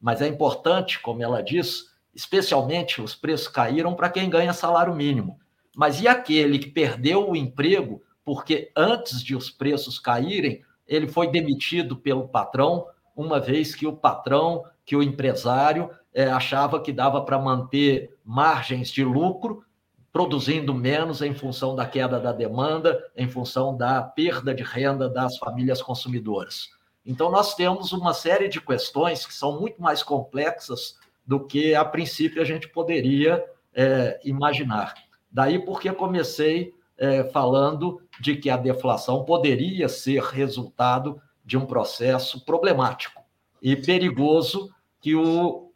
Mas 0.00 0.22
é 0.22 0.26
importante, 0.26 0.98
como 1.00 1.22
ela 1.22 1.42
diz, 1.42 1.90
especialmente 2.14 3.02
os 3.02 3.14
preços 3.14 3.48
caíram 3.48 3.92
para 3.92 4.08
quem 4.08 4.30
ganha 4.30 4.54
salário 4.54 4.94
mínimo. 4.94 5.38
Mas 5.76 6.00
e 6.00 6.08
aquele 6.08 6.58
que 6.58 6.70
perdeu 6.70 7.28
o 7.28 7.36
emprego 7.36 8.02
porque 8.24 8.72
antes 8.74 9.22
de 9.22 9.36
os 9.36 9.50
preços 9.50 9.98
caírem, 9.98 10.62
ele 10.88 11.06
foi 11.06 11.30
demitido 11.30 11.94
pelo 11.94 12.26
patrão, 12.26 12.86
uma 13.14 13.38
vez 13.38 13.74
que 13.74 13.86
o 13.86 13.94
patrão, 13.94 14.64
que 14.82 14.96
o 14.96 15.02
empresário 15.02 15.90
é, 16.14 16.24
achava 16.24 16.80
que 16.80 16.90
dava 16.90 17.20
para 17.20 17.38
manter 17.38 18.16
margens 18.24 18.88
de 18.88 19.04
lucro, 19.04 19.62
produzindo 20.12 20.74
menos 20.74 21.22
em 21.22 21.34
função 21.34 21.74
da 21.74 21.86
queda 21.86 22.18
da 22.18 22.32
demanda, 22.32 23.02
em 23.16 23.28
função 23.28 23.76
da 23.76 24.02
perda 24.02 24.54
de 24.54 24.62
renda 24.62 25.08
das 25.08 25.38
famílias 25.38 25.80
consumidoras. 25.80 26.68
Então, 27.06 27.30
nós 27.30 27.54
temos 27.54 27.92
uma 27.92 28.12
série 28.12 28.48
de 28.48 28.60
questões 28.60 29.24
que 29.24 29.32
são 29.32 29.58
muito 29.60 29.80
mais 29.80 30.02
complexas 30.02 30.98
do 31.24 31.46
que, 31.46 31.74
a 31.74 31.84
princípio, 31.84 32.42
a 32.42 32.44
gente 32.44 32.68
poderia 32.68 33.44
é, 33.72 34.20
imaginar. 34.24 34.94
Daí 35.30 35.58
porque 35.58 35.92
comecei 35.92 36.74
é, 36.98 37.24
falando 37.24 38.02
de 38.20 38.36
que 38.36 38.50
a 38.50 38.56
deflação 38.56 39.24
poderia 39.24 39.88
ser 39.88 40.22
resultado 40.22 41.20
de 41.44 41.56
um 41.56 41.64
processo 41.64 42.44
problemático 42.44 43.22
e 43.62 43.74
perigoso 43.74 44.70
que 45.00 45.14
o 45.14 45.72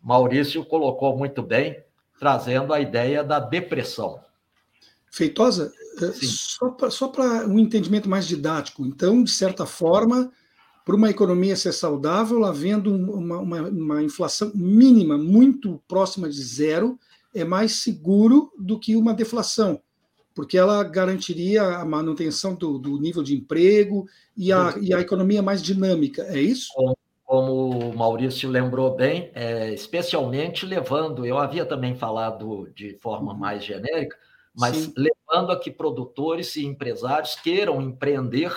Maurício 0.00 0.64
colocou 0.64 1.16
muito 1.16 1.42
bem, 1.42 1.82
trazendo 2.20 2.74
a 2.74 2.80
ideia 2.80 3.24
da 3.24 3.40
depressão. 3.40 4.20
Feitosa, 5.10 5.72
é, 6.00 6.90
só 6.90 7.08
para 7.08 7.48
um 7.48 7.58
entendimento 7.58 8.08
mais 8.08 8.28
didático, 8.28 8.84
então, 8.86 9.24
de 9.24 9.30
certa 9.30 9.64
forma, 9.64 10.30
para 10.84 10.94
uma 10.94 11.10
economia 11.10 11.56
ser 11.56 11.72
saudável, 11.72 12.44
havendo 12.44 12.94
uma, 12.94 13.38
uma, 13.38 13.62
uma 13.62 14.02
inflação 14.02 14.52
mínima 14.54 15.16
muito 15.16 15.82
próxima 15.88 16.28
de 16.28 16.42
zero, 16.42 16.98
é 17.34 17.42
mais 17.42 17.76
seguro 17.76 18.52
do 18.58 18.78
que 18.78 18.96
uma 18.96 19.14
deflação, 19.14 19.80
porque 20.34 20.58
ela 20.58 20.82
garantiria 20.84 21.62
a 21.62 21.84
manutenção 21.84 22.54
do, 22.54 22.78
do 22.78 23.00
nível 23.00 23.22
de 23.22 23.34
emprego 23.34 24.06
e 24.36 24.52
a, 24.52 24.74
e 24.80 24.92
a, 24.92 25.00
economia 25.00 25.42
mais 25.42 25.62
dinâmica, 25.62 26.22
é 26.24 26.40
isso? 26.40 26.68
Como, 26.74 26.96
como 27.30 27.90
o 27.90 27.96
Maurício 27.96 28.50
lembrou 28.50 28.96
bem, 28.96 29.30
é, 29.36 29.72
especialmente 29.72 30.66
levando, 30.66 31.24
eu 31.24 31.38
havia 31.38 31.64
também 31.64 31.94
falado 31.94 32.68
de 32.74 32.94
forma 32.94 33.30
uhum. 33.30 33.38
mais 33.38 33.64
genérica, 33.64 34.18
mas 34.52 34.76
Sim. 34.76 34.94
levando 34.96 35.52
a 35.52 35.56
que 35.56 35.70
produtores 35.70 36.56
e 36.56 36.66
empresários 36.66 37.36
queiram 37.36 37.80
empreender, 37.80 38.52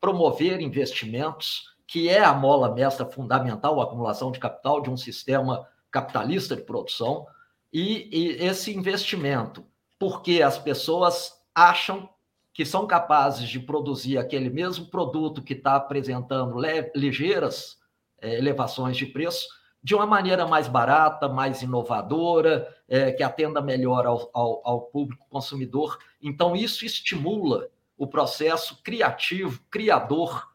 promover 0.00 0.62
investimentos, 0.62 1.74
que 1.86 2.08
é 2.08 2.24
a 2.24 2.32
mola 2.32 2.74
mestra 2.74 3.04
fundamental, 3.04 3.78
a 3.78 3.84
acumulação 3.84 4.32
de 4.32 4.38
capital 4.38 4.80
de 4.80 4.88
um 4.88 4.96
sistema 4.96 5.68
capitalista 5.90 6.56
de 6.56 6.62
produção, 6.62 7.26
e, 7.70 8.08
e 8.10 8.46
esse 8.46 8.74
investimento, 8.74 9.62
porque 9.98 10.40
as 10.40 10.56
pessoas 10.56 11.34
acham 11.54 12.08
que 12.54 12.64
são 12.64 12.86
capazes 12.86 13.46
de 13.46 13.60
produzir 13.60 14.16
aquele 14.16 14.48
mesmo 14.48 14.86
produto 14.86 15.42
que 15.42 15.52
está 15.52 15.76
apresentando 15.76 16.56
ligeiras 16.94 17.78
é, 18.20 18.36
elevações 18.36 18.96
de 18.96 19.06
preço 19.06 19.48
de 19.82 19.94
uma 19.94 20.06
maneira 20.06 20.46
mais 20.46 20.68
barata, 20.68 21.28
mais 21.28 21.62
inovadora, 21.62 22.68
é, 22.86 23.12
que 23.12 23.22
atenda 23.22 23.62
melhor 23.62 24.06
ao, 24.06 24.30
ao, 24.32 24.60
ao, 24.62 24.80
público 24.82 25.26
consumidor. 25.28 25.98
Então, 26.22 26.54
isso 26.54 26.84
estimula 26.84 27.68
o 27.96 28.06
processo 28.06 28.82
criativo, 28.82 29.62
criador 29.70 30.48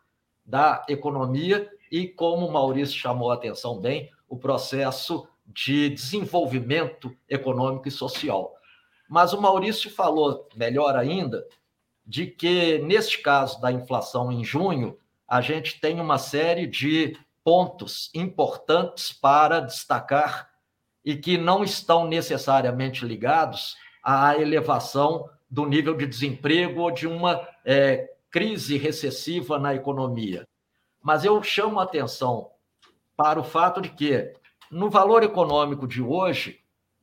da 0.46 0.86
economia 0.88 1.70
e, 1.92 2.08
como 2.08 2.46
o 2.46 2.52
Maurício 2.54 2.96
chamou 2.96 3.32
a 3.32 3.34
atenção 3.34 3.80
bem, 3.80 4.12
o 4.30 4.38
processo 4.38 5.28
de 5.46 5.90
desenvolvimento 5.90 7.16
econômico 7.28 7.88
e 7.88 7.92
social. 7.92 8.54
Mas 9.10 9.34
o 9.34 9.42
Maurício 9.42 9.90
falou, 9.90 10.48
melhor 10.56 10.96
ainda, 10.96 11.46
de 12.06 12.28
que, 12.28 12.80
neste 12.80 13.20
caso 13.20 13.60
da 13.60 13.72
inflação 13.72 14.32
em 14.32 14.44
junho, 14.44 14.98
a 15.28 15.42
gente 15.42 15.80
tem 15.80 16.00
uma 16.00 16.18
série 16.20 16.68
de 16.68 17.18
pontos 17.46 18.10
importantes 18.16 19.14
para 19.14 19.60
destacar 19.60 20.50
e 21.06 21.16
que 21.16 21.38
não 21.38 21.64
estão 21.64 22.08
necessariamente 22.08 23.06
ligados 23.06 23.78
à 24.04 24.36
elevação 24.36 25.30
do 25.48 25.64
nível 25.68 25.96
de 25.96 26.08
desemprego 26.08 26.82
ou 26.82 26.90
de 26.90 27.06
uma 27.06 27.48
é, 27.64 28.10
crise 28.32 28.78
recessiva 28.78 29.60
na 29.60 29.76
economia. 29.76 30.48
Mas 31.04 31.24
eu 31.24 31.42
chamo 31.44 31.80
a 31.80 31.84
atenção 31.84 32.50
para 33.16 33.40
o 33.40 33.44
fato 33.44 33.80
de 33.80 33.90
que 33.90 34.34
no 34.72 34.90
valor 34.90 35.22
econômico 35.22 35.88
de 35.88 36.02
hoje, 36.02 36.62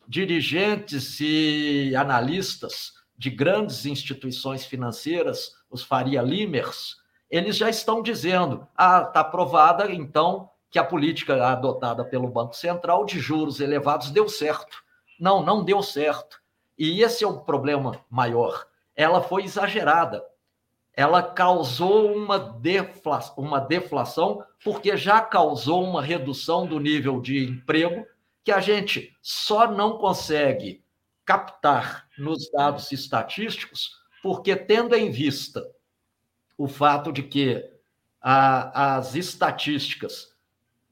dirigentes 0.09 1.21
e 1.21 1.95
analistas 1.95 2.95
de 3.17 3.31
grandes 3.31 3.87
instituições 3.87 4.67
financeiras, 4.67 5.53
os 5.71 5.85
Faria 5.85 6.21
Limers, 6.21 6.97
eles 7.33 7.57
já 7.57 7.69
estão 7.69 8.01
dizendo: 8.01 8.69
ah, 8.77 9.07
está 9.09 9.25
provada 9.25 9.91
então 9.91 10.49
que 10.71 10.79
a 10.79 10.85
política 10.85 11.49
adotada 11.49 12.05
pelo 12.05 12.29
Banco 12.29 12.55
Central 12.55 13.05
de 13.05 13.19
juros 13.19 13.59
elevados 13.59 14.13
deu 14.13 14.29
certo. 14.29 14.85
Não, 15.19 15.43
não 15.43 15.65
deu 15.65 15.83
certo. 15.83 16.41
E 16.79 17.03
esse 17.03 17.25
é 17.25 17.27
o 17.27 17.41
problema 17.41 17.99
maior. 18.09 18.67
Ela 18.95 19.21
foi 19.21 19.43
exagerada 19.43 20.23
ela 20.95 21.23
causou 21.23 22.13
uma, 22.13 22.39
defla 22.39 23.21
uma 23.37 23.59
deflação, 23.59 24.45
porque 24.63 24.97
já 24.97 25.21
causou 25.21 25.83
uma 25.83 26.03
redução 26.03 26.67
do 26.67 26.79
nível 26.79 27.21
de 27.21 27.45
emprego, 27.45 28.07
que 28.45 28.53
a 28.53 28.61
gente 28.61 29.17
só 29.23 29.71
não 29.71 29.99
consegue 29.99 30.85
captar 31.25 32.09
nos 32.19 32.51
dados 32.51 32.93
estatísticos, 32.93 34.03
porque 34.23 34.55
tendo 34.55 34.95
em 34.95 35.11
vista 35.11 35.65
o 36.63 36.69
fato 36.69 37.13
de 37.13 37.25
que 37.25 37.61
a, 38.21 38.99
as 38.99 39.17
estatísticas 39.17 40.33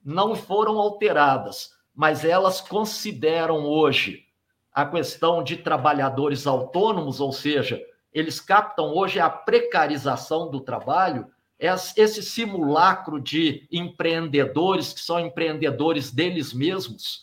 não 0.04 0.34
foram 0.34 0.80
alteradas, 0.80 1.76
mas 1.94 2.24
elas 2.24 2.60
consideram 2.60 3.64
hoje 3.64 4.24
a 4.72 4.84
questão 4.84 5.44
de 5.44 5.58
trabalhadores 5.58 6.44
autônomos, 6.44 7.20
ou 7.20 7.32
seja, 7.32 7.80
eles 8.12 8.40
captam 8.40 8.86
hoje 8.96 9.20
a 9.20 9.30
precarização 9.30 10.50
do 10.50 10.58
trabalho, 10.58 11.28
esse 11.56 12.20
simulacro 12.20 13.20
de 13.20 13.68
empreendedores 13.70 14.92
que 14.92 15.00
são 15.00 15.20
empreendedores 15.20 16.10
deles 16.10 16.52
mesmos, 16.52 17.20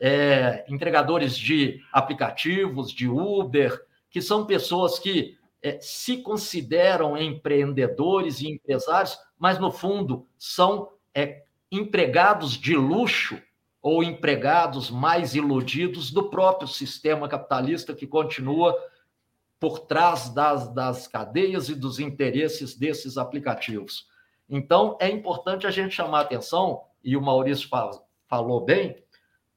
é, 0.00 0.64
entregadores 0.68 1.36
de 1.36 1.80
aplicativos, 1.92 2.92
de 2.92 3.08
Uber, 3.08 3.76
que 4.08 4.22
são 4.22 4.46
pessoas 4.46 5.00
que 5.00 5.37
é, 5.62 5.78
se 5.80 6.18
consideram 6.18 7.16
empreendedores 7.16 8.40
e 8.40 8.48
empresários, 8.48 9.18
mas 9.38 9.58
no 9.58 9.70
fundo 9.70 10.26
são 10.38 10.90
é, 11.14 11.44
empregados 11.70 12.52
de 12.52 12.76
luxo 12.76 13.40
ou 13.80 14.02
empregados 14.02 14.90
mais 14.90 15.34
iludidos 15.34 16.10
do 16.10 16.28
próprio 16.28 16.68
sistema 16.68 17.28
capitalista 17.28 17.94
que 17.94 18.06
continua 18.06 18.76
por 19.60 19.80
trás 19.80 20.28
das, 20.28 20.72
das 20.72 21.06
cadeias 21.06 21.68
e 21.68 21.74
dos 21.74 21.98
interesses 21.98 22.76
desses 22.76 23.16
aplicativos. 23.16 24.06
Então, 24.48 24.96
é 25.00 25.08
importante 25.08 25.66
a 25.66 25.70
gente 25.70 25.94
chamar 25.94 26.18
a 26.18 26.22
atenção, 26.22 26.82
e 27.02 27.16
o 27.16 27.22
Maurício 27.22 27.68
falou 28.28 28.64
bem, 28.64 28.96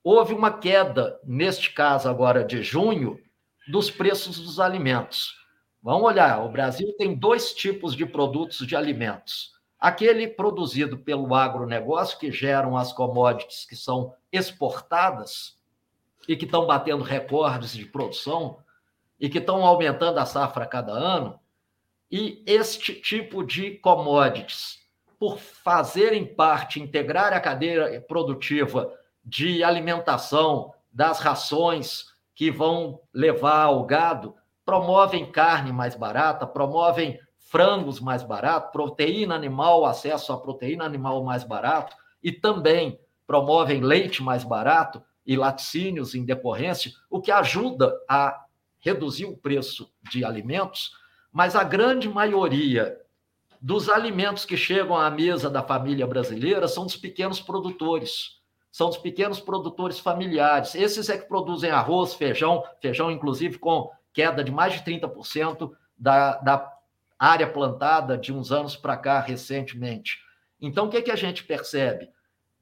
houve 0.03 0.33
uma 0.33 0.51
queda, 0.51 1.19
neste 1.23 1.71
caso 1.71 2.09
agora 2.09 2.43
de 2.43 2.61
junho, 2.63 3.19
dos 3.67 3.89
preços 3.89 4.39
dos 4.39 4.59
alimentos. 4.59 5.40
Vamos 5.83 6.03
olhar, 6.03 6.45
o 6.45 6.49
Brasil 6.49 6.93
tem 6.95 7.15
dois 7.15 7.53
tipos 7.53 7.95
de 7.95 8.05
produtos 8.05 8.67
de 8.67 8.75
alimentos. 8.75 9.53
Aquele 9.79 10.27
produzido 10.27 10.95
pelo 10.95 11.33
agronegócio, 11.33 12.19
que 12.19 12.31
geram 12.31 12.77
as 12.77 12.93
commodities 12.93 13.65
que 13.65 13.75
são 13.75 14.13
exportadas 14.31 15.57
e 16.27 16.35
que 16.35 16.45
estão 16.45 16.67
batendo 16.67 17.03
recordes 17.03 17.73
de 17.73 17.85
produção 17.85 18.59
e 19.19 19.27
que 19.27 19.39
estão 19.39 19.65
aumentando 19.65 20.19
a 20.19 20.25
safra 20.25 20.65
a 20.65 20.67
cada 20.67 20.91
ano. 20.91 21.39
E 22.11 22.43
este 22.45 22.93
tipo 22.93 23.43
de 23.43 23.71
commodities, 23.79 24.79
por 25.17 25.39
fazerem 25.39 26.27
parte, 26.27 26.79
integrar 26.79 27.33
a 27.33 27.39
cadeia 27.39 27.99
produtiva 28.01 28.93
de 29.25 29.63
alimentação 29.63 30.75
das 30.91 31.19
rações 31.19 32.05
que 32.35 32.51
vão 32.51 33.01
levar 33.11 33.63
ao 33.63 33.83
gado, 33.83 34.35
promovem 34.71 35.29
carne 35.29 35.73
mais 35.73 35.95
barata, 35.95 36.47
promovem 36.47 37.19
frangos 37.37 37.99
mais 37.99 38.23
barato, 38.23 38.71
proteína 38.71 39.35
animal, 39.35 39.83
acesso 39.85 40.31
à 40.31 40.37
proteína 40.37 40.85
animal 40.85 41.25
mais 41.25 41.43
barato, 41.43 41.93
e 42.23 42.31
também 42.31 42.97
promovem 43.27 43.81
leite 43.81 44.23
mais 44.23 44.45
barato 44.45 45.03
e 45.25 45.35
laticínios 45.35 46.15
em 46.15 46.23
decorrência, 46.23 46.89
o 47.09 47.19
que 47.19 47.33
ajuda 47.33 47.93
a 48.07 48.45
reduzir 48.79 49.25
o 49.25 49.35
preço 49.35 49.91
de 50.09 50.23
alimentos, 50.23 50.91
mas 51.33 51.53
a 51.53 51.65
grande 51.65 52.07
maioria 52.07 52.97
dos 53.61 53.89
alimentos 53.89 54.45
que 54.45 54.55
chegam 54.55 54.95
à 54.95 55.11
mesa 55.11 55.49
da 55.49 55.61
família 55.61 56.07
brasileira 56.07 56.65
são 56.69 56.85
dos 56.85 56.95
pequenos 56.95 57.41
produtores, 57.41 58.39
são 58.71 58.87
dos 58.87 58.97
pequenos 58.97 59.41
produtores 59.41 59.99
familiares. 59.99 60.75
Esses 60.75 61.09
é 61.09 61.17
que 61.17 61.27
produzem 61.27 61.71
arroz, 61.71 62.13
feijão, 62.13 62.63
feijão 62.79 63.11
inclusive 63.11 63.59
com 63.59 63.91
queda 64.13 64.43
de 64.43 64.51
mais 64.51 64.73
de 64.73 64.81
30% 64.81 65.71
da, 65.97 66.37
da 66.37 66.77
área 67.17 67.47
plantada 67.47 68.17
de 68.17 68.33
uns 68.33 68.51
anos 68.51 68.75
para 68.75 68.97
cá, 68.97 69.19
recentemente. 69.19 70.19
Então, 70.59 70.87
o 70.87 70.89
que, 70.89 70.97
é 70.97 71.01
que 71.01 71.11
a 71.11 71.15
gente 71.15 71.43
percebe? 71.43 72.09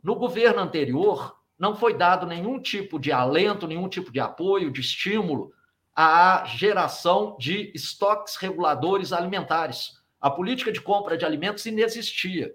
No 0.04 0.16
governo 0.16 0.62
anterior, 0.62 1.38
não 1.58 1.76
foi 1.76 1.94
dado 1.94 2.26
nenhum 2.26 2.60
tipo 2.60 3.00
de 3.00 3.12
alento, 3.12 3.68
nenhum 3.68 3.90
tipo 3.90 4.12
de 4.12 4.20
apoio, 4.20 4.72
de 4.72 4.82
estímulo 4.82 5.52
à 5.94 6.46
geração 6.46 7.36
de 7.38 7.72
estoques 7.76 8.38
reguladores 8.38 9.12
alimentares. 9.12 10.00
A 10.22 10.30
política 10.30 10.72
de 10.72 10.80
compra 10.80 11.18
de 11.18 11.26
alimentos 11.26 11.66
inexistia. 11.66 12.54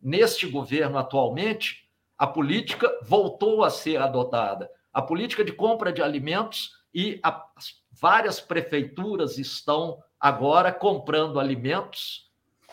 Neste 0.00 0.46
governo 0.46 0.98
atualmente, 0.98 1.88
a 2.16 2.26
política 2.26 2.88
voltou 3.02 3.64
a 3.64 3.70
ser 3.70 4.00
adotada. 4.00 4.70
A 4.92 5.02
política 5.02 5.44
de 5.44 5.52
compra 5.52 5.92
de 5.92 6.02
alimentos 6.02 6.70
e 6.94 7.18
as 7.22 7.82
várias 8.00 8.40
prefeituras 8.40 9.38
estão 9.38 10.02
agora 10.18 10.72
comprando 10.72 11.38
alimentos 11.38 12.30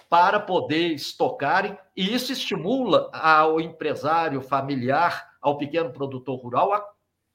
para 0.10 0.40
poder 0.40 0.90
estocarem, 0.90 1.78
e 1.96 2.14
isso 2.14 2.34
estimula 2.34 3.10
ao 3.14 3.62
empresário 3.62 4.42
familiar, 4.42 5.32
ao 5.42 5.58
pequeno 5.58 5.92
produtor 5.92 6.38
rural, 6.40 6.74
a 6.74 6.86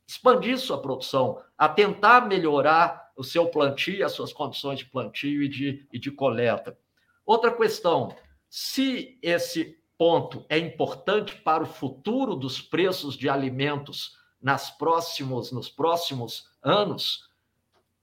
expandir 0.06 0.58
sua 0.58 0.80
produção, 0.80 1.42
a 1.56 1.68
tentar 1.68 2.26
melhorar 2.26 3.10
o 3.16 3.24
seu 3.24 3.48
plantio, 3.48 4.04
as 4.04 4.12
suas 4.12 4.32
condições 4.32 4.78
de 4.78 4.84
plantio 4.84 5.42
e 5.42 5.48
de, 5.48 5.88
e 5.92 5.98
de 5.98 6.10
coleta. 6.10 6.78
Outra 7.24 7.50
questão: 7.50 8.14
se 8.48 9.18
esse 9.22 9.78
ponto 9.96 10.44
é 10.48 10.58
importante 10.58 11.34
para 11.36 11.62
o 11.62 11.66
futuro 11.66 12.36
dos 12.36 12.60
preços 12.60 13.16
de 13.16 13.28
alimentos 13.28 14.16
nas 14.40 14.70
próximos, 14.70 15.50
nos 15.50 15.68
próximos 15.68 16.44
anos, 16.62 17.24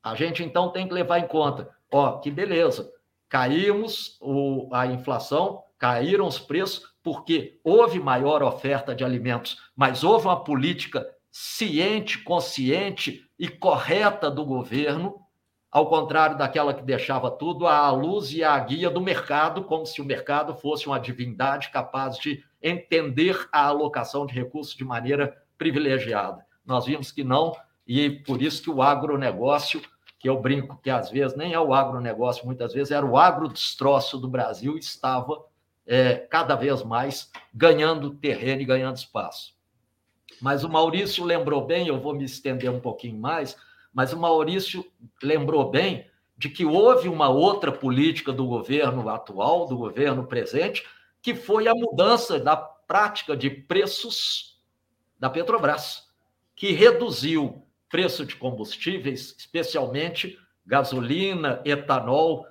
a 0.04 0.14
gente 0.16 0.44
então 0.44 0.70
tem 0.70 0.88
que 0.88 0.94
levar 0.94 1.20
em 1.20 1.28
conta 1.28 1.74
Ó, 1.94 2.18
que 2.18 2.32
beleza. 2.32 2.92
Caímos 3.30 4.18
o, 4.20 4.68
a 4.74 4.88
inflação, 4.88 5.64
caíram 5.78 6.28
os 6.28 6.40
preços, 6.40 6.92
porque 7.04 7.60
houve 7.64 8.00
maior 8.00 8.42
oferta 8.42 8.96
de 8.96 9.04
alimentos, 9.04 9.58
mas 9.76 10.04
houve 10.04 10.26
uma 10.26 10.44
política 10.44 11.06
ciente, 11.32 12.18
consciente 12.24 13.30
e 13.38 13.48
correta 13.48 14.32
do 14.32 14.44
governo, 14.44 15.20
ao 15.70 15.88
contrário 15.88 16.36
daquela 16.36 16.74
que 16.74 16.82
deixava 16.82 17.30
tudo 17.30 17.68
à 17.68 17.92
luz 17.92 18.32
e 18.32 18.44
à 18.44 18.58
guia 18.58 18.90
do 18.90 19.02
mercado, 19.02 19.64
como 19.64 19.86
se 19.86 20.02
o 20.02 20.06
mercado 20.06 20.56
fosse 20.56 20.88
uma 20.88 21.00
divindade 21.00 21.70
capaz 21.70 22.18
de 22.18 22.44
entender 22.60 23.48
a 23.52 23.68
alocação 23.68 24.26
de 24.26 24.34
recursos 24.34 24.76
de 24.76 24.84
maneira 24.84 25.38
privilegiada. 25.60 26.44
Nós 26.66 26.86
vimos 26.86 27.12
que 27.12 27.24
não, 27.24 27.56
e 27.86 28.10
por 28.10 28.42
isso 28.42 28.64
que 28.64 28.70
o 28.70 28.82
agronegócio 28.82 29.82
que 30.24 30.30
eu 30.30 30.40
brinco 30.40 30.80
que 30.82 30.90
às 30.90 31.12
vezes 31.12 31.36
nem 31.36 31.52
é 31.52 31.60
o 31.60 31.74
agronegócio, 31.74 32.46
muitas 32.46 32.74
vezes 32.74 32.92
era 32.92 33.06
o 33.06 33.18
agrodestroço 33.18 34.18
do 34.18 34.30
Brasil, 34.30 34.78
estava 34.78 35.44
é, 35.86 36.16
cada 36.16 36.56
vez 36.56 36.82
mais 36.82 37.30
ganhando 37.54 38.12
terreno 38.12 38.62
e 38.62 38.66
ganhando 38.66 38.96
espaço. 38.96 39.54
Mas 40.40 40.64
o 40.64 40.70
Maurício 40.70 41.26
lembrou 41.26 41.66
bem, 41.66 41.90
eu 41.90 42.00
vou 42.00 42.16
me 42.16 42.24
estender 42.24 42.72
um 42.72 42.80
pouquinho 42.80 43.20
mais, 43.20 43.58
mas 43.94 44.14
o 44.14 44.18
Maurício 44.18 44.86
lembrou 45.22 45.70
bem 45.70 46.08
de 46.38 46.48
que 46.48 46.64
houve 46.64 47.10
uma 47.10 47.28
outra 47.28 47.70
política 47.70 48.32
do 48.32 48.48
governo 48.48 49.10
atual, 49.10 49.68
do 49.68 49.76
governo 49.76 50.26
presente, 50.26 50.88
que 51.22 51.36
foi 51.36 51.68
a 51.68 51.76
mudança 51.76 52.40
da 52.40 52.56
prática 52.56 53.36
de 53.36 53.50
preços 53.50 54.58
da 55.20 55.30
Petrobras, 55.30 56.08
que 56.56 56.72
reduziu 56.72 57.63
preço 57.94 58.26
de 58.26 58.36
combustíveis, 58.36 59.36
especialmente 59.38 60.40
gasolina, 60.66 61.62
etanol 61.64 62.44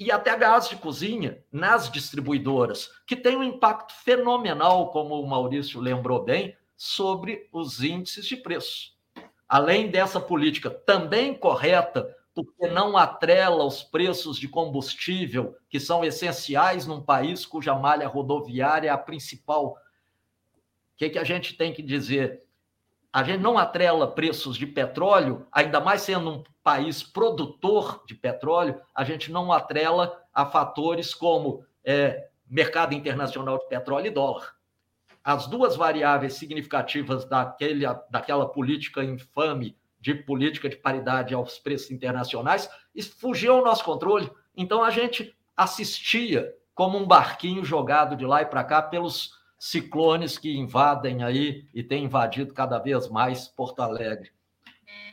e 0.00 0.10
até 0.10 0.34
gás 0.34 0.70
de 0.70 0.76
cozinha 0.76 1.44
nas 1.52 1.92
distribuidoras, 1.92 2.88
que 3.06 3.14
tem 3.14 3.36
um 3.36 3.42
impacto 3.42 3.92
fenomenal, 4.02 4.88
como 4.88 5.20
o 5.20 5.28
Maurício 5.28 5.80
lembrou 5.80 6.24
bem, 6.24 6.56
sobre 6.74 7.46
os 7.52 7.82
índices 7.82 8.24
de 8.24 8.36
preço. 8.36 8.96
Além 9.46 9.90
dessa 9.90 10.18
política 10.18 10.70
também 10.70 11.34
correta, 11.34 12.16
porque 12.34 12.66
não 12.66 12.96
atrela 12.96 13.64
os 13.66 13.82
preços 13.82 14.38
de 14.38 14.48
combustível, 14.48 15.58
que 15.68 15.78
são 15.78 16.06
essenciais 16.06 16.86
num 16.86 17.02
país 17.02 17.44
cuja 17.44 17.74
malha 17.74 18.08
rodoviária 18.08 18.88
é 18.88 18.90
a 18.90 18.96
principal. 18.96 19.72
O 19.74 19.76
que, 20.96 21.10
que 21.10 21.18
a 21.18 21.24
gente 21.24 21.54
tem 21.54 21.70
que 21.70 21.82
dizer? 21.82 22.45
A 23.16 23.22
gente 23.22 23.40
não 23.40 23.56
atrela 23.56 24.06
preços 24.06 24.58
de 24.58 24.66
petróleo, 24.66 25.46
ainda 25.50 25.80
mais 25.80 26.02
sendo 26.02 26.30
um 26.30 26.44
país 26.62 27.02
produtor 27.02 28.04
de 28.06 28.14
petróleo, 28.14 28.78
a 28.94 29.04
gente 29.04 29.32
não 29.32 29.50
atrela 29.50 30.22
a 30.34 30.44
fatores 30.44 31.14
como 31.14 31.64
é, 31.82 32.28
mercado 32.46 32.92
internacional 32.92 33.56
de 33.56 33.66
petróleo 33.68 34.08
e 34.08 34.10
dólar. 34.10 34.54
As 35.24 35.46
duas 35.46 35.76
variáveis 35.76 36.34
significativas 36.34 37.24
daquele, 37.24 37.86
daquela 38.10 38.46
política 38.46 39.02
infame 39.02 39.74
de 39.98 40.12
política 40.12 40.68
de 40.68 40.76
paridade 40.76 41.32
aos 41.32 41.58
preços 41.58 41.90
internacionais 41.90 42.68
fugiu 43.18 43.54
ao 43.54 43.64
nosso 43.64 43.82
controle. 43.82 44.30
Então 44.54 44.84
a 44.84 44.90
gente 44.90 45.34
assistia 45.56 46.52
como 46.74 46.98
um 46.98 47.06
barquinho 47.06 47.64
jogado 47.64 48.14
de 48.14 48.26
lá 48.26 48.42
e 48.42 48.46
para 48.46 48.62
cá 48.62 48.82
pelos 48.82 49.30
ciclones 49.58 50.38
que 50.38 50.56
invadem 50.56 51.22
aí 51.22 51.66
e 51.72 51.82
têm 51.82 52.04
invadido 52.04 52.52
cada 52.52 52.78
vez 52.78 53.08
mais 53.08 53.48
Porto 53.48 53.80
Alegre, 53.80 54.30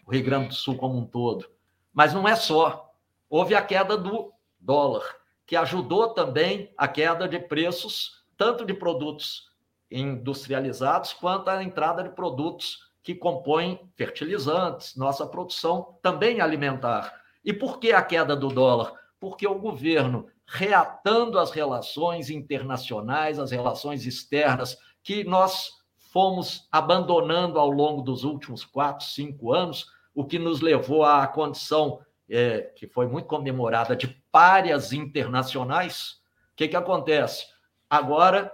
o 0.05 0.11
Rio 0.11 0.23
Grande 0.23 0.49
do 0.49 0.53
Sul 0.53 0.75
como 0.75 0.97
um 0.97 1.05
todo. 1.05 1.49
Mas 1.93 2.13
não 2.13 2.27
é 2.27 2.35
só. 2.35 2.91
Houve 3.29 3.55
a 3.55 3.61
queda 3.61 3.97
do 3.97 4.33
dólar, 4.59 5.03
que 5.45 5.55
ajudou 5.55 6.09
também 6.09 6.73
a 6.77 6.87
queda 6.87 7.27
de 7.27 7.39
preços, 7.39 8.23
tanto 8.37 8.65
de 8.65 8.73
produtos 8.73 9.51
industrializados 9.89 11.13
quanto 11.13 11.49
a 11.49 11.63
entrada 11.63 12.03
de 12.03 12.09
produtos 12.09 12.91
que 13.03 13.13
compõem 13.13 13.79
fertilizantes, 13.95 14.95
nossa 14.95 15.27
produção 15.27 15.97
também 16.01 16.41
alimentar. 16.41 17.21
E 17.43 17.51
por 17.51 17.79
que 17.79 17.91
a 17.91 18.01
queda 18.01 18.35
do 18.35 18.47
dólar? 18.47 18.93
Porque 19.19 19.45
o 19.45 19.59
governo 19.59 20.27
reatando 20.47 21.39
as 21.39 21.51
relações 21.51 22.29
internacionais, 22.29 23.39
as 23.39 23.51
relações 23.51 24.05
externas 24.05 24.77
que 25.01 25.23
nós 25.23 25.69
fomos 26.11 26.67
abandonando 26.71 27.59
ao 27.59 27.69
longo 27.69 28.01
dos 28.01 28.23
últimos 28.23 28.63
quatro, 28.63 29.05
cinco 29.05 29.51
anos, 29.51 29.85
o 30.13 30.23
que 30.23 30.37
nos 30.37 30.61
levou 30.61 31.03
à 31.03 31.25
condição 31.25 31.99
é, 32.29 32.61
que 32.75 32.87
foi 32.87 33.07
muito 33.07 33.27
comemorada 33.27 33.95
de 33.95 34.07
párias 34.31 34.93
internacionais. 34.93 36.21
O 36.51 36.55
que, 36.55 36.67
que 36.67 36.75
acontece? 36.75 37.45
Agora, 37.89 38.51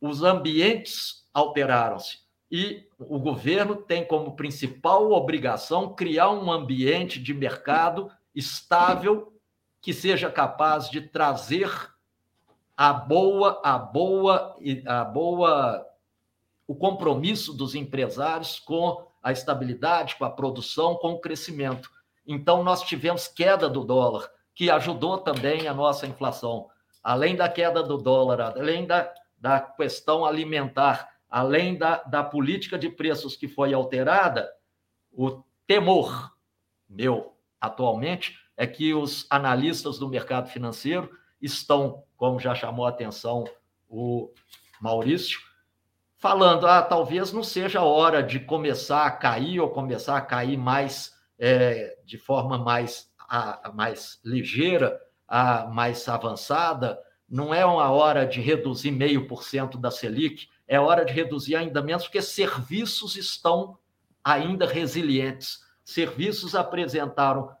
os 0.00 0.22
ambientes 0.22 1.26
alteraram-se 1.32 2.18
e 2.50 2.86
o 2.98 3.18
governo 3.18 3.76
tem 3.76 4.04
como 4.04 4.36
principal 4.36 5.10
obrigação 5.12 5.94
criar 5.94 6.30
um 6.30 6.50
ambiente 6.50 7.20
de 7.20 7.34
mercado 7.34 8.10
estável 8.34 9.32
que 9.86 9.94
seja 9.94 10.28
capaz 10.28 10.90
de 10.90 11.00
trazer 11.00 11.70
a 12.76 12.92
boa, 12.92 13.62
a 13.64 13.78
boa, 13.78 14.58
a 14.84 15.04
boa, 15.04 15.86
o 16.66 16.74
compromisso 16.74 17.52
dos 17.54 17.76
empresários 17.76 18.58
com 18.58 19.06
a 19.22 19.30
estabilidade, 19.30 20.16
com 20.16 20.24
a 20.24 20.30
produção, 20.30 20.96
com 20.96 21.12
o 21.12 21.20
crescimento. 21.20 21.88
Então, 22.26 22.64
nós 22.64 22.82
tivemos 22.82 23.28
queda 23.28 23.70
do 23.70 23.84
dólar, 23.84 24.28
que 24.56 24.68
ajudou 24.72 25.18
também 25.18 25.68
a 25.68 25.72
nossa 25.72 26.04
inflação. 26.04 26.68
Além 27.00 27.36
da 27.36 27.48
queda 27.48 27.80
do 27.80 27.96
dólar, 27.96 28.40
além 28.40 28.88
da, 28.88 29.14
da 29.38 29.60
questão 29.60 30.24
alimentar, 30.24 31.08
além 31.30 31.78
da, 31.78 32.02
da 32.02 32.24
política 32.24 32.76
de 32.76 32.90
preços 32.90 33.36
que 33.36 33.46
foi 33.46 33.72
alterada, 33.72 34.52
o 35.12 35.44
temor 35.64 36.36
meu 36.88 37.36
atualmente 37.60 38.45
é 38.56 38.66
que 38.66 38.94
os 38.94 39.26
analistas 39.28 39.98
do 39.98 40.08
mercado 40.08 40.48
financeiro 40.48 41.10
estão, 41.40 42.02
como 42.16 42.40
já 42.40 42.54
chamou 42.54 42.86
a 42.86 42.90
atenção 42.90 43.44
o 43.88 44.30
Maurício, 44.80 45.40
falando: 46.16 46.66
ah, 46.66 46.82
talvez 46.82 47.32
não 47.32 47.42
seja 47.42 47.80
a 47.80 47.84
hora 47.84 48.22
de 48.22 48.40
começar 48.40 49.06
a 49.06 49.10
cair 49.10 49.60
ou 49.60 49.70
começar 49.70 50.16
a 50.16 50.20
cair 50.20 50.56
mais 50.56 51.14
é, 51.38 51.98
de 52.04 52.18
forma 52.18 52.58
mais, 52.58 53.10
a, 53.28 53.70
mais 53.74 54.20
ligeira, 54.24 54.98
a, 55.28 55.66
mais 55.66 56.08
avançada. 56.08 56.98
Não 57.28 57.52
é 57.52 57.64
uma 57.66 57.90
hora 57.90 58.24
de 58.24 58.40
reduzir 58.40 58.92
meio 58.92 59.26
por 59.26 59.42
cento 59.42 59.76
da 59.76 59.90
Selic, 59.90 60.48
é 60.66 60.78
hora 60.78 61.04
de 61.04 61.12
reduzir 61.12 61.56
ainda 61.56 61.82
menos, 61.82 62.04
porque 62.04 62.22
serviços 62.22 63.16
estão 63.16 63.78
ainda 64.22 64.66
resilientes. 64.66 65.60
Serviços 65.84 66.54
apresentaram 66.54 67.55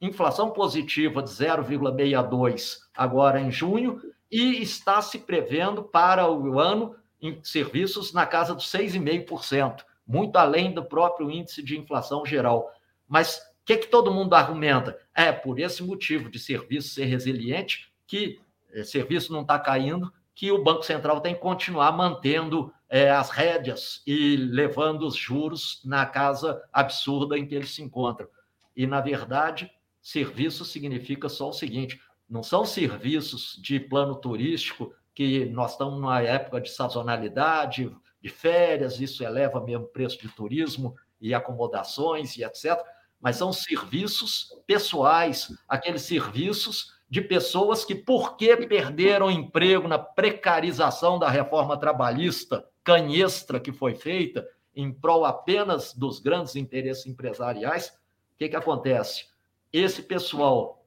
inflação 0.00 0.50
positiva 0.50 1.22
de 1.22 1.30
0,62 1.30 2.78
agora 2.96 3.40
em 3.40 3.50
junho 3.50 4.00
e 4.30 4.62
está 4.62 5.02
se 5.02 5.18
prevendo 5.18 5.82
para 5.82 6.30
o 6.30 6.58
ano 6.58 6.94
em 7.20 7.38
serviços 7.42 8.12
na 8.12 8.24
casa 8.24 8.54
dos 8.54 8.66
6,5%, 8.66 9.84
muito 10.06 10.36
além 10.36 10.72
do 10.72 10.84
próprio 10.84 11.30
índice 11.30 11.62
de 11.62 11.78
inflação 11.78 12.24
geral. 12.24 12.70
Mas 13.06 13.36
o 13.36 13.40
que, 13.66 13.76
que 13.76 13.88
todo 13.88 14.12
mundo 14.12 14.34
argumenta? 14.34 14.98
É 15.14 15.30
por 15.30 15.58
esse 15.58 15.82
motivo 15.82 16.30
de 16.30 16.38
serviço 16.38 16.94
ser 16.94 17.04
resiliente 17.04 17.92
que 18.06 18.40
é, 18.72 18.82
serviço 18.82 19.32
não 19.32 19.42
está 19.42 19.58
caindo, 19.58 20.12
que 20.34 20.50
o 20.50 20.62
Banco 20.62 20.82
Central 20.82 21.20
tem 21.20 21.34
que 21.34 21.40
continuar 21.40 21.92
mantendo 21.92 22.72
é, 22.88 23.10
as 23.10 23.30
rédeas 23.30 24.02
e 24.06 24.36
levando 24.36 25.06
os 25.06 25.14
juros 25.14 25.80
na 25.84 26.06
casa 26.06 26.62
absurda 26.72 27.38
em 27.38 27.46
que 27.46 27.54
eles 27.54 27.74
se 27.74 27.82
encontram. 27.82 28.28
E, 28.74 28.86
na 28.86 29.00
verdade, 29.00 29.70
Serviço 30.00 30.64
significa 30.64 31.28
só 31.28 31.48
o 31.50 31.52
seguinte: 31.52 32.00
não 32.28 32.42
são 32.42 32.64
serviços 32.64 33.58
de 33.62 33.78
plano 33.80 34.14
turístico 34.14 34.94
que 35.14 35.46
nós 35.46 35.72
estamos 35.72 35.94
numa 35.94 36.22
época 36.22 36.60
de 36.60 36.70
sazonalidade, 36.70 37.94
de 38.22 38.28
férias, 38.28 39.00
isso 39.00 39.24
eleva 39.24 39.60
mesmo 39.60 39.84
o 39.84 39.88
preço 39.88 40.20
de 40.20 40.28
turismo 40.28 40.94
e 41.20 41.34
acomodações 41.34 42.36
e 42.36 42.44
etc. 42.44 42.78
Mas 43.20 43.36
são 43.36 43.52
serviços 43.52 44.48
pessoais, 44.66 45.48
aqueles 45.68 46.02
serviços 46.02 46.94
de 47.08 47.20
pessoas 47.20 47.84
que, 47.84 47.94
porque 47.94 48.56
perderam 48.56 49.30
emprego 49.30 49.88
na 49.88 49.98
precarização 49.98 51.18
da 51.18 51.28
reforma 51.28 51.76
trabalhista 51.76 52.64
canhestra 52.84 53.60
que 53.60 53.72
foi 53.72 53.94
feita, 53.94 54.46
em 54.74 54.92
prol 54.92 55.24
apenas 55.24 55.92
dos 55.92 56.20
grandes 56.20 56.56
interesses 56.56 57.06
empresariais, 57.06 57.88
o 58.34 58.38
que, 58.38 58.48
que 58.48 58.56
acontece? 58.56 59.29
Esse 59.72 60.02
pessoal, 60.02 60.84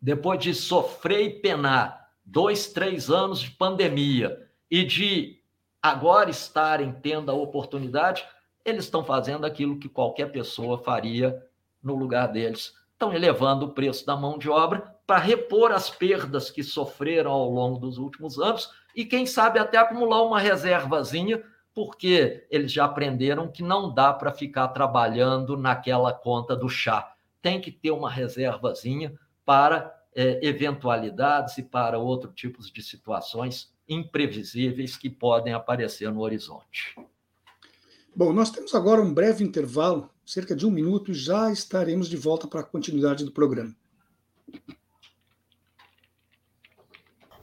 depois 0.00 0.38
de 0.38 0.54
sofrer 0.54 1.22
e 1.22 1.40
penar 1.40 2.10
dois, 2.24 2.72
três 2.72 3.10
anos 3.10 3.40
de 3.40 3.50
pandemia 3.50 4.48
e 4.70 4.84
de 4.84 5.40
agora 5.82 6.30
estarem 6.30 6.92
tendo 6.92 7.30
a 7.30 7.34
oportunidade, 7.34 8.26
eles 8.64 8.84
estão 8.84 9.04
fazendo 9.04 9.44
aquilo 9.44 9.78
que 9.78 9.88
qualquer 9.88 10.32
pessoa 10.32 10.78
faria 10.78 11.40
no 11.82 11.94
lugar 11.94 12.28
deles. 12.28 12.74
Estão 12.92 13.12
elevando 13.12 13.66
o 13.66 13.72
preço 13.72 14.04
da 14.04 14.16
mão 14.16 14.38
de 14.38 14.48
obra 14.48 14.94
para 15.06 15.18
repor 15.18 15.70
as 15.70 15.88
perdas 15.88 16.50
que 16.50 16.64
sofreram 16.64 17.30
ao 17.30 17.48
longo 17.48 17.78
dos 17.78 17.98
últimos 17.98 18.40
anos 18.40 18.70
e, 18.94 19.04
quem 19.04 19.26
sabe, 19.26 19.58
até 19.58 19.78
acumular 19.78 20.22
uma 20.22 20.40
reservazinha, 20.40 21.44
porque 21.74 22.46
eles 22.50 22.72
já 22.72 22.86
aprenderam 22.86 23.52
que 23.52 23.62
não 23.62 23.92
dá 23.92 24.12
para 24.12 24.32
ficar 24.32 24.68
trabalhando 24.68 25.56
naquela 25.56 26.12
conta 26.12 26.56
do 26.56 26.68
chá 26.68 27.15
tem 27.46 27.60
que 27.60 27.70
ter 27.70 27.92
uma 27.92 28.10
reservazinha 28.10 29.16
para 29.44 29.96
é, 30.12 30.44
eventualidades 30.44 31.56
e 31.58 31.62
para 31.62 31.96
outros 31.96 32.34
tipos 32.34 32.72
de 32.72 32.82
situações 32.82 33.72
imprevisíveis 33.88 34.96
que 34.96 35.08
podem 35.08 35.54
aparecer 35.54 36.10
no 36.10 36.22
horizonte. 36.22 36.96
Bom, 38.16 38.32
nós 38.32 38.50
temos 38.50 38.74
agora 38.74 39.00
um 39.00 39.14
breve 39.14 39.44
intervalo, 39.44 40.10
cerca 40.24 40.56
de 40.56 40.66
um 40.66 40.72
minuto, 40.72 41.12
e 41.12 41.14
já 41.14 41.52
estaremos 41.52 42.08
de 42.08 42.16
volta 42.16 42.48
para 42.48 42.62
a 42.62 42.64
continuidade 42.64 43.24
do 43.24 43.30
programa. 43.30 43.72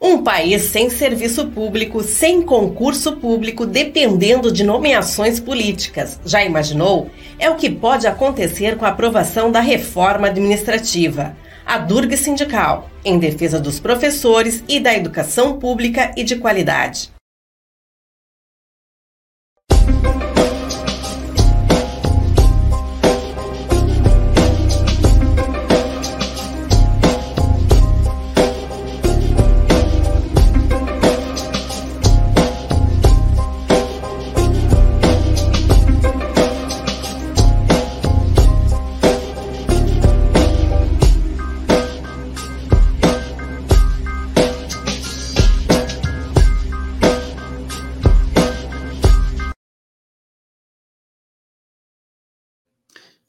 Um 0.00 0.22
país 0.22 0.62
sem 0.64 0.90
serviço 0.90 1.46
público, 1.46 2.02
sem 2.02 2.42
concurso 2.42 3.16
público, 3.16 3.64
dependendo 3.64 4.52
de 4.52 4.62
nomeações 4.62 5.40
políticas. 5.40 6.20
Já 6.26 6.44
imaginou? 6.44 7.10
É 7.38 7.48
o 7.48 7.56
que 7.56 7.70
pode 7.70 8.06
acontecer 8.06 8.76
com 8.76 8.84
a 8.84 8.88
aprovação 8.88 9.50
da 9.50 9.60
reforma 9.60 10.26
administrativa. 10.26 11.34
A 11.64 11.78
Durga 11.78 12.16
Sindical, 12.16 12.90
em 13.02 13.18
defesa 13.18 13.58
dos 13.58 13.80
professores 13.80 14.62
e 14.68 14.78
da 14.78 14.94
educação 14.94 15.58
pública 15.58 16.12
e 16.16 16.22
de 16.22 16.36
qualidade. 16.36 17.13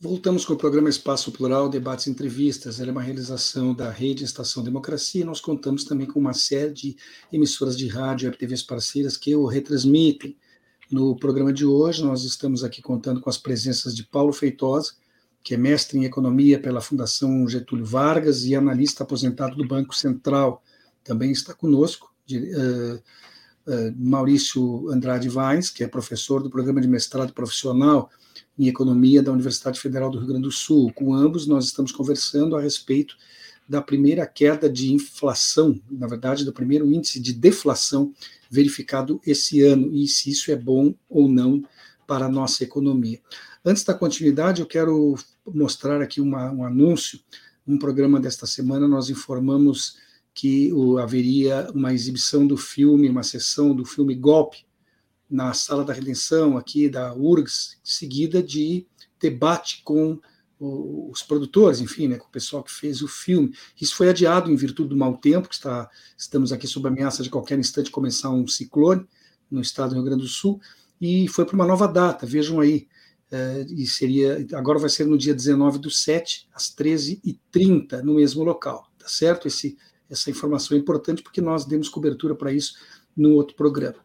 Voltamos 0.06 0.46
com 0.46 0.54
o 0.54 0.56
programa 0.56 0.88
Espaço 0.88 1.32
Plural, 1.32 1.68
debates 1.68 2.06
e 2.06 2.12
entrevistas. 2.12 2.80
Ela 2.80 2.90
é 2.90 2.92
uma 2.92 3.02
realização 3.02 3.74
da 3.74 3.90
Rede 3.90 4.24
Estação 4.24 4.64
Democracia. 4.64 5.26
Nós 5.26 5.42
contamos 5.42 5.84
também 5.84 6.06
com 6.06 6.20
uma 6.20 6.32
série 6.32 6.72
de 6.72 6.96
emissoras 7.34 7.76
de 7.76 7.88
rádio 7.88 8.30
e 8.30 8.38
TVs 8.38 8.62
parceiras 8.62 9.18
que 9.18 9.36
o 9.36 9.48
retransmitem. 9.48 10.38
No 10.92 11.16
programa 11.16 11.52
de 11.52 11.66
hoje, 11.66 12.04
nós 12.04 12.24
estamos 12.24 12.64
aqui 12.64 12.84
contando 12.84 13.20
com 13.20 13.32
as 13.32 13.40
presenças 13.40 13.96
de 13.96 14.04
Paulo 14.04 14.32
Feitosa, 14.32 14.94
que 15.44 15.56
é 15.56 15.58
mestre 15.58 15.98
em 15.98 16.06
economia 16.06 16.60
pela 16.60 16.82
Fundação 16.82 17.50
Getúlio 17.50 17.84
Vargas 17.84 18.46
e 18.46 18.54
analista 18.54 19.02
aposentado 19.02 19.56
do 19.56 19.68
Banco 19.68 19.96
Central. 19.96 20.62
Também 21.04 21.32
está 21.32 21.52
conosco 21.52 22.14
de, 22.28 22.54
uh, 22.54 23.02
Maurício 23.98 24.90
Andrade 24.90 25.30
Vines, 25.30 25.70
que 25.70 25.84
é 25.84 25.88
professor 25.88 26.42
do 26.42 26.50
programa 26.50 26.82
de 26.82 26.88
mestrado 26.88 27.34
profissional 27.34 28.10
em 28.58 28.68
Economia 28.68 29.22
da 29.22 29.32
Universidade 29.32 29.80
Federal 29.80 30.10
do 30.10 30.18
Rio 30.18 30.28
Grande 30.28 30.44
do 30.44 30.52
Sul. 30.52 30.92
Com 30.94 31.14
ambos, 31.14 31.48
nós 31.48 31.66
estamos 31.66 31.92
conversando 31.92 32.56
a 32.56 32.62
respeito 32.62 33.16
da 33.68 33.82
primeira 33.82 34.26
queda 34.28 34.70
de 34.70 34.94
inflação, 34.94 35.80
na 35.90 36.08
verdade, 36.08 36.46
do 36.46 36.54
primeiro 36.54 36.92
índice 36.92 37.20
de 37.20 37.34
deflação 37.34 38.14
verificado 38.50 39.20
esse 39.26 39.62
ano, 39.64 39.92
e 39.92 40.08
se 40.08 40.30
isso 40.30 40.52
é 40.52 40.56
bom 40.56 40.94
ou 41.10 41.28
não 41.28 41.64
para 42.06 42.28
a 42.28 42.30
nossa 42.30 42.64
economia. 42.64 43.20
Antes 43.64 43.84
da 43.84 43.94
continuidade, 43.94 44.62
eu 44.62 44.68
quero 44.68 45.16
mostrar 45.54 46.02
aqui 46.02 46.22
uma, 46.22 46.52
um 46.52 46.64
anúncio. 46.64 47.20
Um 47.68 47.80
programa 47.80 48.20
desta 48.20 48.46
semana, 48.46 48.88
nós 48.88 49.10
informamos 49.10 49.98
que 50.36 50.70
haveria 51.02 51.72
uma 51.74 51.94
exibição 51.94 52.46
do 52.46 52.58
filme, 52.58 53.10
uma 53.10 53.24
sessão 53.24 53.74
do 53.74 53.86
filme 53.86 54.14
Golpe, 54.14 54.66
na 55.30 55.54
Sala 55.54 55.86
da 55.86 55.94
Redenção, 55.94 56.58
aqui 56.58 56.90
da 56.90 57.16
URGS, 57.16 57.78
seguida 57.82 58.44
de 58.44 58.86
debate 59.20 59.82
com 59.84 60.20
os 60.60 61.24
produtores, 61.24 61.80
enfim, 61.80 62.08
né, 62.08 62.18
com 62.18 62.28
o 62.28 62.32
pessoal 62.32 62.64
que 62.64 62.72
fez 62.72 63.02
o 63.02 63.08
filme. 63.08 63.54
Isso 63.80 63.96
foi 63.96 64.10
adiado 64.10 64.52
em 64.52 64.56
virtude 64.56 64.90
do 64.90 64.98
mau 64.98 65.18
tempo, 65.18 65.48
que 65.48 65.56
está, 65.56 65.90
estamos 66.18 66.52
aqui 66.52 66.68
sob 66.68 66.88
ameaça 66.88 67.24
de 67.24 67.30
qualquer 67.30 67.58
instante 67.58 67.90
começar 67.90 68.30
um 68.30 68.48
ciclone 68.48 69.06
no 69.50 69.62
estado 69.62 69.90
do 69.90 69.96
Rio 69.96 70.04
Grande 70.04 70.24
do 70.24 70.28
Sul, 70.28 70.60
e 71.00 71.28
foi 71.28 71.46
para 71.46 71.56
uma 71.56 71.66
nova 71.66 71.88
data, 71.88 72.26
vejam 72.26 72.60
aí, 72.60 72.88
é, 73.32 73.66
e 73.70 73.86
seria, 73.88 74.46
agora 74.54 74.80
vai 74.80 74.90
ser 74.90 75.06
no 75.06 75.18
dia 75.18 75.34
19 75.34 75.80
do 75.80 75.90
7, 75.90 76.48
às 76.54 76.74
13h30, 76.76 78.02
no 78.02 78.16
mesmo 78.16 78.44
local, 78.44 78.90
tá 78.98 79.08
certo? 79.08 79.48
Esse, 79.48 79.78
essa 80.16 80.32
informação 80.32 80.76
é 80.76 80.80
importante 80.80 81.22
porque 81.22 81.42
nós 81.42 81.66
demos 81.66 81.88
cobertura 81.90 82.34
para 82.34 82.52
isso 82.52 82.76
no 83.16 83.34
outro 83.34 83.56
programa. 83.56 83.98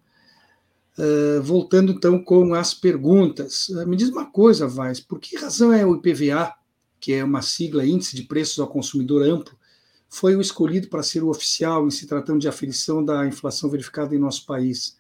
Uh, 0.99 1.41
voltando 1.43 1.93
então 1.93 2.23
com 2.23 2.53
as 2.53 2.75
perguntas. 2.75 3.69
Uh, 3.71 3.87
me 3.87 3.97
diz 3.97 4.11
uma 4.11 4.31
coisa, 4.31 4.67
Vaz, 4.67 5.01
por 5.01 5.19
que 5.19 5.37
razão 5.37 5.73
é 5.73 5.87
o 5.87 5.97
IPVA, 5.97 6.53
que 6.99 7.15
é 7.15 7.25
uma 7.25 7.41
sigla 7.41 7.87
Índice 7.87 8.15
de 8.15 8.25
Preços 8.25 8.59
ao 8.59 8.69
Consumidor 8.69 9.23
Amplo, 9.23 9.57
foi 10.09 10.37
o 10.37 10.41
escolhido 10.41 10.89
para 10.89 11.03
ser 11.03 11.23
o 11.23 11.31
oficial 11.31 11.87
em 11.87 11.91
se 11.91 12.07
tratando 12.07 12.41
de 12.41 12.49
aferição 12.49 13.03
da 13.03 13.27
inflação 13.27 13.71
verificada 13.71 14.15
em 14.15 14.19
nosso 14.19 14.45
país? 14.45 14.99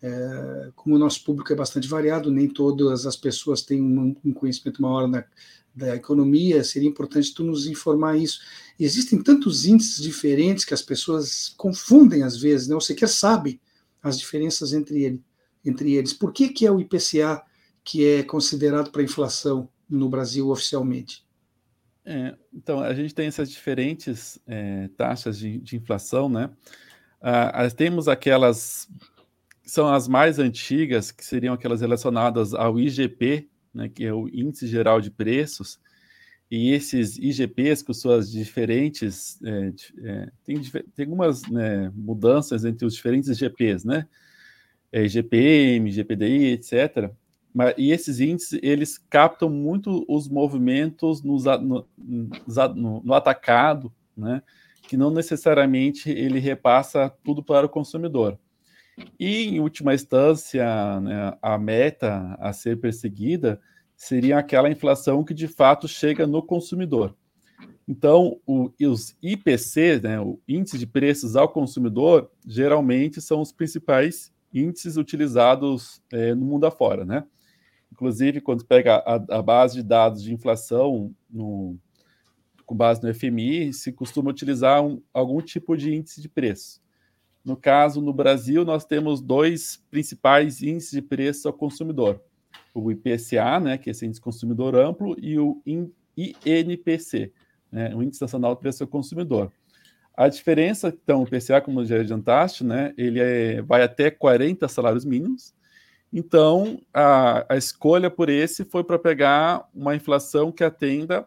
É, 0.00 0.70
como 0.76 0.94
o 0.94 0.98
nosso 0.98 1.24
público 1.24 1.52
é 1.52 1.56
bastante 1.56 1.88
variado, 1.88 2.30
nem 2.30 2.48
todas 2.48 3.06
as 3.06 3.16
pessoas 3.16 3.62
têm 3.62 3.82
um, 3.82 4.14
um 4.24 4.32
conhecimento 4.32 4.80
maior 4.80 5.08
na, 5.08 5.24
da 5.76 5.94
economia, 5.94 6.64
seria 6.64 6.88
importante 6.88 7.34
tu 7.34 7.44
nos 7.44 7.66
informar 7.66 8.16
isso. 8.16 8.40
E 8.78 8.84
existem 8.84 9.22
tantos 9.22 9.66
índices 9.66 10.02
diferentes 10.02 10.64
que 10.64 10.72
as 10.72 10.80
pessoas 10.80 11.50
confundem 11.50 12.22
às 12.22 12.38
vezes, 12.38 12.66
né? 12.66 12.74
Ou 12.74 12.80
sequer 12.80 13.08
sabe 13.08 13.60
as 14.02 14.18
diferenças 14.18 14.72
entre, 14.72 15.04
ele, 15.04 15.22
entre 15.62 15.94
eles. 15.94 16.14
Por 16.14 16.32
que, 16.32 16.48
que 16.48 16.64
é 16.66 16.70
o 16.72 16.80
IPCA 16.80 17.42
que 17.84 18.06
é 18.06 18.22
considerado 18.22 18.90
para 18.90 19.02
inflação 19.02 19.68
no 19.88 20.08
Brasil 20.08 20.48
oficialmente? 20.48 21.24
É, 22.04 22.34
então, 22.54 22.80
a 22.80 22.94
gente 22.94 23.14
tem 23.14 23.26
essas 23.26 23.50
diferentes 23.50 24.38
é, 24.46 24.88
taxas 24.96 25.38
de, 25.38 25.58
de, 25.58 25.76
inflação, 25.76 26.28
né? 26.28 26.50
Ah, 27.20 27.68
temos 27.70 28.06
aquelas 28.06 28.88
são 29.64 29.92
as 29.92 30.06
mais 30.06 30.38
antigas, 30.38 31.10
que 31.10 31.24
seriam 31.24 31.52
aquelas 31.52 31.80
relacionadas 31.80 32.54
ao 32.54 32.78
IGP, 32.78 33.50
né, 33.76 33.88
que 33.88 34.04
é 34.04 34.12
o 34.12 34.28
Índice 34.28 34.66
Geral 34.66 35.00
de 35.00 35.10
Preços, 35.10 35.78
e 36.50 36.70
esses 36.70 37.18
IGPs, 37.18 37.82
com 37.82 37.92
suas 37.92 38.30
diferentes. 38.30 39.38
É, 39.42 39.72
é, 40.04 40.28
tem, 40.44 40.60
tem 40.94 41.04
algumas 41.04 41.42
né, 41.42 41.90
mudanças 41.94 42.64
entre 42.64 42.86
os 42.86 42.94
diferentes 42.94 43.28
IGPs, 43.28 43.84
né? 43.84 44.06
É, 44.92 45.04
IGPM, 45.04 45.90
GPDI, 45.90 46.52
etc. 46.52 47.10
Mas, 47.52 47.74
e 47.76 47.90
esses 47.90 48.20
índices, 48.20 48.60
eles 48.62 48.96
captam 48.96 49.50
muito 49.50 50.04
os 50.08 50.28
movimentos 50.28 51.22
no, 51.22 51.36
no, 51.96 53.02
no 53.04 53.14
atacado, 53.14 53.92
né? 54.16 54.40
Que 54.82 54.96
não 54.96 55.10
necessariamente 55.10 56.08
ele 56.08 56.38
repassa 56.38 57.12
tudo 57.24 57.42
para 57.42 57.66
o 57.66 57.68
consumidor. 57.68 58.38
E, 59.18 59.48
em 59.48 59.60
última 59.60 59.94
instância, 59.94 61.00
né, 61.00 61.36
a 61.42 61.58
meta 61.58 62.36
a 62.40 62.52
ser 62.52 62.80
perseguida 62.80 63.60
seria 63.94 64.38
aquela 64.38 64.70
inflação 64.70 65.24
que 65.24 65.34
de 65.34 65.48
fato 65.48 65.86
chega 65.86 66.26
no 66.26 66.42
consumidor. 66.42 67.16
Então, 67.88 68.40
o, 68.46 68.70
os 68.80 69.16
IPC, 69.22 70.00
né, 70.02 70.20
o 70.20 70.40
índice 70.48 70.76
de 70.78 70.86
preços 70.86 71.36
ao 71.36 71.48
consumidor, 71.48 72.30
geralmente 72.46 73.20
são 73.20 73.40
os 73.40 73.52
principais 73.52 74.32
índices 74.52 74.96
utilizados 74.96 76.02
é, 76.12 76.34
no 76.34 76.44
mundo 76.44 76.66
afora, 76.66 77.04
né? 77.04 77.24
Inclusive, 77.92 78.40
quando 78.40 78.64
pega 78.64 78.96
a, 78.96 79.14
a 79.38 79.42
base 79.42 79.76
de 79.76 79.82
dados 79.82 80.22
de 80.22 80.34
inflação 80.34 81.14
no, 81.30 81.78
com 82.64 82.74
base 82.74 83.02
no 83.02 83.14
FMI, 83.14 83.72
se 83.72 83.92
costuma 83.92 84.30
utilizar 84.30 84.84
um, 84.84 85.00
algum 85.14 85.40
tipo 85.40 85.76
de 85.76 85.94
índice 85.94 86.20
de 86.20 86.28
preço. 86.28 86.82
No 87.46 87.56
caso, 87.56 88.00
no 88.00 88.12
Brasil, 88.12 88.64
nós 88.64 88.84
temos 88.84 89.20
dois 89.20 89.80
principais 89.88 90.62
índices 90.62 90.90
de 90.90 91.00
preço 91.00 91.46
ao 91.46 91.54
consumidor: 91.54 92.20
o 92.74 92.90
IPCA, 92.90 93.60
né, 93.60 93.78
que 93.78 93.88
é 93.88 93.92
esse 93.92 94.04
índice 94.04 94.20
consumidor 94.20 94.74
amplo, 94.74 95.14
e 95.16 95.38
o 95.38 95.62
INPC, 95.64 97.32
né, 97.70 97.94
o 97.94 98.02
Índice 98.02 98.20
Nacional 98.20 98.56
de 98.56 98.60
Preço 98.60 98.82
ao 98.82 98.88
Consumidor. 98.88 99.52
A 100.16 100.28
diferença, 100.28 100.88
então, 100.88 101.22
o 101.22 101.24
IPCA, 101.24 101.60
como 101.60 101.84
já 101.84 102.00
adiantaste, 102.00 102.64
né, 102.64 102.92
ele 102.98 103.20
é, 103.20 103.62
vai 103.62 103.82
até 103.82 104.10
40 104.10 104.66
salários 104.66 105.04
mínimos. 105.04 105.54
Então, 106.12 106.80
a, 106.92 107.54
a 107.54 107.56
escolha 107.56 108.10
por 108.10 108.28
esse 108.28 108.64
foi 108.64 108.82
para 108.82 108.98
pegar 108.98 109.68
uma 109.72 109.94
inflação 109.94 110.50
que 110.50 110.64
atenda 110.64 111.24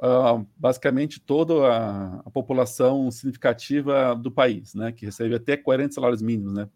uh, 0.00 0.46
basicamente 0.56 1.20
toda 1.20 1.54
a, 1.66 2.20
a, 2.20 2.30
população 2.30 3.10
significativa 3.10 4.14
do 4.14 4.30
país, 4.30 4.74
né, 4.74 4.92
que 4.92 5.06
recebe 5.06 5.34
até 5.34 5.56
40 5.56 5.94
salários 5.94 6.22
mínimos, 6.22 6.52
né. 6.52 6.68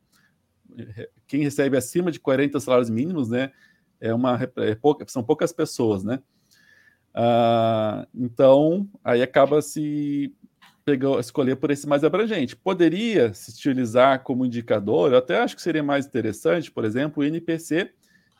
Quem 1.26 1.42
recebe 1.42 1.76
acima 1.76 2.12
de 2.12 2.20
40 2.20 2.60
salários 2.60 2.90
mínimos, 2.90 3.28
né, 3.28 3.52
é 4.00 4.14
uma 4.14 4.38
é 4.56 4.74
pouca, 4.74 5.04
são 5.08 5.22
poucas 5.22 5.52
pessoas, 5.52 6.04
né. 6.04 6.20
Uh, 7.14 8.06
então, 8.14 8.88
aí 9.02 9.20
acaba 9.20 9.60
se 9.60 10.32
pegou, 10.84 11.18
escolher 11.18 11.56
por 11.56 11.70
esse 11.70 11.86
mais 11.86 12.04
abrangente. 12.04 12.56
Poderia 12.56 13.34
se 13.34 13.50
utilizar 13.50 14.22
como 14.22 14.46
indicador, 14.46 15.12
eu 15.12 15.18
até 15.18 15.38
acho 15.38 15.56
que 15.56 15.62
seria 15.62 15.82
mais 15.82 16.06
interessante, 16.06 16.70
por 16.70 16.84
exemplo, 16.84 17.22
o 17.22 17.26
INPC, 17.26 17.92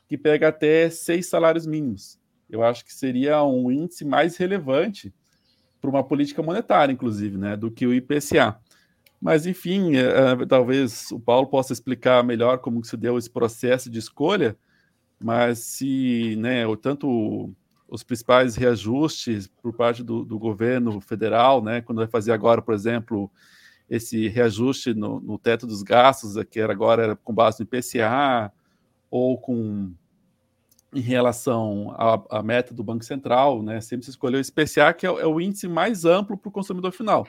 que 0.08 0.16
pega 0.16 0.48
até 0.48 0.88
seis 0.88 1.28
salários 1.28 1.66
mínimos 1.66 2.19
eu 2.50 2.62
acho 2.62 2.84
que 2.84 2.92
seria 2.92 3.42
um 3.44 3.70
índice 3.70 4.04
mais 4.04 4.36
relevante 4.36 5.12
para 5.80 5.90
uma 5.90 6.04
política 6.04 6.42
monetária, 6.42 6.92
inclusive, 6.92 7.38
né, 7.38 7.56
do 7.56 7.70
que 7.70 7.86
o 7.86 7.94
IPCA. 7.94 8.58
Mas, 9.20 9.46
enfim, 9.46 9.96
é, 9.96 10.42
é, 10.42 10.46
talvez 10.46 11.10
o 11.12 11.20
Paulo 11.20 11.46
possa 11.46 11.72
explicar 11.72 12.24
melhor 12.24 12.58
como 12.58 12.84
se 12.84 12.96
deu 12.96 13.18
esse 13.18 13.30
processo 13.30 13.90
de 13.90 13.98
escolha, 13.98 14.56
mas 15.18 15.58
se, 15.58 16.36
né, 16.36 16.64
tanto 16.80 17.54
os 17.88 18.02
principais 18.02 18.56
reajustes 18.56 19.48
por 19.62 19.74
parte 19.74 20.02
do, 20.02 20.24
do, 20.24 20.38
governo 20.38 21.00
federal, 21.00 21.62
né, 21.62 21.80
quando 21.80 21.98
vai 21.98 22.06
fazer 22.06 22.32
agora, 22.32 22.62
por 22.62 22.72
exemplo, 22.72 23.30
esse 23.88 24.28
reajuste 24.28 24.94
no, 24.94 25.20
no 25.20 25.38
teto 25.38 25.66
dos 25.66 25.82
gastos, 25.82 26.42
que 26.44 26.60
era 26.60 26.72
agora 26.72 27.02
era 27.02 27.16
com 27.16 27.34
base 27.34 27.58
no 27.60 27.64
IPCA, 27.64 28.52
ou 29.10 29.36
com 29.36 29.92
em 30.92 31.00
relação 31.00 31.94
à, 31.96 32.38
à, 32.38 32.42
meta 32.42 32.74
do 32.74 32.82
Banco 32.82 33.04
Central, 33.04 33.62
né, 33.62 33.80
sempre 33.80 34.04
se 34.04 34.10
escolheu 34.10 34.40
o 34.40 34.42
IPCA, 34.42 34.92
que 34.92 35.06
é, 35.06 35.08
é 35.08 35.26
o 35.26 35.40
índice 35.40 35.68
mais 35.68 36.04
amplo 36.04 36.36
para 36.36 36.48
o 36.48 36.52
consumidor 36.52 36.92
final. 36.92 37.26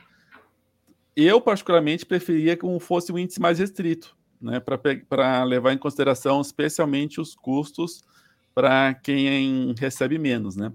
Eu, 1.15 1.39
particularmente, 1.39 2.05
preferia 2.05 2.57
que 2.57 2.65
fosse 2.79 3.11
um 3.11 3.19
índice 3.19 3.39
mais 3.39 3.59
restrito, 3.59 4.15
né, 4.41 4.59
para 4.59 5.43
levar 5.43 5.73
em 5.73 5.77
consideração 5.77 6.41
especialmente 6.41 7.21
os 7.21 7.35
custos 7.35 8.03
para 8.55 8.93
quem 8.95 9.75
recebe 9.77 10.17
menos. 10.17 10.55
Né? 10.55 10.71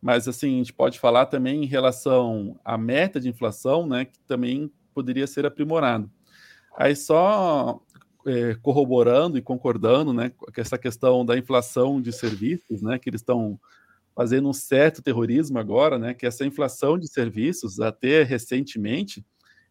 Mas, 0.00 0.28
assim, 0.28 0.54
a 0.54 0.58
gente 0.58 0.72
pode 0.72 0.98
falar 1.00 1.26
também 1.26 1.62
em 1.62 1.66
relação 1.66 2.58
à 2.64 2.76
meta 2.76 3.18
de 3.18 3.28
inflação, 3.28 3.86
né, 3.86 4.04
que 4.04 4.18
também 4.26 4.70
poderia 4.92 5.26
ser 5.26 5.46
aprimorado. 5.46 6.10
Aí, 6.76 6.94
só 6.94 7.80
é, 8.26 8.54
corroborando 8.56 9.38
e 9.38 9.42
concordando 9.42 10.12
né, 10.12 10.30
com 10.30 10.60
essa 10.60 10.76
questão 10.76 11.24
da 11.24 11.38
inflação 11.38 12.00
de 12.00 12.12
serviços, 12.12 12.82
né, 12.82 12.98
que 12.98 13.08
eles 13.08 13.20
estão 13.20 13.58
fazendo 14.14 14.48
um 14.48 14.52
certo 14.52 15.02
terrorismo 15.02 15.58
agora, 15.58 15.98
né, 15.98 16.14
que 16.14 16.26
essa 16.26 16.44
inflação 16.44 16.98
de 16.98 17.06
serviços, 17.06 17.80
até 17.80 18.22
recentemente, 18.22 19.24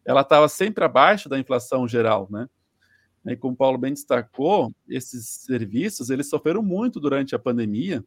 ela 0.04 0.20
estava 0.22 0.48
sempre 0.48 0.84
abaixo 0.84 1.28
da 1.28 1.38
inflação 1.38 1.86
geral, 1.86 2.28
né? 2.30 2.48
E 3.26 3.36
como 3.36 3.54
o 3.54 3.56
Paulo 3.56 3.76
bem 3.76 3.92
destacou, 3.92 4.72
esses 4.88 5.26
serviços 5.26 6.10
eles 6.10 6.28
sofreram 6.28 6.62
muito 6.62 7.00
durante 7.00 7.34
a 7.34 7.38
pandemia 7.40 8.04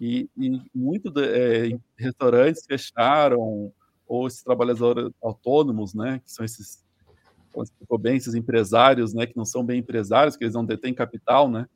e, 0.00 0.26
e 0.38 0.62
muito 0.74 1.12
é, 1.20 1.78
restaurantes 1.98 2.64
fecharam 2.64 3.70
ou 4.06 4.26
esses 4.26 4.42
trabalhadores 4.42 5.10
autônomos, 5.22 5.92
né, 5.92 6.22
que 6.24 6.32
são 6.32 6.46
esses 6.46 6.82
explicou 7.56 7.98
bem, 7.98 8.16
esses 8.16 8.34
empresários, 8.34 9.12
né, 9.14 9.26
que 9.26 9.36
não 9.36 9.44
são 9.44 9.64
bem 9.64 9.80
empresários, 9.80 10.36
que 10.36 10.44
eles 10.44 10.54
não 10.54 10.64
detêm 10.64 10.94
capital, 10.94 11.50
né, 11.50 11.66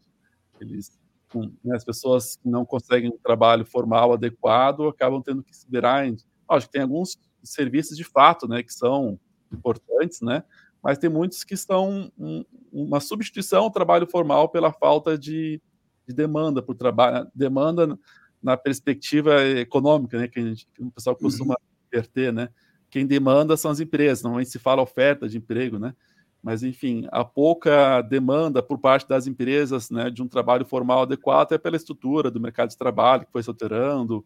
eles, 0.60 0.98
né, 1.34 1.74
as 1.74 1.84
pessoas 1.84 2.36
que 2.36 2.48
não 2.48 2.64
conseguem 2.64 3.10
um 3.10 3.18
trabalho 3.18 3.64
formal 3.64 4.12
adequado 4.12 4.86
acabam 4.86 5.22
tendo 5.22 5.42
que 5.42 5.56
se 5.56 5.66
virar 5.68 6.06
em, 6.06 6.16
acho 6.48 6.66
que 6.66 6.72
tem 6.72 6.82
alguns 6.82 7.18
serviços 7.42 7.96
de 7.96 8.04
fato, 8.04 8.46
né, 8.46 8.62
que 8.62 8.72
são 8.72 9.18
importantes, 9.52 10.20
né, 10.20 10.44
mas 10.82 10.98
tem 10.98 11.10
muitos 11.10 11.44
que 11.44 11.54
estão 11.54 12.10
um, 12.18 12.44
uma 12.72 13.00
substituição 13.00 13.64
ao 13.64 13.70
trabalho 13.70 14.06
formal 14.06 14.48
pela 14.48 14.72
falta 14.72 15.16
de, 15.16 15.60
de 16.06 16.14
demanda 16.14 16.62
por 16.62 16.74
trabalho, 16.74 17.28
demanda 17.34 17.98
na 18.42 18.56
perspectiva 18.56 19.42
econômica, 19.44 20.18
né, 20.18 20.28
que, 20.28 20.40
gente, 20.40 20.66
que 20.74 20.82
o 20.82 20.90
pessoal 20.90 21.14
costuma 21.16 21.56
uhum. 21.94 22.32
né, 22.32 22.48
quem 22.92 23.06
demanda 23.06 23.56
são 23.56 23.70
as 23.70 23.80
empresas, 23.80 24.22
normalmente 24.22 24.50
se 24.50 24.58
fala 24.58 24.82
oferta 24.82 25.26
de 25.26 25.38
emprego, 25.38 25.78
né? 25.78 25.94
Mas, 26.42 26.62
enfim, 26.62 27.08
a 27.10 27.24
pouca 27.24 28.02
demanda 28.02 28.62
por 28.62 28.78
parte 28.78 29.08
das 29.08 29.26
empresas 29.26 29.90
né, 29.90 30.10
de 30.10 30.22
um 30.22 30.28
trabalho 30.28 30.66
formal 30.66 31.02
adequado 31.02 31.52
é 31.52 31.58
pela 31.58 31.76
estrutura 31.76 32.30
do 32.30 32.38
mercado 32.38 32.68
de 32.68 32.76
trabalho 32.76 33.24
que 33.24 33.32
foi 33.32 33.42
se 33.42 33.48
alterando 33.48 34.22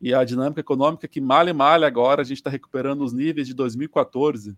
e 0.00 0.12
a 0.12 0.24
dinâmica 0.24 0.60
econômica 0.60 1.06
que 1.06 1.20
malha 1.20 1.50
e 1.50 1.52
malha 1.52 1.86
agora 1.86 2.22
a 2.22 2.24
gente 2.24 2.38
está 2.38 2.50
recuperando 2.50 3.02
os 3.02 3.12
níveis 3.12 3.46
de 3.46 3.54
2014, 3.54 4.56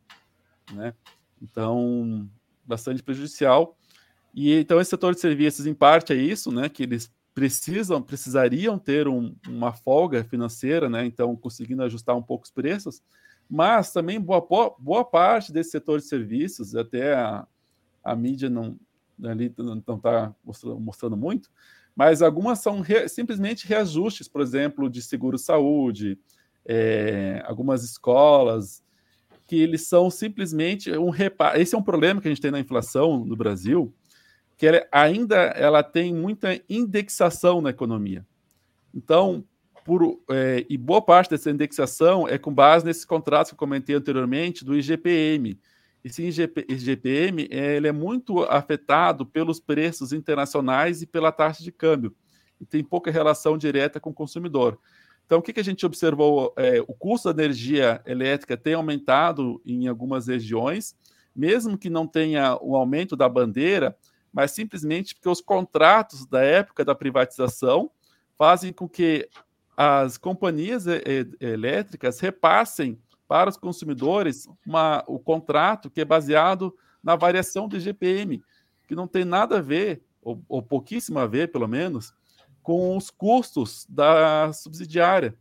né? 0.72 0.94
Então, 1.42 2.26
bastante 2.64 3.02
prejudicial. 3.02 3.76
E 4.32 4.54
então 4.54 4.80
esse 4.80 4.88
setor 4.88 5.14
de 5.14 5.20
serviços, 5.20 5.66
em 5.66 5.74
parte, 5.74 6.14
é 6.14 6.16
isso, 6.16 6.50
né? 6.50 6.70
Que 6.70 6.84
eles 6.84 7.12
precisam, 7.34 8.00
precisariam 8.00 8.78
ter 8.78 9.06
um, 9.06 9.34
uma 9.46 9.74
folga 9.74 10.24
financeira, 10.24 10.88
né? 10.88 11.04
Então, 11.04 11.36
conseguindo 11.36 11.82
ajustar 11.82 12.16
um 12.16 12.22
pouco 12.22 12.44
os 12.44 12.50
preços, 12.50 13.02
mas 13.52 13.92
também 13.92 14.18
boa, 14.18 14.74
boa 14.78 15.04
parte 15.04 15.52
desse 15.52 15.72
setor 15.72 16.00
de 16.00 16.06
serviços, 16.06 16.74
até 16.74 17.14
a, 17.14 17.46
a 18.02 18.16
mídia 18.16 18.48
não 18.48 18.78
não 19.18 19.94
está 19.94 20.34
mostrando, 20.42 20.80
mostrando, 20.80 21.16
muito, 21.18 21.50
mas 21.94 22.22
algumas 22.22 22.60
são 22.60 22.80
re, 22.80 23.06
simplesmente 23.08 23.68
reajustes, 23.68 24.26
por 24.26 24.40
exemplo, 24.40 24.88
de 24.88 25.02
seguro-saúde, 25.02 26.18
é, 26.64 27.42
algumas 27.44 27.84
escolas, 27.84 28.82
que 29.46 29.56
eles 29.56 29.86
são 29.86 30.10
simplesmente 30.10 30.90
um 30.90 31.10
reparo. 31.10 31.60
Esse 31.60 31.74
é 31.74 31.78
um 31.78 31.82
problema 31.82 32.22
que 32.22 32.28
a 32.28 32.30
gente 32.30 32.40
tem 32.40 32.50
na 32.50 32.58
inflação 32.58 33.22
no 33.22 33.36
Brasil, 33.36 33.94
que 34.56 34.66
ela, 34.66 34.84
ainda 34.90 35.36
ela 35.36 35.82
tem 35.82 36.12
muita 36.12 36.58
indexação 36.70 37.60
na 37.60 37.68
economia. 37.68 38.26
Então, 38.94 39.44
por, 39.84 40.20
é, 40.30 40.64
e 40.68 40.76
boa 40.76 41.02
parte 41.02 41.30
dessa 41.30 41.50
indexação 41.50 42.28
é 42.28 42.38
com 42.38 42.52
base 42.52 42.84
nesses 42.84 43.04
contratos 43.04 43.50
que 43.50 43.54
eu 43.54 43.58
comentei 43.58 43.94
anteriormente 43.94 44.64
do 44.64 44.76
IGPM. 44.76 45.58
Esse 46.04 46.22
IGP, 46.22 46.66
IGPM 46.68 47.48
é, 47.50 47.76
ele 47.76 47.88
é 47.88 47.92
muito 47.92 48.42
afetado 48.44 49.24
pelos 49.24 49.60
preços 49.60 50.12
internacionais 50.12 51.02
e 51.02 51.06
pela 51.06 51.30
taxa 51.30 51.62
de 51.62 51.70
câmbio, 51.70 52.14
e 52.60 52.66
tem 52.66 52.82
pouca 52.82 53.10
relação 53.10 53.56
direta 53.56 54.00
com 54.00 54.10
o 54.10 54.14
consumidor. 54.14 54.78
Então, 55.24 55.38
o 55.38 55.42
que, 55.42 55.52
que 55.52 55.60
a 55.60 55.64
gente 55.64 55.86
observou? 55.86 56.52
É, 56.56 56.80
o 56.80 56.92
custo 56.92 57.32
da 57.32 57.42
energia 57.42 58.02
elétrica 58.04 58.56
tem 58.56 58.74
aumentado 58.74 59.62
em 59.64 59.86
algumas 59.86 60.26
regiões, 60.26 60.96
mesmo 61.34 61.78
que 61.78 61.88
não 61.88 62.06
tenha 62.06 62.58
o 62.60 62.76
aumento 62.76 63.16
da 63.16 63.28
bandeira, 63.28 63.96
mas 64.32 64.50
simplesmente 64.50 65.14
porque 65.14 65.28
os 65.28 65.40
contratos 65.40 66.26
da 66.26 66.42
época 66.42 66.84
da 66.84 66.94
privatização 66.94 67.90
fazem 68.36 68.72
com 68.72 68.88
que 68.88 69.28
as 69.76 70.18
companhias 70.18 70.84
elétricas 71.40 72.20
repassem 72.20 72.98
para 73.26 73.48
os 73.48 73.56
consumidores 73.56 74.46
uma, 74.66 75.02
o 75.06 75.18
contrato 75.18 75.90
que 75.90 76.00
é 76.00 76.04
baseado 76.04 76.76
na 77.02 77.16
variação 77.16 77.66
do 77.66 77.76
IGPM, 77.76 78.42
que 78.86 78.94
não 78.94 79.06
tem 79.06 79.24
nada 79.24 79.58
a 79.58 79.62
ver, 79.62 80.02
ou, 80.20 80.42
ou 80.48 80.62
pouquíssimo 80.62 81.18
a 81.18 81.26
ver, 81.26 81.50
pelo 81.50 81.66
menos, 81.66 82.12
com 82.62 82.96
os 82.96 83.10
custos 83.10 83.86
da 83.88 84.52
subsidiária. 84.52 85.34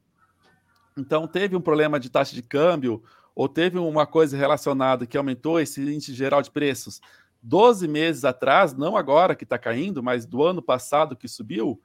Então, 0.98 1.28
teve 1.28 1.56
um 1.56 1.62
problema 1.62 2.00
de 2.00 2.10
taxa 2.10 2.34
de 2.34 2.42
câmbio, 2.42 3.04
ou 3.36 3.48
teve 3.48 3.78
uma 3.78 4.06
coisa 4.06 4.36
relacionada 4.36 5.06
que 5.06 5.18
aumentou 5.18 5.60
esse 5.60 5.82
índice 5.82 6.14
geral 6.14 6.42
de 6.42 6.52
preços 6.52 7.02
12 7.42 7.88
meses 7.88 8.24
atrás, 8.24 8.74
não 8.74 8.96
agora 8.96 9.36
que 9.36 9.44
está 9.44 9.58
caindo, 9.58 10.04
mas 10.04 10.26
do 10.26 10.44
ano 10.44 10.62
passado 10.62 11.16
que 11.16 11.28
subiu. 11.28 11.82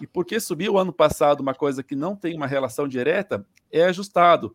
E 0.00 0.06
porque 0.06 0.40
subiu 0.40 0.78
ano 0.78 0.92
passado 0.92 1.40
uma 1.40 1.54
coisa 1.54 1.82
que 1.82 1.94
não 1.94 2.16
tem 2.16 2.34
uma 2.34 2.46
relação 2.46 2.88
direta, 2.88 3.46
é 3.70 3.84
ajustado, 3.84 4.54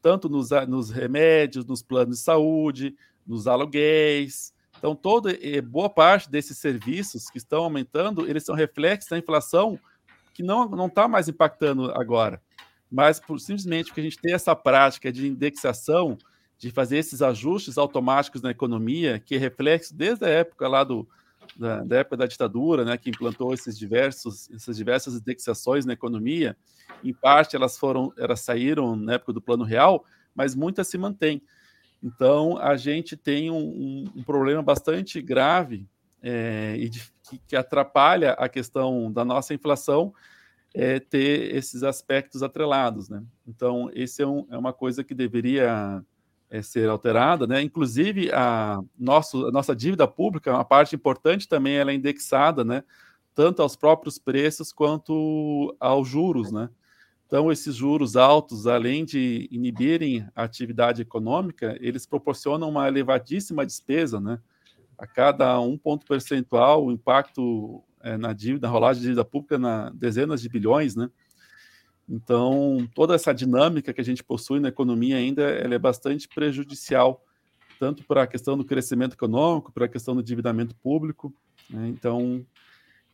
tanto 0.00 0.28
nos, 0.28 0.50
nos 0.68 0.90
remédios, 0.90 1.64
nos 1.64 1.82
planos 1.82 2.18
de 2.18 2.22
saúde, 2.22 2.94
nos 3.26 3.46
aluguéis. 3.46 4.52
Então, 4.76 4.94
toda 4.94 5.30
boa 5.64 5.88
parte 5.88 6.30
desses 6.30 6.58
serviços 6.58 7.30
que 7.30 7.38
estão 7.38 7.64
aumentando, 7.64 8.28
eles 8.28 8.44
são 8.44 8.54
reflexos 8.54 9.08
da 9.08 9.18
inflação 9.18 9.78
que 10.34 10.42
não 10.42 10.86
está 10.86 11.06
mais 11.06 11.28
impactando 11.28 11.90
agora. 11.92 12.42
Mas 12.90 13.20
por, 13.20 13.38
simplesmente 13.38 13.86
porque 13.86 14.00
a 14.00 14.04
gente 14.04 14.18
tem 14.18 14.34
essa 14.34 14.54
prática 14.54 15.12
de 15.12 15.26
indexação, 15.26 16.18
de 16.58 16.70
fazer 16.70 16.98
esses 16.98 17.22
ajustes 17.22 17.78
automáticos 17.78 18.42
na 18.42 18.50
economia, 18.50 19.18
que 19.18 19.34
é 19.34 19.38
reflexo 19.38 19.94
desde 19.94 20.24
a 20.24 20.28
época 20.28 20.68
lá 20.68 20.84
do, 20.84 21.08
da, 21.56 21.82
da, 21.84 21.96
época 21.98 22.16
da 22.16 22.26
ditadura, 22.26 22.84
né, 22.84 22.96
que 22.96 23.10
implantou 23.10 23.52
esses 23.52 23.78
diversos, 23.78 24.50
essas 24.50 24.76
diversas 24.76 25.14
indexações 25.14 25.84
na 25.84 25.92
economia. 25.92 26.56
Em 27.02 27.12
parte 27.12 27.56
elas 27.56 27.78
foram, 27.78 28.12
elas 28.16 28.40
saíram 28.40 28.96
na 28.96 29.14
época 29.14 29.32
do 29.32 29.40
Plano 29.40 29.64
Real, 29.64 30.04
mas 30.34 30.54
muitas 30.54 30.88
se 30.88 30.98
mantêm. 30.98 31.42
Então 32.02 32.58
a 32.58 32.76
gente 32.76 33.16
tem 33.16 33.50
um, 33.50 33.56
um, 33.56 34.04
um 34.16 34.22
problema 34.22 34.62
bastante 34.62 35.22
grave 35.22 35.86
é, 36.22 36.74
e 36.78 36.88
de, 36.88 37.02
que, 37.46 37.56
atrapalha 37.56 38.32
a 38.32 38.48
questão 38.48 39.12
da 39.12 39.24
nossa 39.24 39.54
inflação 39.54 40.12
é, 40.74 40.98
ter 40.98 41.54
esses 41.54 41.82
aspectos 41.82 42.42
atrelados, 42.42 43.08
né? 43.08 43.22
Então 43.46 43.90
esse 43.94 44.22
é, 44.22 44.26
um, 44.26 44.46
é 44.50 44.56
uma 44.56 44.72
coisa 44.72 45.04
que 45.04 45.14
deveria 45.14 46.02
é, 46.52 46.60
ser 46.60 46.90
alterada, 46.90 47.46
né? 47.46 47.62
Inclusive 47.62 48.30
a, 48.30 48.78
nosso, 48.98 49.46
a 49.46 49.50
nossa 49.50 49.74
dívida 49.74 50.06
pública, 50.06 50.52
uma 50.52 50.64
parte 50.64 50.94
importante 50.94 51.48
também, 51.48 51.76
ela 51.76 51.90
é 51.90 51.94
indexada, 51.94 52.62
né? 52.62 52.84
Tanto 53.34 53.62
aos 53.62 53.74
próprios 53.74 54.18
preços 54.18 54.70
quanto 54.70 55.74
aos 55.80 56.06
juros, 56.06 56.52
né? 56.52 56.68
Então 57.26 57.50
esses 57.50 57.74
juros 57.74 58.16
altos, 58.16 58.66
além 58.66 59.06
de 59.06 59.48
inibirem 59.50 60.28
a 60.36 60.42
atividade 60.42 61.00
econômica, 61.00 61.74
eles 61.80 62.04
proporcionam 62.04 62.68
uma 62.68 62.86
elevadíssima 62.86 63.64
despesa, 63.64 64.20
né? 64.20 64.38
A 64.98 65.06
cada 65.06 65.58
um 65.58 65.78
ponto 65.78 66.04
percentual, 66.06 66.84
o 66.84 66.92
impacto 66.92 67.82
é, 68.02 68.18
na 68.18 68.34
dívida, 68.34 68.66
na 68.66 68.72
rolagem 68.72 69.00
de 69.00 69.08
dívida 69.08 69.24
pública, 69.24 69.58
na 69.58 69.88
dezenas 69.88 70.42
de 70.42 70.50
bilhões, 70.50 70.94
né? 70.94 71.08
Então, 72.12 72.86
toda 72.94 73.14
essa 73.14 73.32
dinâmica 73.32 73.90
que 73.90 74.00
a 74.00 74.04
gente 74.04 74.22
possui 74.22 74.60
na 74.60 74.68
economia 74.68 75.16
ainda 75.16 75.44
ela 75.44 75.74
é 75.74 75.78
bastante 75.78 76.28
prejudicial, 76.28 77.24
tanto 77.80 78.04
para 78.04 78.24
a 78.24 78.26
questão 78.26 78.54
do 78.54 78.66
crescimento 78.66 79.14
econômico, 79.14 79.72
para 79.72 79.86
a 79.86 79.88
questão 79.88 80.14
do 80.14 80.20
endividamento 80.20 80.76
público. 80.76 81.32
Né? 81.70 81.88
Então, 81.88 82.44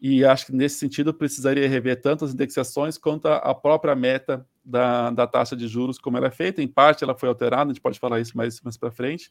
e 0.01 0.25
acho 0.25 0.47
que 0.47 0.53
nesse 0.53 0.81
sentido 0.81 1.15
precisaria 1.15 1.69
rever 1.69 2.03
tanto 2.03 2.25
as 2.25 2.35
indexações 2.35 2.99
quanto 2.99 3.29
a, 3.29 3.55
própria 3.55 3.95
meta 3.95 4.45
da, 4.65 5.11
da 5.11 5.29
taxa 5.29 5.55
de 5.55 5.69
juros, 5.69 5.97
como 5.97 6.17
ela 6.17 6.27
é 6.27 6.33
feita. 6.33 6.61
Em 6.61 6.67
parte 6.67 7.05
ela 7.05 7.15
foi 7.15 7.29
alterada, 7.29 7.71
a 7.71 7.73
gente 7.73 7.81
pode 7.81 8.01
falar 8.01 8.19
isso 8.19 8.37
mais, 8.37 8.61
mais 8.63 8.77
para 8.77 8.91
frente, 8.91 9.31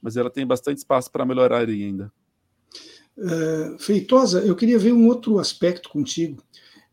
mas 0.00 0.16
ela 0.16 0.30
tem 0.30 0.46
bastante 0.46 0.78
espaço 0.78 1.10
para 1.10 1.26
melhorar 1.26 1.68
ainda. 1.68 2.12
Uh, 3.16 3.76
Feitosa, 3.80 4.46
eu 4.46 4.54
queria 4.54 4.78
ver 4.78 4.92
um 4.92 5.08
outro 5.08 5.40
aspecto 5.40 5.88
contigo. 5.88 6.40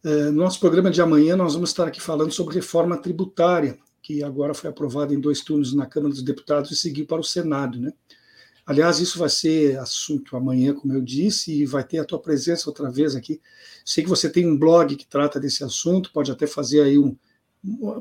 É, 0.06 0.26
no 0.26 0.44
nosso 0.44 0.60
programa 0.60 0.92
de 0.92 1.02
amanhã, 1.02 1.36
nós 1.36 1.56
vamos 1.56 1.72
estar 1.72 1.88
aqui 1.88 2.00
falando 2.00 2.32
sobre 2.32 2.54
reforma 2.54 2.96
tributária, 2.96 3.76
que 4.04 4.22
agora 4.22 4.54
foi 4.54 4.70
aprovada 4.70 5.12
em 5.16 5.20
dois 5.20 5.42
turnos 5.42 5.74
na 5.74 5.88
Câmara 5.88 6.14
dos 6.14 6.22
Deputados 6.22 6.70
e 6.70 6.76
seguiu 6.76 7.08
para 7.08 7.22
o 7.22 7.24
Senado. 7.24 7.80
Né? 7.80 7.92
Aliás, 8.68 9.00
isso 9.00 9.18
vai 9.18 9.30
ser 9.30 9.80
assunto 9.80 10.38
amanhã, 10.38 10.76
como 10.76 10.94
eu 10.94 11.02
disse, 11.02 11.60
e 11.60 11.66
vai 11.66 11.84
ter 11.84 11.98
a 11.98 12.06
tua 12.06 12.20
presença 12.20 12.70
outra 12.70 12.92
vez 12.92 13.16
aqui. 13.16 13.42
Sei 13.84 14.04
que 14.04 14.10
você 14.10 14.30
tem 14.30 14.48
um 14.48 14.56
blog 14.56 14.96
que 14.96 15.08
trata 15.08 15.40
desse 15.40 15.64
assunto, 15.64 16.12
pode 16.14 16.32
até 16.32 16.46
fazer 16.46 16.82
aí 16.82 17.00
um. 17.00 17.18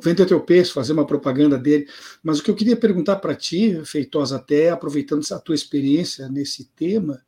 Vender 0.03 0.27
teu 0.27 0.43
peixe, 0.43 0.71
fazer 0.71 0.93
uma 0.93 1.07
propaganda 1.07 1.57
dele. 1.57 1.89
Mas 2.23 2.39
o 2.39 2.43
que 2.43 2.51
eu 2.51 2.55
queria 2.55 2.77
perguntar 2.77 3.17
para 3.17 3.35
ti, 3.35 3.81
Feitosa, 3.87 4.37
até 4.37 4.69
aproveitando 4.69 5.25
a 5.33 5.39
tua 5.39 5.55
experiência 5.55 6.29
nesse 6.29 6.67
tema, 6.77 7.23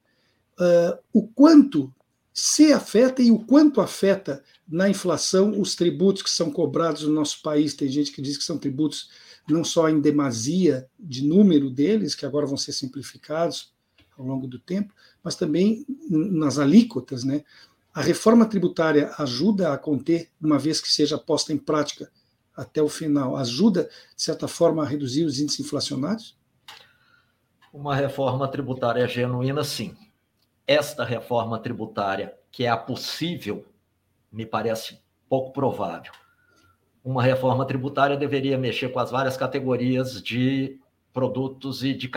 uh, 0.60 0.98
o 1.14 1.26
quanto 1.26 1.90
se 2.38 2.70
afeta 2.70 3.22
e 3.22 3.30
o 3.30 3.38
quanto 3.38 3.80
afeta 3.80 4.44
na 4.68 4.90
inflação 4.90 5.58
os 5.58 5.74
tributos 5.74 6.22
que 6.22 6.28
são 6.28 6.50
cobrados 6.50 7.04
no 7.04 7.14
nosso 7.14 7.40
país. 7.40 7.72
Tem 7.72 7.88
gente 7.88 8.12
que 8.12 8.20
diz 8.20 8.36
que 8.36 8.44
são 8.44 8.58
tributos 8.58 9.08
não 9.48 9.64
só 9.64 9.88
em 9.88 10.02
demasia 10.02 10.86
de 11.00 11.26
número 11.26 11.70
deles, 11.70 12.14
que 12.14 12.26
agora 12.26 12.44
vão 12.44 12.58
ser 12.58 12.72
simplificados 12.72 13.72
ao 14.18 14.26
longo 14.26 14.46
do 14.46 14.58
tempo, 14.58 14.92
mas 15.24 15.34
também 15.34 15.86
nas 16.10 16.58
alíquotas, 16.58 17.24
né? 17.24 17.42
A 17.94 18.02
reforma 18.02 18.44
tributária 18.44 19.14
ajuda 19.16 19.72
a 19.72 19.78
conter, 19.78 20.28
uma 20.38 20.58
vez 20.58 20.78
que 20.78 20.92
seja 20.92 21.16
posta 21.16 21.54
em 21.54 21.58
prática 21.58 22.12
até 22.54 22.82
o 22.82 22.88
final, 22.88 23.34
ajuda, 23.34 23.88
de 24.14 24.22
certa 24.22 24.46
forma, 24.46 24.82
a 24.82 24.86
reduzir 24.86 25.24
os 25.24 25.40
índices 25.40 25.60
inflacionários? 25.60 26.36
Uma 27.72 27.96
reforma 27.96 28.46
tributária 28.46 29.08
genuína, 29.08 29.64
sim 29.64 29.96
esta 30.66 31.04
reforma 31.04 31.58
tributária, 31.58 32.36
que 32.50 32.64
é 32.64 32.68
a 32.68 32.76
possível, 32.76 33.64
me 34.32 34.44
parece 34.44 35.00
pouco 35.28 35.52
provável. 35.52 36.12
Uma 37.04 37.22
reforma 37.22 37.64
tributária 37.64 38.16
deveria 38.16 38.58
mexer 38.58 38.88
com 38.88 38.98
as 38.98 39.10
várias 39.10 39.36
categorias 39.36 40.20
de 40.20 40.80
produtos 41.12 41.84
e 41.84 41.94
de, 41.94 42.10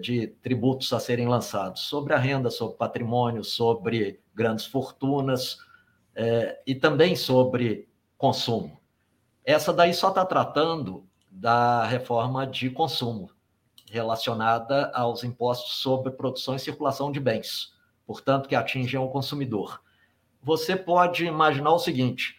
de 0.00 0.26
tributos 0.42 0.92
a 0.92 1.00
serem 1.00 1.26
lançados, 1.26 1.82
sobre 1.82 2.12
a 2.12 2.18
renda, 2.18 2.50
sobre 2.50 2.76
patrimônio, 2.76 3.42
sobre 3.42 4.20
grandes 4.34 4.66
fortunas 4.66 5.56
é, 6.14 6.60
e 6.66 6.74
também 6.74 7.16
sobre 7.16 7.88
consumo. 8.18 8.78
Essa 9.44 9.72
daí 9.72 9.94
só 9.94 10.10
está 10.10 10.24
tratando 10.24 11.06
da 11.30 11.84
reforma 11.84 12.46
de 12.46 12.70
consumo, 12.70 13.30
relacionada 13.90 14.90
aos 14.94 15.24
impostos 15.24 15.78
sobre 15.78 16.12
produção 16.12 16.54
e 16.54 16.60
circulação 16.60 17.10
de 17.10 17.18
bens 17.18 17.73
portanto, 18.06 18.48
que 18.48 18.54
atingem 18.54 18.98
o 18.98 19.08
consumidor. 19.08 19.82
Você 20.42 20.76
pode 20.76 21.24
imaginar 21.24 21.72
o 21.72 21.78
seguinte: 21.78 22.36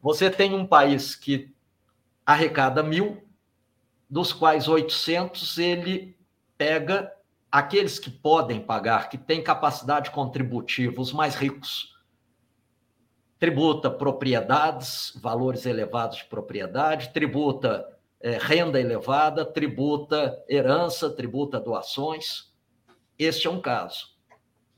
você 0.00 0.30
tem 0.30 0.54
um 0.54 0.66
país 0.66 1.14
que 1.14 1.54
arrecada 2.24 2.82
mil, 2.82 3.22
dos 4.08 4.32
quais 4.32 4.68
800 4.68 5.58
ele 5.58 6.16
pega 6.56 7.12
aqueles 7.50 7.98
que 7.98 8.10
podem 8.10 8.60
pagar, 8.60 9.08
que 9.08 9.16
têm 9.16 9.42
capacidade 9.42 10.10
contributiva, 10.10 11.00
os 11.00 11.12
mais 11.12 11.34
ricos. 11.34 11.96
tributa 13.38 13.88
propriedades, 13.88 15.12
valores 15.22 15.64
elevados 15.64 16.18
de 16.18 16.24
propriedade, 16.24 17.12
tributa 17.12 17.86
é, 18.20 18.36
renda 18.36 18.80
elevada, 18.80 19.44
tributa 19.44 20.44
herança, 20.48 21.08
tributa 21.08 21.60
doações. 21.60 22.52
Este 23.18 23.46
é 23.46 23.50
um 23.50 23.60
caso. 23.60 24.17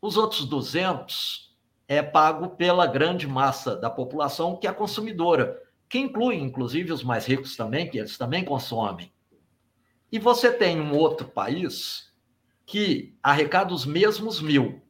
Os 0.03 0.17
outros 0.17 0.47
200 0.47 1.55
é 1.87 2.01
pago 2.03 2.51
pela 2.51 2.87
grande 2.87 3.27
massa 3.27 3.77
da 3.77 3.91
população 3.91 4.57
que 4.57 4.67
é 4.67 4.73
consumidora, 4.73 5.61
que 5.89 5.99
inclui, 5.99 6.37
inclusive, 6.37 6.93
os 6.93 7.03
mais 7.03 7.27
ricos 7.27 7.55
também, 7.55 7.91
que 7.91 7.99
eles 7.99 8.17
também 8.17 8.45
consomem. 8.45 9.13
E 10.11 10.19
você 10.19 10.51
tem 10.51 10.81
um 10.81 10.97
outro 10.97 11.29
país 11.29 12.13
que 12.65 13.19
arrecada 13.23 13.75
os 13.75 13.85
mesmos 13.85 14.41
mil, 14.41 14.81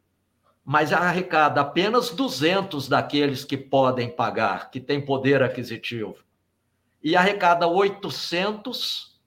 mas 0.65 0.93
arrecada 0.93 1.61
apenas 1.63 2.11
200 2.11 2.87
daqueles 2.87 3.45
que 3.45 3.57
podem 3.57 4.11
pagar, 4.11 4.71
que 4.71 4.79
têm 4.79 5.05
poder 5.05 5.43
aquisitivo, 5.43 6.17
e 7.03 7.17
arrecada 7.17 7.67
800 7.67 9.19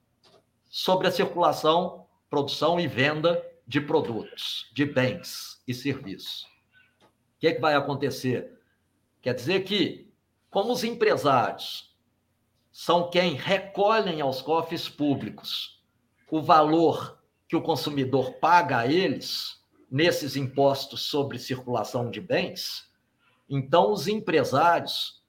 sobre 0.69 1.07
a 1.07 1.11
circulação, 1.11 2.05
produção 2.29 2.79
e 2.79 2.87
venda 2.87 3.43
de 3.67 3.81
produtos, 3.81 4.69
de 4.73 4.85
bens 4.85 5.52
e 5.67 5.73
serviços. 5.73 6.43
O 7.01 7.39
que, 7.39 7.47
é 7.47 7.53
que 7.53 7.61
vai 7.61 7.75
acontecer? 7.75 8.59
Quer 9.21 9.33
dizer 9.33 9.63
que, 9.63 10.11
como 10.49 10.73
os 10.73 10.83
empresários 10.83 11.95
são 12.71 13.09
quem 13.09 13.35
recolhem 13.35 14.21
aos 14.21 14.41
cofres 14.41 14.89
públicos 14.89 15.81
o 16.29 16.41
valor 16.41 17.19
que 17.47 17.55
o 17.55 17.61
consumidor 17.61 18.33
paga 18.39 18.79
a 18.79 18.87
eles 18.87 19.63
nesses 19.89 20.35
impostos 20.35 21.03
sobre 21.03 21.37
circulação 21.37 22.09
de 22.09 22.19
bens, 22.19 22.91
então 23.47 23.91
os 23.91 24.07
empresários, 24.07 25.21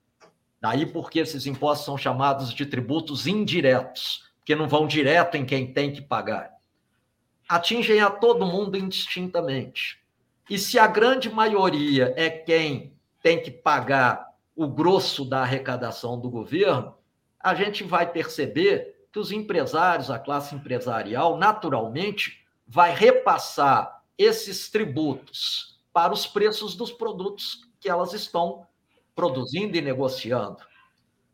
daí 0.59 0.87
porque 0.87 1.19
esses 1.19 1.45
impostos 1.45 1.85
são 1.85 1.95
chamados 1.95 2.51
de 2.51 2.65
tributos 2.65 3.27
indiretos, 3.27 4.23
que 4.43 4.55
não 4.55 4.67
vão 4.67 4.87
direto 4.87 5.37
em 5.37 5.45
quem 5.45 5.71
tem 5.71 5.93
que 5.93 6.01
pagar, 6.01 6.51
atingem 7.47 7.99
a 8.01 8.09
todo 8.09 8.45
mundo 8.45 8.75
indistintamente. 8.75 10.03
E 10.49 10.59
se 10.59 10.77
a 10.77 10.85
grande 10.85 11.29
maioria 11.29 12.13
é 12.15 12.29
quem 12.29 12.95
tem 13.21 13.41
que 13.41 13.49
pagar 13.49 14.27
o 14.55 14.67
grosso 14.67 15.25
da 15.25 15.41
arrecadação 15.41 16.19
do 16.19 16.29
governo, 16.29 16.95
a 17.39 17.55
gente 17.55 17.83
vai 17.83 18.11
perceber 18.11 19.07
que 19.11 19.19
os 19.19 19.31
empresários, 19.31 20.11
a 20.11 20.19
classe 20.19 20.53
empresarial, 20.53 21.37
naturalmente 21.37 22.45
vai 22.67 22.93
repassar 22.93 24.03
esses 24.17 24.69
tributos 24.69 25.79
para 25.93 26.13
os 26.13 26.27
preços 26.27 26.75
dos 26.75 26.91
produtos 26.91 27.61
que 27.79 27.89
elas 27.89 28.13
estão 28.13 28.67
produzindo 29.15 29.77
e 29.77 29.81
negociando. 29.81 30.57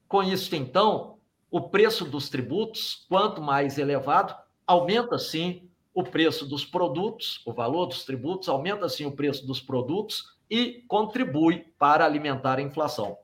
Com 0.07 0.21
isso, 0.21 0.55
então, 0.55 1.17
o 1.49 1.61
preço 1.61 2.05
dos 2.05 2.29
tributos, 2.29 3.05
quanto 3.09 3.41
mais 3.41 3.77
elevado, 3.77 4.35
aumenta 4.67 5.17
sim 5.17 5.70
o 5.93 6.03
preço 6.03 6.45
dos 6.45 6.65
produtos, 6.65 7.41
o 7.45 7.53
valor 7.53 7.87
dos 7.87 8.03
tributos, 8.03 8.47
aumenta 8.47 8.87
sim 8.87 9.05
o 9.05 9.11
preço 9.11 9.45
dos 9.45 9.59
produtos 9.59 10.37
e 10.49 10.83
contribui 10.87 11.65
para 11.77 12.05
alimentar 12.05 12.59
a 12.59 12.61
inflação. 12.61 13.17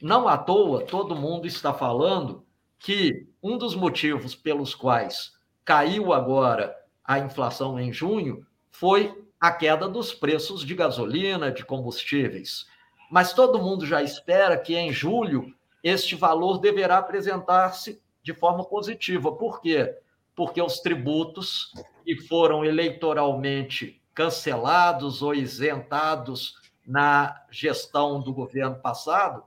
Não 0.00 0.28
à 0.28 0.36
toa, 0.36 0.84
todo 0.84 1.16
mundo 1.16 1.46
está 1.46 1.72
falando 1.72 2.44
que 2.78 3.26
um 3.42 3.56
dos 3.56 3.74
motivos 3.74 4.34
pelos 4.34 4.74
quais 4.74 5.32
caiu 5.64 6.12
agora 6.12 6.76
a 7.04 7.18
inflação 7.18 7.78
em 7.78 7.92
junho 7.92 8.46
foi 8.70 9.26
a 9.40 9.50
queda 9.50 9.88
dos 9.88 10.12
preços 10.12 10.64
de 10.64 10.74
gasolina, 10.74 11.50
de 11.50 11.64
combustíveis. 11.64 12.66
Mas 13.10 13.32
todo 13.32 13.62
mundo 13.62 13.86
já 13.86 14.02
espera 14.02 14.58
que 14.58 14.74
em 14.74 14.92
julho 14.92 15.54
este 15.82 16.14
valor 16.14 16.58
deverá 16.58 16.98
apresentar-se 16.98 18.00
de 18.22 18.34
forma 18.34 18.64
positiva. 18.64 19.32
Por 19.32 19.60
quê? 19.60 19.96
Porque 20.34 20.60
os 20.60 20.80
tributos 20.80 21.72
que 22.06 22.16
foram 22.20 22.64
eleitoralmente 22.64 24.00
cancelados 24.14 25.22
ou 25.22 25.34
isentados 25.34 26.54
na 26.86 27.44
gestão 27.50 28.20
do 28.20 28.32
governo 28.32 28.76
passado 28.76 29.42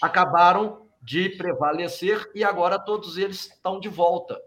acabaram 0.00 0.86
de 1.02 1.28
prevalecer 1.28 2.30
e 2.34 2.42
agora 2.42 2.78
todos 2.78 3.18
eles 3.18 3.50
estão 3.50 3.78
de 3.78 3.88
volta. 3.90 4.40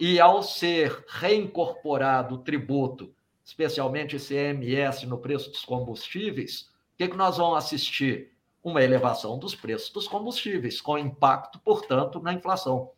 E 0.00 0.18
ao 0.18 0.42
ser 0.42 1.04
reincorporado 1.08 2.34
o 2.34 2.38
tributo, 2.38 3.14
especialmente 3.44 4.16
esse 4.16 4.34
ICMS 4.34 5.06
no 5.06 5.18
preço 5.18 5.50
dos 5.50 5.64
combustíveis, 5.64 6.62
o 6.94 6.98
que, 6.98 7.06
que 7.06 7.16
nós 7.16 7.36
vamos 7.36 7.58
assistir? 7.58 8.32
Uma 8.64 8.82
elevação 8.82 9.38
dos 9.38 9.54
preços 9.54 9.90
dos 9.90 10.08
combustíveis, 10.08 10.80
com 10.80 10.98
impacto, 10.98 11.60
portanto, 11.60 12.20
na 12.20 12.32
inflação. 12.32 12.90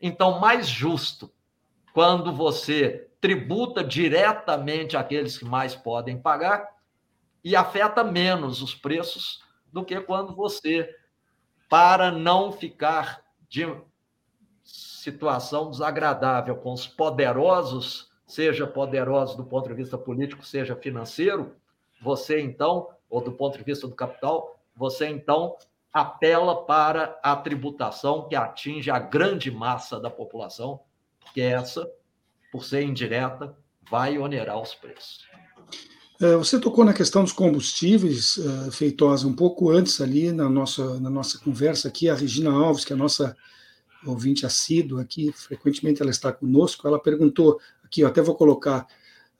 Então, 0.00 0.38
mais 0.38 0.68
justo, 0.68 1.32
quando 1.94 2.30
você 2.30 3.05
tributa 3.20 3.82
diretamente 3.82 4.96
aqueles 4.96 5.38
que 5.38 5.44
mais 5.44 5.74
podem 5.74 6.20
pagar 6.20 6.68
e 7.42 7.54
afeta 7.54 8.02
menos 8.02 8.62
os 8.62 8.74
preços 8.74 9.42
do 9.72 9.84
que 9.84 10.00
quando 10.00 10.34
você 10.34 10.94
para 11.68 12.10
não 12.10 12.52
ficar 12.52 13.22
de 13.48 13.66
situação 14.64 15.70
desagradável 15.70 16.56
com 16.56 16.72
os 16.72 16.86
poderosos, 16.86 18.10
seja 18.26 18.66
poderosos 18.66 19.36
do 19.36 19.44
ponto 19.44 19.68
de 19.68 19.74
vista 19.74 19.96
político, 19.96 20.44
seja 20.44 20.74
financeiro, 20.74 21.54
você 22.00 22.40
então, 22.40 22.88
ou 23.08 23.20
do 23.20 23.32
ponto 23.32 23.56
de 23.56 23.64
vista 23.64 23.86
do 23.86 23.94
capital, 23.94 24.58
você 24.74 25.06
então 25.06 25.56
apela 25.92 26.64
para 26.64 27.18
a 27.22 27.34
tributação 27.36 28.28
que 28.28 28.36
atinge 28.36 28.90
a 28.90 28.98
grande 28.98 29.50
massa 29.50 29.98
da 29.98 30.10
população, 30.10 30.80
porque 31.20 31.40
essa, 31.40 31.90
por 32.56 32.64
ser 32.64 32.82
indireta, 32.82 33.54
vai 33.90 34.18
onerar 34.18 34.60
os 34.60 34.74
preços. 34.74 35.26
É, 36.18 36.34
você 36.36 36.58
tocou 36.58 36.86
na 36.86 36.94
questão 36.94 37.22
dos 37.22 37.32
combustíveis, 37.32 38.38
uh, 38.38 38.72
Feitosa, 38.72 39.28
um 39.28 39.34
pouco 39.34 39.70
antes 39.70 40.00
ali 40.00 40.32
na 40.32 40.48
nossa, 40.48 40.98
na 40.98 41.10
nossa 41.10 41.38
conversa 41.38 41.88
aqui, 41.88 42.08
a 42.08 42.14
Regina 42.14 42.50
Alves, 42.50 42.82
que 42.82 42.94
é 42.94 42.96
a 42.96 42.98
nossa 42.98 43.36
ouvinte 44.06 44.46
assídua 44.46 45.02
aqui, 45.02 45.30
frequentemente 45.32 46.00
ela 46.00 46.10
está 46.10 46.32
conosco, 46.32 46.88
ela 46.88 46.98
perguntou, 46.98 47.60
aqui 47.84 48.00
eu 48.00 48.08
até 48.08 48.22
vou 48.22 48.34
colocar, 48.34 48.86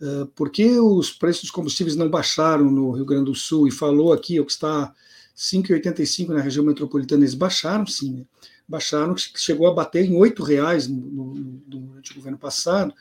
uh, 0.02 0.26
por 0.34 0.50
que 0.50 0.78
os 0.78 1.10
preços 1.10 1.44
dos 1.44 1.50
combustíveis 1.50 1.96
não 1.96 2.10
baixaram 2.10 2.70
no 2.70 2.90
Rio 2.90 3.06
Grande 3.06 3.24
do 3.24 3.34
Sul? 3.34 3.66
E 3.66 3.70
falou 3.70 4.12
aqui, 4.12 4.38
o 4.38 4.44
que 4.44 4.52
está 4.52 4.92
5,85 5.34 6.34
na 6.34 6.42
região 6.42 6.66
metropolitana, 6.66 7.22
eles 7.22 7.34
baixaram 7.34 7.86
sim, 7.86 8.12
né? 8.12 8.24
Baixaram, 8.68 9.14
chegou 9.16 9.66
a 9.66 9.74
bater 9.74 10.04
em 10.04 10.20
R$ 10.20 10.34
reais 10.44 10.88
no, 10.88 10.96
no, 10.96 11.34
no, 11.34 11.80
no 11.80 12.02
governo 12.14 12.38
passado, 12.38 12.92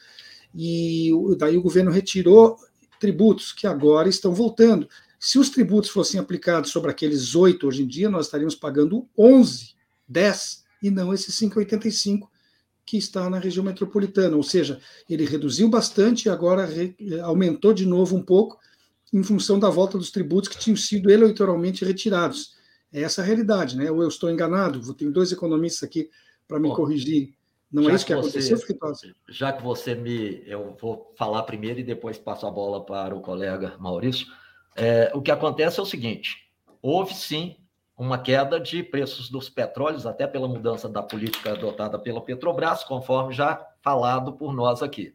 e 0.54 1.12
daí 1.38 1.58
o 1.58 1.62
governo 1.62 1.92
retirou 1.92 2.58
tributos 3.00 3.52
que 3.52 3.68
agora 3.68 4.08
estão 4.08 4.34
voltando. 4.34 4.88
Se 5.20 5.38
os 5.40 5.50
tributos 5.50 5.90
fossem 5.90 6.20
aplicados 6.20 6.72
sobre 6.72 6.92
aqueles 6.92 7.36
oito 7.36 7.68
hoje 7.68 7.84
em 7.84 7.88
dia, 7.88 8.10
nós 8.10 8.28
estaríamos 8.28 8.56
pagando 8.56 9.08
11, 9.18 9.76
10 10.08 10.64
e 10.84 10.92
não 10.92 11.14
esses 11.14 11.36
5,85 11.40 12.28
que 12.86 12.98
está 12.98 13.30
na 13.30 13.40
região 13.40 13.66
metropolitana. 13.66 14.38
Ou 14.38 14.44
seja, 14.44 14.80
ele 15.10 15.26
reduziu 15.26 15.68
bastante 15.68 16.26
e 16.26 16.30
agora 16.30 16.70
aumentou 17.24 17.74
de 17.74 17.86
novo 17.86 18.16
um 18.16 18.22
pouco 18.22 18.60
em 19.12 19.24
função 19.24 19.58
da 19.58 19.70
volta 19.70 19.98
dos 19.98 20.12
tributos 20.12 20.50
que 20.50 20.60
tinham 20.60 20.78
sido 20.78 21.10
eleitoralmente 21.10 21.84
retirados. 21.84 22.55
É 22.96 23.02
essa 23.02 23.22
a 23.22 23.26
realidade, 23.26 23.76
né? 23.76 23.92
Ou 23.92 24.02
eu 24.02 24.08
estou 24.08 24.32
enganado? 24.32 24.94
Tem 24.94 25.12
dois 25.12 25.30
economistas 25.30 25.84
aqui 25.84 26.10
para 26.48 26.58
me 26.58 26.70
Bom, 26.70 26.76
corrigir. 26.76 27.36
Não 27.70 27.90
é 27.90 27.94
isso 27.94 28.06
que, 28.06 28.14
que 28.14 28.18
aconteceu, 28.18 28.58
você, 28.58 29.14
Já 29.28 29.52
que 29.52 29.62
você 29.62 29.94
me. 29.94 30.42
Eu 30.48 30.78
vou 30.80 31.14
falar 31.18 31.44
primeiro 31.44 31.82
e 31.82 31.84
depois 31.84 32.18
passo 32.18 32.48
a 32.48 32.52
bola 32.52 32.86
para 32.86 33.14
o 33.14 33.20
colega 33.20 33.76
Maurício. 33.80 34.26
É, 34.78 35.12
o 35.14 35.22
que 35.22 35.30
acontece 35.30 35.78
é 35.78 35.84
o 35.84 35.86
seguinte: 35.86 36.50
houve 36.82 37.14
sim 37.14 37.58
uma 37.98 38.18
queda 38.18 38.62
de 38.62 38.82
preços 38.82 39.30
dos 39.30 39.50
petróleos, 39.50 40.06
até 40.06 40.26
pela 40.26 40.48
mudança 40.48 40.88
da 40.88 41.04
política 41.04 41.52
adotada 41.52 42.00
pela 42.00 42.24
Petrobras, 42.24 42.86
conforme 42.86 43.34
já 43.34 43.62
falado 43.82 44.32
por 44.32 44.54
nós 44.54 44.82
aqui. 44.82 45.14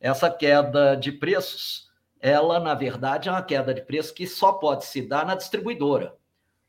Essa 0.00 0.30
queda 0.30 0.94
de 0.94 1.12
preços, 1.12 1.90
ela, 2.18 2.58
na 2.58 2.72
verdade, 2.72 3.28
é 3.28 3.32
uma 3.32 3.42
queda 3.42 3.74
de 3.74 3.82
preço 3.82 4.14
que 4.14 4.26
só 4.26 4.52
pode 4.54 4.86
se 4.86 5.02
dar 5.02 5.26
na 5.26 5.34
distribuidora. 5.34 6.16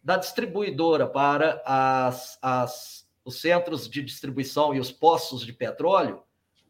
Da 0.03 0.17
distribuidora 0.17 1.07
para 1.07 1.61
as, 1.65 2.37
as 2.41 3.07
os 3.27 3.41
centros 3.41 3.89
de 3.89 4.01
distribuição 4.01 4.73
e 4.73 4.79
os 4.79 4.89
postos 4.89 5.45
de 5.45 5.51
petróleo, 5.51 6.23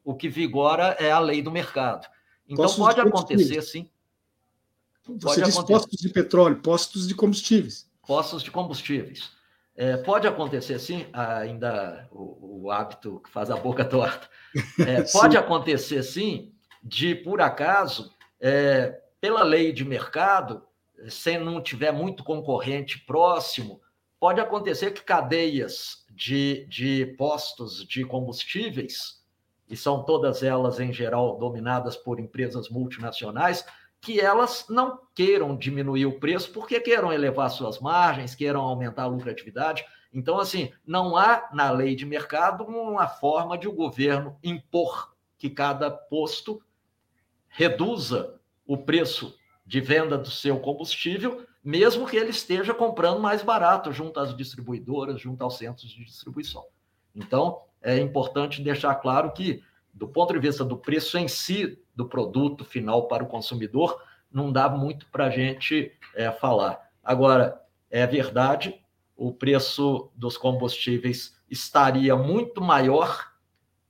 o 0.04 0.16
que 0.16 0.28
vigora 0.28 0.98
é 1.00 1.12
a 1.12 1.20
lei 1.20 1.40
do 1.40 1.52
mercado. 1.52 2.08
Então, 2.50 2.66
postos 2.66 2.84
pode 2.84 3.00
acontecer, 3.00 3.62
sim. 3.62 3.88
Você 5.04 5.20
pode 5.20 5.44
diz 5.44 5.54
acontecer. 5.54 5.74
postos 5.74 6.00
de 6.00 6.10
petróleo, 6.10 6.60
postos 6.60 7.08
de 7.08 7.14
combustíveis. 7.14 7.88
Postos 8.08 8.42
de 8.42 8.50
combustíveis. 8.50 9.30
É, 9.76 9.98
pode 9.98 10.28
acontecer, 10.28 10.80
sim, 10.80 11.06
ainda 11.14 12.10
o, 12.12 12.64
o, 12.64 12.72
hábito 12.72 13.20
que 13.20 13.30
faz 13.30 13.52
a 13.52 13.56
boca 13.56 13.86
torta. 13.86 14.28
É, 14.80 15.04
pode 15.14 15.38
acontecer, 15.38 16.02
sim, 16.02 16.52
de, 16.82 17.14
por 17.14 17.40
acaso, 17.40 18.12
é, 18.42 19.00
pela 19.22 19.44
lei 19.44 19.72
de 19.72 19.86
mercado, 19.86 20.67
se 21.10 21.38
não 21.38 21.62
tiver 21.62 21.92
muito 21.92 22.24
concorrente 22.24 23.00
próximo, 23.06 23.82
pode 24.20 24.40
acontecer 24.40 24.92
que 24.92 25.04
cadeias 25.04 26.06
de, 26.10 26.66
de 26.66 27.06
postos 27.18 27.86
de 27.86 28.04
combustíveis, 28.04 29.24
e 29.70 29.76
são 29.76 30.04
todas 30.04 30.44
elas, 30.44 30.80
em 30.80 30.94
geral, 30.94 31.38
dominadas 31.38 31.96
por 31.96 32.20
empresas 32.20 32.70
multinacionais, 32.70 33.66
que 34.00 34.20
elas 34.20 34.66
não 34.70 35.00
queiram 35.14 35.56
diminuir 35.56 36.06
o 36.06 36.20
preço 36.20 36.52
porque 36.52 36.80
queiram 36.80 37.12
elevar 37.12 37.50
suas 37.50 37.80
margens, 37.80 38.36
queiram 38.36 38.62
aumentar 38.62 39.04
a 39.04 39.08
lucratividade. 39.08 39.84
Então, 40.14 40.40
assim, 40.40 40.72
não 40.86 41.18
há 41.18 41.50
na 41.52 41.70
lei 41.72 41.96
de 41.96 42.06
mercado 42.06 42.64
uma 42.64 43.08
forma 43.08 43.58
de 43.58 43.68
o 43.68 43.74
governo 43.74 44.38
impor 44.44 45.14
que 45.38 45.50
cada 45.50 45.92
posto 45.92 46.62
reduza 47.48 48.40
o 48.66 48.78
preço 48.78 49.38
de 49.68 49.82
venda 49.82 50.18
do 50.18 50.32
seu 50.32 50.58
combustível, 50.60 51.46
mesmo 51.62 52.08
que 52.08 52.16
ele 52.16 52.30
esteja 52.30 52.74
comprando 52.74 53.20
mais 53.20 53.44
barato 53.44 53.92
junto 53.92 54.18
às 54.18 54.36
distribuidoras, 54.36 55.20
junto 55.20 55.44
aos 55.44 55.58
centros 55.58 55.92
de 55.92 56.06
distribuição. 56.06 56.66
Então, 57.14 57.62
é 57.82 57.98
importante 58.00 58.62
deixar 58.62 58.96
claro 58.96 59.34
que, 59.34 59.62
do 59.94 60.08
ponto 60.08 60.32
de 60.32 60.40
vista 60.40 60.64
do 60.64 60.78
preço 60.78 61.18
em 61.18 61.28
si 61.28 61.78
do 61.94 62.08
produto 62.08 62.64
final 62.64 63.10
para 63.10 63.24
o 63.24 63.28
consumidor, 63.28 64.02
não 64.32 64.52
dá 64.52 64.70
muito 64.70 65.06
para 65.08 65.26
a 65.26 65.30
gente 65.30 65.92
é, 66.16 66.32
falar. 66.32 66.90
Agora, 67.04 67.62
é 67.90 68.08
verdade, 68.08 68.82
o 69.16 69.34
preço 69.34 70.10
dos 70.16 70.38
combustíveis 70.38 71.36
estaria 71.50 72.16
muito 72.16 72.62
maior 72.62 73.34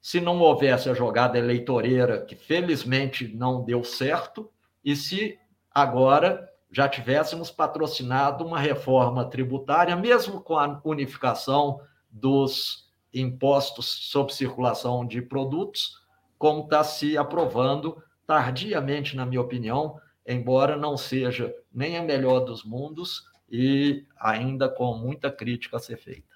se 0.02 0.20
não 0.20 0.40
houvesse 0.40 0.90
a 0.90 0.94
jogada 0.94 1.38
eleitoreira, 1.38 2.22
que 2.22 2.36
felizmente 2.36 3.28
não 3.28 3.64
deu 3.64 3.84
certo, 3.84 4.50
e 4.84 4.96
se 4.96 5.38
agora 5.78 6.52
já 6.72 6.90
tivéssemos 6.90 7.52
patrocinado 7.52 8.44
uma 8.44 8.60
reforma 8.60 9.24
tributária, 9.30 9.96
mesmo 9.96 10.42
com 10.42 10.58
a 10.58 10.82
unificação 10.84 11.80
dos 12.10 12.90
impostos 13.14 13.86
sobre 13.86 14.34
circulação 14.34 15.06
de 15.06 15.22
produtos, 15.22 16.02
como 16.36 16.64
está 16.64 16.84
se 16.84 17.16
aprovando 17.16 18.02
tardiamente, 18.26 19.16
na 19.16 19.24
minha 19.24 19.40
opinião, 19.40 20.00
embora 20.26 20.76
não 20.76 20.98
seja 20.98 21.54
nem 21.72 21.96
a 21.96 22.02
melhor 22.02 22.40
dos 22.40 22.64
mundos 22.64 23.26
e 23.48 24.04
ainda 24.20 24.68
com 24.68 24.98
muita 24.98 25.32
crítica 25.32 25.78
a 25.78 25.80
ser 25.80 25.98
feita. 25.98 26.36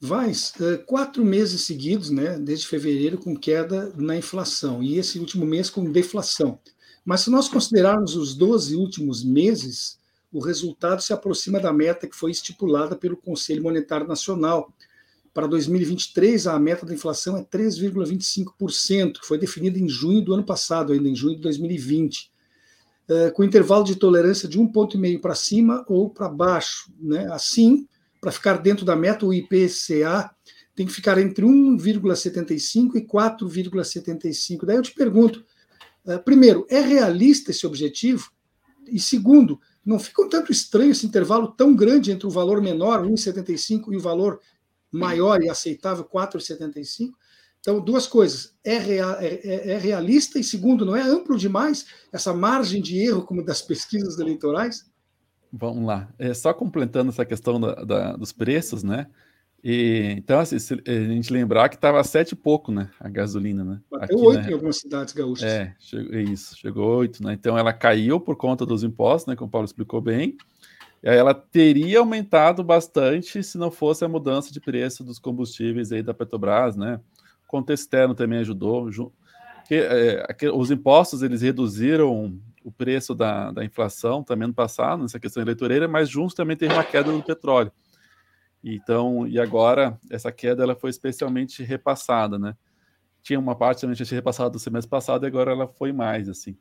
Vais, 0.00 0.54
eh, 0.58 0.78
quatro 0.78 1.22
meses 1.22 1.66
seguidos, 1.66 2.08
né, 2.08 2.38
desde 2.38 2.66
fevereiro, 2.66 3.18
com 3.18 3.36
queda 3.36 3.92
na 3.94 4.16
inflação, 4.16 4.82
e 4.82 4.96
esse 4.96 5.18
último 5.18 5.44
mês 5.44 5.68
com 5.68 5.92
deflação. 5.92 6.58
Mas 7.08 7.22
se 7.22 7.30
nós 7.30 7.48
considerarmos 7.48 8.14
os 8.16 8.34
12 8.34 8.76
últimos 8.76 9.24
meses, 9.24 9.98
o 10.30 10.40
resultado 10.40 11.00
se 11.00 11.10
aproxima 11.10 11.58
da 11.58 11.72
meta 11.72 12.06
que 12.06 12.14
foi 12.14 12.30
estipulada 12.30 12.94
pelo 12.94 13.16
Conselho 13.16 13.62
Monetário 13.62 14.06
Nacional. 14.06 14.70
Para 15.32 15.46
2023, 15.46 16.46
a 16.46 16.58
meta 16.58 16.84
da 16.84 16.92
inflação 16.92 17.38
é 17.38 17.42
3,25%, 17.42 19.20
que 19.20 19.26
foi 19.26 19.38
definida 19.38 19.78
em 19.78 19.88
junho 19.88 20.20
do 20.20 20.34
ano 20.34 20.44
passado, 20.44 20.92
ainda 20.92 21.08
em 21.08 21.16
junho 21.16 21.36
de 21.36 21.40
2020, 21.40 22.30
eh, 23.08 23.30
com 23.30 23.42
intervalo 23.42 23.84
de 23.84 23.96
tolerância 23.96 24.46
de 24.46 24.58
1,5 24.58 25.18
para 25.18 25.34
cima 25.34 25.86
ou 25.88 26.10
para 26.10 26.28
baixo. 26.28 26.92
Né? 27.00 27.26
Assim, 27.32 27.88
para 28.20 28.30
ficar 28.30 28.58
dentro 28.58 28.84
da 28.84 28.94
meta, 28.94 29.24
o 29.24 29.32
IPCA 29.32 30.30
tem 30.76 30.84
que 30.84 30.92
ficar 30.92 31.16
entre 31.16 31.42
1,75 31.46 32.96
e 32.96 33.00
4,75. 33.00 34.66
Daí 34.66 34.76
eu 34.76 34.82
te 34.82 34.92
pergunto, 34.92 35.42
primeiro, 36.24 36.66
é 36.68 36.80
realista 36.80 37.50
esse 37.50 37.66
objetivo? 37.66 38.30
E 38.86 38.98
segundo, 38.98 39.60
não 39.84 39.98
fica 39.98 40.22
um 40.22 40.28
tanto 40.28 40.52
estranho 40.52 40.92
esse 40.92 41.06
intervalo 41.06 41.48
tão 41.48 41.74
grande 41.74 42.10
entre 42.10 42.26
o 42.26 42.30
valor 42.30 42.60
menor, 42.60 43.06
1,75, 43.06 43.92
e 43.92 43.96
o 43.96 44.00
valor 44.00 44.40
maior 44.90 45.42
e 45.42 45.48
aceitável, 45.48 46.04
4,75? 46.04 47.10
Então, 47.60 47.80
duas 47.80 48.06
coisas. 48.06 48.54
É, 48.64 48.78
real, 48.78 49.16
é, 49.18 49.26
é, 49.26 49.70
é, 49.72 49.78
realista 49.78 50.38
e, 50.38 50.44
segundo, 50.44 50.84
não 50.84 50.96
é 50.96 51.02
amplo 51.02 51.36
demais 51.36 51.86
essa 52.12 52.32
margem 52.32 52.80
de 52.80 52.98
erro 52.98 53.22
como 53.22 53.44
das 53.44 53.60
pesquisas 53.60 54.18
eleitorais? 54.18 54.86
Vamos 55.52 55.86
lá. 55.86 56.12
É, 56.18 56.32
só 56.34 56.52
completando 56.52 57.10
essa 57.10 57.24
questão 57.24 57.60
da, 57.60 57.74
da, 57.84 58.16
dos 58.16 58.32
preços, 58.32 58.82
né? 58.82 59.08
E, 59.62 60.14
então, 60.16 60.38
assim, 60.38 60.58
se 60.58 60.74
a 60.74 60.92
gente 60.92 61.32
lembrar 61.32 61.68
que 61.68 61.74
estava 61.74 62.02
sete 62.04 62.32
e 62.32 62.36
pouco, 62.36 62.70
né? 62.70 62.90
A 63.00 63.08
gasolina, 63.08 63.64
né? 63.64 63.80
Bateu 63.90 64.18
oito 64.18 64.42
né? 64.42 64.50
em 64.50 64.52
algumas 64.52 64.78
cidades 64.78 65.12
gaúchas. 65.12 65.44
É, 65.44 65.74
chegou, 65.80 66.14
é 66.14 66.22
isso, 66.22 66.56
chegou 66.56 66.96
oito, 66.98 67.24
né? 67.24 67.32
Então 67.32 67.58
ela 67.58 67.72
caiu 67.72 68.20
por 68.20 68.36
conta 68.36 68.64
dos 68.64 68.84
impostos, 68.84 69.26
né? 69.26 69.36
Como 69.36 69.48
o 69.48 69.50
Paulo 69.50 69.64
explicou 69.64 70.00
bem. 70.00 70.36
E 71.02 71.08
aí 71.08 71.16
ela 71.16 71.34
teria 71.34 71.98
aumentado 71.98 72.62
bastante 72.62 73.42
se 73.42 73.58
não 73.58 73.70
fosse 73.70 74.04
a 74.04 74.08
mudança 74.08 74.52
de 74.52 74.60
preço 74.60 75.02
dos 75.02 75.18
combustíveis 75.18 75.90
aí 75.90 76.02
da 76.02 76.14
Petrobras, 76.14 76.76
né? 76.76 77.00
O 77.44 77.48
contexto 77.48 77.82
externo 77.82 78.14
também 78.14 78.38
ajudou. 78.38 78.88
Que, 79.66 79.74
é, 79.74 80.26
os 80.52 80.70
impostos 80.70 81.22
eles 81.22 81.42
reduziram 81.42 82.38
o 82.64 82.70
preço 82.70 83.14
da, 83.14 83.50
da 83.50 83.64
inflação 83.64 84.22
também 84.22 84.46
no 84.46 84.54
passado, 84.54 85.02
nessa 85.02 85.18
questão 85.18 85.42
eleitoreira, 85.42 85.88
mas 85.88 86.08
juntos 86.08 86.34
também 86.34 86.56
teve 86.56 86.74
uma 86.74 86.84
queda 86.84 87.10
do 87.10 87.22
petróleo. 87.22 87.72
Então, 88.62 89.26
e 89.26 89.38
agora 89.38 89.98
essa 90.10 90.32
queda 90.32 90.62
ela 90.62 90.74
foi 90.74 90.90
especialmente 90.90 91.62
repassada, 91.62 92.38
né? 92.38 92.56
Tinha 93.22 93.38
uma 93.38 93.54
parte 93.54 93.80
também 93.80 93.96
que 93.96 94.04
tinha 94.04 94.16
repassado 94.16 94.50
do 94.50 94.58
semestre 94.58 94.90
passado 94.90 95.24
e 95.24 95.26
agora 95.26 95.52
ela 95.52 95.66
foi 95.66 95.92
mais, 95.92 96.28
assim. 96.28 96.56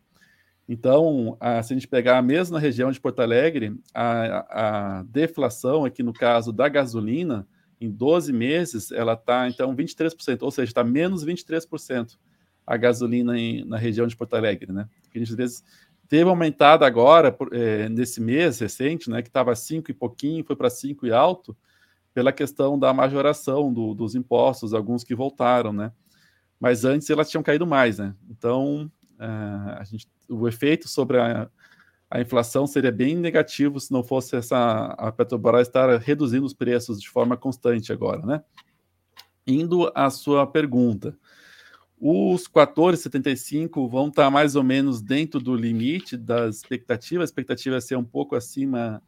Então, 0.67 1.37
a, 1.39 1.63
se 1.63 1.73
a 1.73 1.75
gente 1.75 1.87
pegar 1.87 2.17
a 2.17 2.21
mesma 2.21 2.59
região 2.59 2.91
de 2.91 2.99
Porto 2.99 3.21
Alegre, 3.21 3.79
a, 3.93 4.99
a 4.99 5.03
deflação 5.03 5.85
aqui 5.85 6.03
no 6.03 6.13
caso 6.13 6.51
da 6.51 6.67
gasolina, 6.67 7.47
em 7.79 7.89
12 7.89 8.33
meses, 8.33 8.91
ela 8.91 9.13
está, 9.13 9.47
então, 9.47 9.75
23%, 9.75 10.41
ou 10.41 10.51
seja, 10.51 10.69
está 10.69 10.83
menos 10.83 11.25
23% 11.25 12.17
a 12.65 12.75
gasolina 12.75 13.39
em, 13.39 13.63
na 13.63 13.77
região 13.77 14.05
de 14.07 14.15
Porto 14.15 14.33
Alegre, 14.33 14.73
né? 14.73 14.89
Porque 15.03 15.17
a 15.17 15.21
gente, 15.21 15.31
às 15.31 15.37
vezes, 15.37 15.63
teve 16.09 16.29
aumentado 16.29 16.83
agora, 16.83 17.35
é, 17.51 17.87
nesse 17.87 18.19
mês 18.19 18.59
recente, 18.59 19.09
né, 19.09 19.21
que 19.21 19.29
estava 19.29 19.55
5 19.55 19.89
e 19.89 19.93
pouquinho, 19.93 20.43
foi 20.43 20.55
para 20.55 20.69
5 20.69 21.07
e 21.07 21.11
alto, 21.11 21.55
pela 22.17 22.31
questão 22.31 22.79
da 22.79 22.91
majoração 22.91 23.71
do, 23.71 23.93
dos 23.93 24.15
impostos, 24.15 24.73
alguns 24.73 25.03
que 25.03 25.13
voltaram, 25.13 25.71
né? 25.71 25.91
Mas 26.59 26.83
antes 26.83 27.07
elas 27.11 27.29
tinham 27.29 27.43
caído 27.43 27.67
mais, 27.67 27.99
né? 27.99 28.15
Então, 28.27 28.91
uh, 29.19 29.85
gente, 29.85 30.07
o 30.27 30.47
efeito 30.47 30.87
sobre 30.87 31.19
a, 31.19 31.47
a, 32.09 32.19
inflação 32.19 32.65
seria 32.65 32.91
bem 32.91 33.15
negativo 33.15 33.79
se 33.79 33.91
não 33.91 34.03
fosse 34.03 34.35
essa 34.35 34.95
a 34.97 35.11
Petrobras 35.11 35.67
estar 35.67 35.95
reduzindo 35.99 36.43
os 36.43 36.55
preços 36.55 36.99
de 36.99 37.07
forma 37.07 37.37
constante 37.37 37.93
agora, 37.93 38.25
né? 38.25 38.43
Indo 39.45 39.91
à 39.93 40.09
sua 40.09 40.47
pergunta, 40.47 41.15
os 42.01 42.47
14,75 42.47 43.87
vão 43.87 44.07
estar 44.07 44.31
mais 44.31 44.55
ou 44.55 44.63
menos 44.63 45.03
dentro 45.03 45.39
do 45.39 45.55
limite 45.55 46.17
das 46.17 46.55
expectativas, 46.55 47.21
a 47.21 47.25
expectativa 47.25 47.75
é 47.75 47.79
ser 47.79 47.95
um 47.95 48.03
pouco 48.03 48.35
acima 48.35 49.03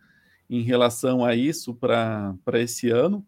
em 0.49 0.61
relação 0.61 1.23
a 1.23 1.35
isso 1.35 1.73
para 1.73 2.35
esse 2.55 2.89
ano. 2.89 3.25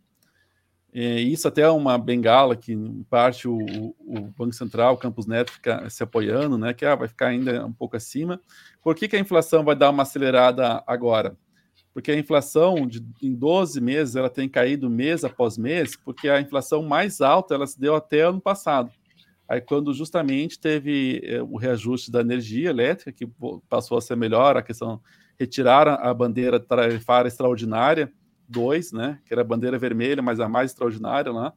É, 0.94 1.22
isso 1.22 1.48
até 1.48 1.62
é 1.62 1.70
uma 1.70 1.98
bengala 1.98 2.56
que, 2.56 2.74
em 2.74 3.04
parte, 3.04 3.48
o, 3.48 3.96
o, 4.00 4.20
Banco 4.38 4.52
Central, 4.52 4.96
o 4.96 4.98
Campus 4.98 5.26
Neto, 5.26 5.52
fica 5.52 5.90
se 5.90 6.04
apoiando, 6.04 6.58
né, 6.58 6.74
que 6.74 6.86
ah, 6.86 6.96
vai 6.96 7.08
ficar 7.08 7.28
ainda 7.28 7.66
um 7.66 7.72
pouco 7.72 7.96
acima. 7.96 8.42
Por 8.84 8.94
que, 8.94 9.08
que 9.08 9.16
a 9.16 9.20
inflação 9.20 9.64
vai 9.64 9.76
dar 9.76 9.90
uma 9.90 10.04
acelerada 10.04 10.84
agora? 10.86 11.38
Porque 11.94 12.12
a 12.12 12.18
inflação 12.18 12.88
de, 12.88 13.06
em 13.22 13.34
12 13.34 13.80
meses 13.80 14.16
ela 14.16 14.30
tem 14.30 14.50
caído 14.50 14.90
mês 14.90 15.24
após 15.24 15.58
mês, 15.58 15.96
porque 15.96 16.28
a 16.28 16.42
inflação 16.42 16.84
mais 16.84 17.22
alta 17.22 17.54
ela 17.54 17.68
se 17.68 17.80
deu 17.80 17.96
até 17.96 18.22
ano 18.22 18.42
passado. 18.42 18.92
Aí, 19.48 19.60
quando 19.60 19.94
justamente 19.94 20.60
teve 20.60 21.22
é, 21.24 21.42
o 21.42 21.58
reajuste 21.58 22.10
da 22.10 22.22
energia 22.22 22.70
elétrica, 22.70 23.12
que 23.12 23.30
passou 23.68 23.98
a 23.98 24.02
ser 24.02 24.16
melhor, 24.16 24.56
a 24.56 24.62
questão 24.62 25.02
retiraram 25.42 25.94
a 25.94 26.14
bandeira 26.14 26.60
tarifária 26.60 27.28
extraordinária 27.28 28.12
2, 28.48 28.92
né, 28.92 29.20
que 29.26 29.34
era 29.34 29.42
a 29.42 29.46
bandeira 29.46 29.78
vermelha, 29.80 30.22
mas 30.22 30.40
a 30.40 30.48
mais 30.48 30.72
extraordinária 30.72 31.32
lá. 31.32 31.52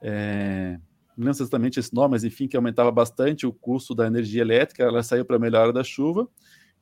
É, 0.00 0.78
não 1.16 1.26
lembro 1.26 1.42
exatamente 1.42 1.80
esse 1.80 1.92
nome, 1.92 2.12
mas 2.12 2.22
enfim, 2.22 2.46
que 2.46 2.56
aumentava 2.56 2.92
bastante 2.92 3.44
o 3.44 3.52
custo 3.52 3.92
da 3.92 4.06
energia 4.06 4.42
elétrica, 4.42 4.84
ela 4.84 5.02
saiu 5.02 5.24
para 5.24 5.36
a 5.36 5.40
melhora 5.40 5.72
da 5.72 5.82
chuva, 5.82 6.28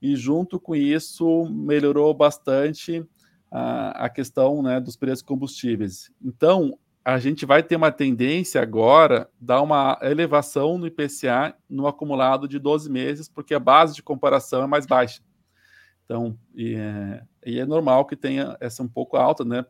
e 0.00 0.14
junto 0.14 0.60
com 0.60 0.76
isso 0.76 1.46
melhorou 1.46 2.12
bastante 2.12 3.02
a, 3.50 4.04
a 4.04 4.08
questão 4.10 4.62
né, 4.62 4.78
dos 4.78 4.96
preços 4.96 5.22
combustíveis. 5.22 6.10
Então, 6.22 6.78
a 7.02 7.18
gente 7.18 7.46
vai 7.46 7.62
ter 7.62 7.76
uma 7.76 7.90
tendência 7.90 8.60
agora 8.60 9.28
dar 9.40 9.62
uma 9.62 9.98
elevação 10.02 10.76
no 10.76 10.86
IPCA 10.86 11.56
no 11.68 11.86
acumulado 11.86 12.46
de 12.46 12.58
12 12.58 12.90
meses, 12.90 13.28
porque 13.28 13.54
a 13.54 13.60
base 13.60 13.94
de 13.94 14.02
comparação 14.02 14.62
é 14.62 14.66
mais 14.66 14.86
baixa. 14.86 15.22
Então, 16.10 16.36
e 16.56 16.74
é, 16.74 17.22
e 17.46 17.60
é 17.60 17.64
normal 17.64 18.04
que 18.04 18.16
tenha 18.16 18.56
essa 18.58 18.82
um 18.82 18.88
pouco 18.88 19.16
alta, 19.16 19.44
né? 19.44 19.64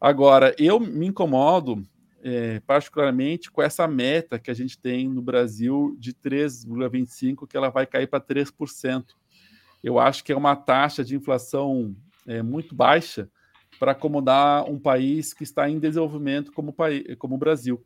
Agora, 0.00 0.52
eu 0.58 0.80
me 0.80 1.06
incomodo 1.06 1.80
é, 2.24 2.58
particularmente 2.66 3.52
com 3.52 3.62
essa 3.62 3.86
meta 3.86 4.36
que 4.36 4.50
a 4.50 4.54
gente 4.54 4.76
tem 4.76 5.08
no 5.08 5.22
Brasil 5.22 5.94
de 5.96 6.12
3,25, 6.12 7.46
que 7.46 7.56
ela 7.56 7.70
vai 7.70 7.86
cair 7.86 8.08
para 8.08 8.20
3%. 8.20 9.04
eu 9.80 10.00
acho 10.00 10.24
que 10.24 10.32
é 10.32 10.36
uma 10.36 10.56
taxa 10.56 11.04
de 11.04 11.14
inflação 11.14 11.94
é, 12.26 12.42
muito 12.42 12.74
baixa 12.74 13.30
para 13.78 13.92
acomodar 13.92 14.68
um 14.68 14.76
país 14.76 15.32
que 15.32 15.44
está 15.44 15.70
em 15.70 15.78
desenvolvimento 15.78 16.50
como, 16.50 16.74
como 17.16 17.36
o 17.36 17.38
Brasil. 17.38 17.80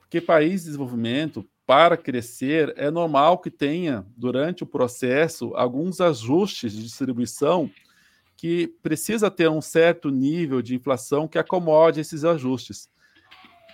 Porque 0.00 0.22
país 0.22 0.62
de 0.62 0.68
desenvolvimento, 0.68 1.46
para 1.66 1.96
crescer, 1.96 2.74
é 2.76 2.90
normal 2.90 3.38
que 3.38 3.50
tenha, 3.50 4.06
durante 4.16 4.62
o 4.62 4.66
processo, 4.66 5.52
alguns 5.54 6.00
ajustes 6.00 6.72
de 6.72 6.82
distribuição 6.82 7.70
que 8.36 8.66
precisa 8.82 9.30
ter 9.30 9.48
um 9.48 9.60
certo 9.60 10.10
nível 10.10 10.60
de 10.60 10.74
inflação 10.74 11.26
que 11.26 11.38
acomode 11.38 12.00
esses 12.00 12.24
ajustes. 12.24 12.90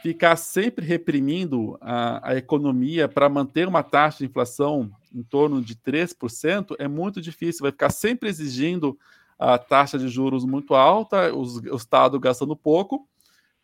Ficar 0.03 0.37
sempre 0.37 0.87
reprimindo 0.87 1.77
a, 1.81 2.31
a 2.31 2.37
economia 2.37 3.09
para 3.09 3.29
manter 3.29 3.67
uma 3.67 3.83
taxa 3.83 4.19
de 4.19 4.27
inflação 4.27 4.91
em 5.13 5.23
torno 5.23 5.61
de 5.61 5.75
3% 5.75 6.77
é 6.79 6.87
muito 6.87 7.21
difícil, 7.21 7.63
vai 7.63 7.73
ficar 7.73 7.91
sempre 7.91 8.29
exigindo 8.29 8.99
a 9.39 9.59
taxa 9.59 9.99
de 9.99 10.09
juros 10.09 10.45
muito 10.45 10.75
alta, 10.75 11.35
os, 11.35 11.57
o 11.57 11.77
Estado 11.77 12.21
gastando 12.21 12.55
pouco, 12.55 13.09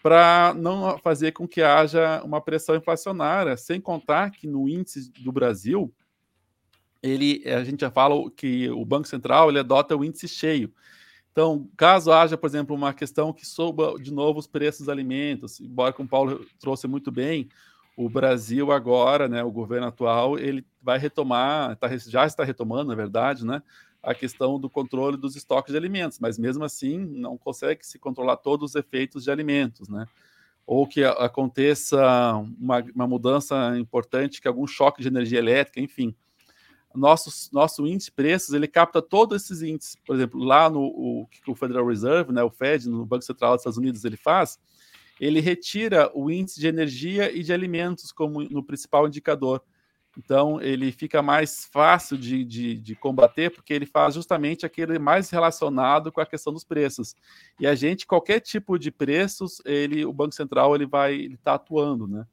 para 0.02 0.54
não 0.54 0.98
fazer 0.98 1.32
com 1.32 1.48
que 1.48 1.62
haja 1.62 2.22
uma 2.22 2.40
pressão 2.40 2.76
inflacionária, 2.76 3.56
sem 3.56 3.80
contar 3.80 4.30
que 4.30 4.46
no 4.46 4.68
índice 4.68 5.10
do 5.22 5.32
Brasil, 5.32 5.92
ele, 7.02 7.42
a 7.46 7.64
gente 7.64 7.80
já 7.80 7.90
fala 7.90 8.30
que 8.30 8.68
o 8.70 8.84
Banco 8.84 9.08
Central 9.08 9.48
ele 9.48 9.58
adota 9.58 9.96
o 9.96 10.04
índice 10.04 10.28
cheio. 10.28 10.72
Então, 11.32 11.68
caso 11.76 12.12
haja, 12.12 12.36
por 12.36 12.46
exemplo, 12.46 12.74
uma 12.74 12.94
questão 12.94 13.32
que 13.32 13.46
suba 13.46 13.94
de 14.00 14.12
novo 14.12 14.38
os 14.38 14.46
preços 14.46 14.80
dos 14.80 14.88
alimentos, 14.88 15.60
embora 15.60 15.92
como 15.92 16.06
o 16.06 16.10
Paulo 16.10 16.46
trouxe 16.58 16.86
muito 16.86 17.12
bem, 17.12 17.48
o 17.96 18.08
Brasil 18.08 18.72
agora, 18.72 19.28
né, 19.28 19.42
o 19.42 19.50
governo 19.50 19.86
atual, 19.86 20.38
ele 20.38 20.64
vai 20.82 20.98
retomar, 20.98 21.76
tá, 21.76 21.94
já 21.96 22.26
está 22.26 22.44
retomando, 22.44 22.88
na 22.88 22.94
verdade, 22.94 23.44
né, 23.44 23.62
a 24.06 24.14
questão 24.14 24.58
do 24.60 24.70
controle 24.70 25.16
dos 25.16 25.34
estoques 25.34 25.72
de 25.72 25.76
alimentos, 25.76 26.20
mas 26.20 26.38
mesmo 26.38 26.62
assim 26.62 26.96
não 26.96 27.36
consegue 27.36 27.84
se 27.84 27.98
controlar 27.98 28.36
todos 28.36 28.70
os 28.70 28.76
efeitos 28.76 29.24
de 29.24 29.32
alimentos, 29.32 29.88
né? 29.88 30.06
Ou 30.64 30.86
que 30.86 31.02
aconteça 31.02 32.36
uma, 32.58 32.84
uma 32.94 33.06
mudança 33.08 33.76
importante, 33.76 34.40
que 34.40 34.46
algum 34.46 34.64
choque 34.64 35.02
de 35.02 35.08
energia 35.08 35.40
elétrica, 35.40 35.80
enfim. 35.80 36.14
Nosso, 36.94 37.52
nosso 37.52 37.84
índice 37.84 38.06
de 38.06 38.12
preços, 38.12 38.54
ele 38.54 38.68
capta 38.68 39.02
todos 39.02 39.42
esses 39.42 39.60
índices. 39.60 39.96
Por 40.06 40.14
exemplo, 40.14 40.40
lá 40.40 40.70
no 40.70 40.82
o, 40.82 41.26
que 41.26 41.50
o 41.50 41.54
Federal 41.56 41.86
Reserve, 41.86 42.32
né, 42.32 42.44
o 42.44 42.50
Fed, 42.50 42.88
no 42.88 43.04
Banco 43.04 43.24
Central 43.24 43.52
dos 43.52 43.62
Estados 43.62 43.76
Unidos, 43.76 44.04
ele 44.04 44.16
faz, 44.16 44.56
ele 45.20 45.40
retira 45.40 46.12
o 46.14 46.30
índice 46.30 46.60
de 46.60 46.68
energia 46.68 47.36
e 47.36 47.42
de 47.42 47.52
alimentos 47.52 48.12
como 48.12 48.40
no 48.44 48.62
principal 48.62 49.08
indicador. 49.08 49.62
Então, 50.16 50.60
ele 50.62 50.90
fica 50.90 51.20
mais 51.20 51.66
fácil 51.70 52.16
de, 52.16 52.42
de, 52.42 52.78
de, 52.78 52.94
combater, 52.96 53.50
porque 53.50 53.74
ele 53.74 53.84
faz 53.84 54.14
justamente 54.14 54.64
aquele 54.64 54.98
mais 54.98 55.28
relacionado 55.28 56.10
com 56.10 56.20
a 56.20 56.26
questão 56.26 56.52
dos 56.52 56.64
preços. 56.64 57.14
E 57.60 57.66
a 57.66 57.74
gente, 57.74 58.06
qualquer 58.06 58.40
tipo 58.40 58.78
de 58.78 58.90
preços, 58.90 59.60
ele, 59.64 60.06
o 60.06 60.12
Banco 60.12 60.34
Central 60.34 60.74
ele 60.74 60.86
vai 60.86 61.14
estar 61.16 61.36
tá 61.42 61.54
atuando, 61.54 62.08
né? 62.08 62.26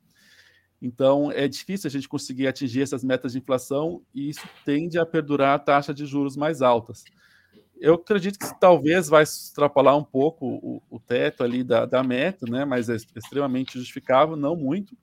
Então, 0.81 1.31
é 1.31 1.47
difícil 1.47 1.88
a 1.88 1.91
gente 1.91 2.09
conseguir 2.09 2.47
atingir 2.47 2.81
essas 2.81 3.03
metas 3.03 3.34
de 3.34 3.39
inflação 3.39 4.01
e 4.13 4.29
isso 4.29 4.47
tende 4.65 4.97
a 4.97 5.05
perdurar 5.05 5.55
a 5.55 5.59
taxa 5.59 5.93
de 5.93 6.05
juros 6.05 6.36
mais 6.36 6.61
altas. 6.61 7.03
Eu 7.79 7.95
acredito 7.95 8.39
que 8.39 8.59
talvez 8.59 9.09
vai 9.09 9.23
extrapolar 9.23 9.97
um 9.97 10.03
pouco 10.03 10.45
o, 10.45 10.81
o 10.89 10.99
teto 10.99 11.43
ali 11.43 11.63
da, 11.63 11.86
da 11.86 12.03
meta, 12.03 12.45
né? 12.49 12.63
Mas 12.63 12.89
é 12.89 12.95
extremamente 12.95 13.77
justificável, 13.77 14.36
não 14.36 14.55
muito 14.55 14.95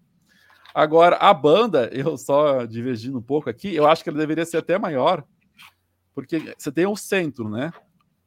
Agora, 0.74 1.16
a 1.16 1.32
banda, 1.34 1.90
eu 1.94 2.16
só 2.16 2.64
divergindo 2.64 3.18
um 3.18 3.22
pouco 3.22 3.50
aqui, 3.50 3.74
eu 3.74 3.86
acho 3.86 4.02
que 4.02 4.10
ela 4.10 4.18
deveria 4.18 4.44
ser 4.44 4.58
até 4.58 4.78
maior, 4.78 5.24
porque 6.14 6.54
você 6.56 6.70
tem 6.70 6.86
o 6.86 6.96
centro, 6.96 7.48
né? 7.48 7.72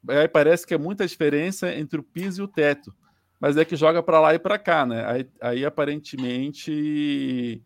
Aí 0.07 0.27
parece 0.27 0.67
que 0.67 0.73
é 0.73 0.77
muita 0.77 1.07
diferença 1.07 1.73
entre 1.73 1.99
o 1.99 2.03
piso 2.03 2.41
e 2.41 2.43
o 2.43 2.47
teto, 2.47 2.93
mas 3.39 3.55
é 3.57 3.63
que 3.63 3.75
joga 3.75 4.03
para 4.03 4.19
lá 4.19 4.33
e 4.33 4.39
para 4.39 4.57
cá, 4.57 4.85
né? 4.85 5.05
Aí, 5.05 5.29
aí 5.41 5.65
aparentemente 5.65 7.61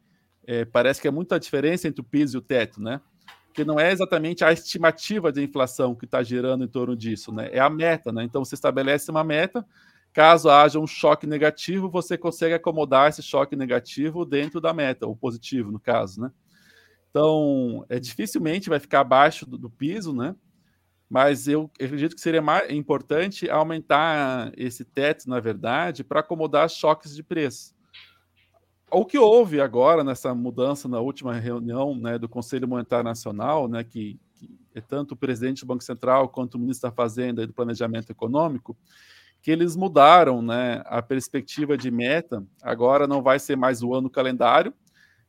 é, 0.45 0.65
parece 0.65 1.01
que 1.01 1.07
é 1.07 1.11
muita 1.11 1.39
diferença 1.39 1.88
entre 1.88 2.01
o 2.01 2.03
piso 2.03 2.38
e 2.38 2.39
o 2.39 2.41
teto, 2.41 2.82
né? 2.82 3.01
Porque 3.47 3.65
não 3.65 3.80
é 3.80 3.91
exatamente 3.91 4.43
a 4.43 4.51
estimativa 4.51 5.32
de 5.32 5.43
inflação 5.43 5.95
que 5.95 6.05
está 6.05 6.21
gerando 6.21 6.63
em 6.63 6.67
torno 6.67 6.95
disso, 6.95 7.34
né? 7.34 7.49
É 7.51 7.59
a 7.59 7.69
meta, 7.69 8.11
né? 8.11 8.23
Então 8.23 8.45
você 8.45 8.53
estabelece 8.53 9.09
uma 9.09 9.23
meta, 9.23 9.65
Caso 10.18 10.49
haja 10.49 10.80
um 10.80 10.88
choque 10.88 11.28
negativo, 11.28 11.91
você 11.91 12.18
consegue 12.18 12.55
acomodar 12.55 13.07
esse 13.07 13.22
choque 13.22 13.55
negativo 13.55 14.26
dentro 14.26 14.59
da 14.59 14.74
meta, 14.74 15.05
ou 15.05 15.15
positivo, 15.15 15.72
no 15.72 15.80
caso, 15.80 16.20
né? 16.20 16.32
Então, 17.11 17.86
é, 17.88 17.99
dificilmente 17.99 18.68
vai 18.68 18.80
ficar 18.80 19.01
abaixo 19.01 19.45
do, 19.45 19.59
do 19.59 19.70
piso, 19.70 20.15
né? 20.15 20.36
Mas 21.07 21.47
eu 21.47 21.70
acredito 21.76 22.15
que 22.15 22.22
seria 22.22 22.41
mais 22.41 22.68
importante 22.72 23.47
aumentar 23.47 24.51
esse 24.57 24.84
teto, 24.84 25.30
na 25.30 25.39
verdade, 25.39 26.03
para 26.03 26.22
acomodar 26.22 26.68
choques 26.68 27.15
de 27.15 27.22
preço. 27.22 27.76
O 28.89 29.05
que 29.05 29.20
houve 29.20 29.61
agora 29.61 30.03
nessa 30.03 30.34
mudança 30.34 30.88
na 30.88 30.99
última 30.99 31.36
reunião 31.36 31.95
né, 31.95 32.18
do 32.18 32.28
Conselho 32.28 32.68
Monetário 32.68 33.05
Nacional, 33.05 33.68
né, 33.68 33.84
que, 33.84 34.20
que 34.34 34.49
é 34.74 34.82
tanto 34.82 35.11
o 35.11 35.15
presidente 35.15 35.59
do 35.59 35.68
Banco 35.68 35.84
Central 35.84 36.28
quanto 36.28 36.55
o 36.55 36.59
ministro 36.59 36.89
da 36.89 36.95
Fazenda 36.95 37.43
e 37.43 37.45
do 37.45 37.53
Planejamento 37.53 38.09
Econômico, 38.09 38.76
que 39.41 39.51
eles 39.51 39.75
mudaram 39.75 40.41
né, 40.41 40.81
a 40.85 41.01
perspectiva 41.01 41.77
de 41.77 41.89
meta. 41.89 42.43
Agora 42.61 43.07
não 43.07 43.21
vai 43.21 43.39
ser 43.39 43.55
mais 43.55 43.81
o 43.81 43.93
ano 43.93 44.09
calendário, 44.09 44.73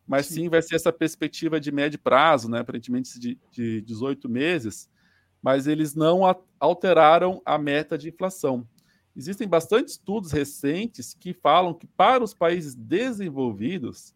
mas 0.07 0.27
sim, 0.27 0.35
sim 0.35 0.49
vai 0.49 0.63
ser 0.63 0.77
essa 0.77 0.93
perspectiva 0.93 1.61
de 1.61 1.71
médio 1.71 1.99
prazo, 1.99 2.51
né, 2.51 2.61
aparentemente 2.61 3.19
de, 3.19 3.39
de 3.51 3.81
18 3.83 4.29
meses, 4.29 4.89
mas 5.43 5.67
eles 5.67 5.95
não 5.95 6.23
alteraram 6.59 7.41
a 7.45 7.59
meta 7.59 7.97
de 7.97 8.09
inflação. 8.09 8.67
Existem 9.15 9.49
bastante 9.49 9.89
estudos 9.89 10.33
recentes 10.33 11.13
que 11.13 11.33
falam 11.33 11.75
que 11.75 11.87
para 11.87 12.23
os 12.23 12.33
países 12.33 12.75
desenvolvidos, 12.75 14.15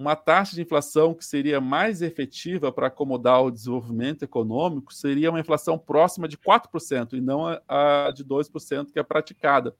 uma 0.00 0.16
taxa 0.16 0.54
de 0.54 0.62
inflação 0.62 1.12
que 1.12 1.22
seria 1.22 1.60
mais 1.60 2.00
efetiva 2.00 2.72
para 2.72 2.86
acomodar 2.86 3.42
o 3.42 3.50
desenvolvimento 3.50 4.22
econômico 4.22 4.94
seria 4.94 5.28
uma 5.28 5.38
inflação 5.38 5.78
próxima 5.78 6.26
de 6.26 6.38
4% 6.38 7.12
e 7.12 7.20
não 7.20 7.46
a, 7.68 8.10
de 8.10 8.24
2% 8.24 8.92
que 8.92 8.98
é 8.98 9.02
praticada. 9.02 9.76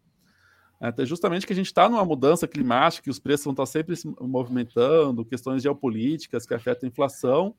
Então, 0.78 1.06
justamente 1.06 1.46
que 1.46 1.54
a 1.54 1.56
gente 1.56 1.66
está 1.66 1.88
numa 1.88 2.04
mudança 2.04 2.46
climática, 2.46 3.04
que 3.04 3.10
os 3.10 3.18
preços 3.18 3.44
vão 3.44 3.52
estar 3.52 3.64
sempre 3.64 3.96
se 3.96 4.06
movimentando, 4.20 5.24
questões 5.24 5.62
geopolíticas 5.62 6.44
que 6.44 6.52
afetam 6.52 6.86
a 6.86 6.90
inflação, 6.90 7.54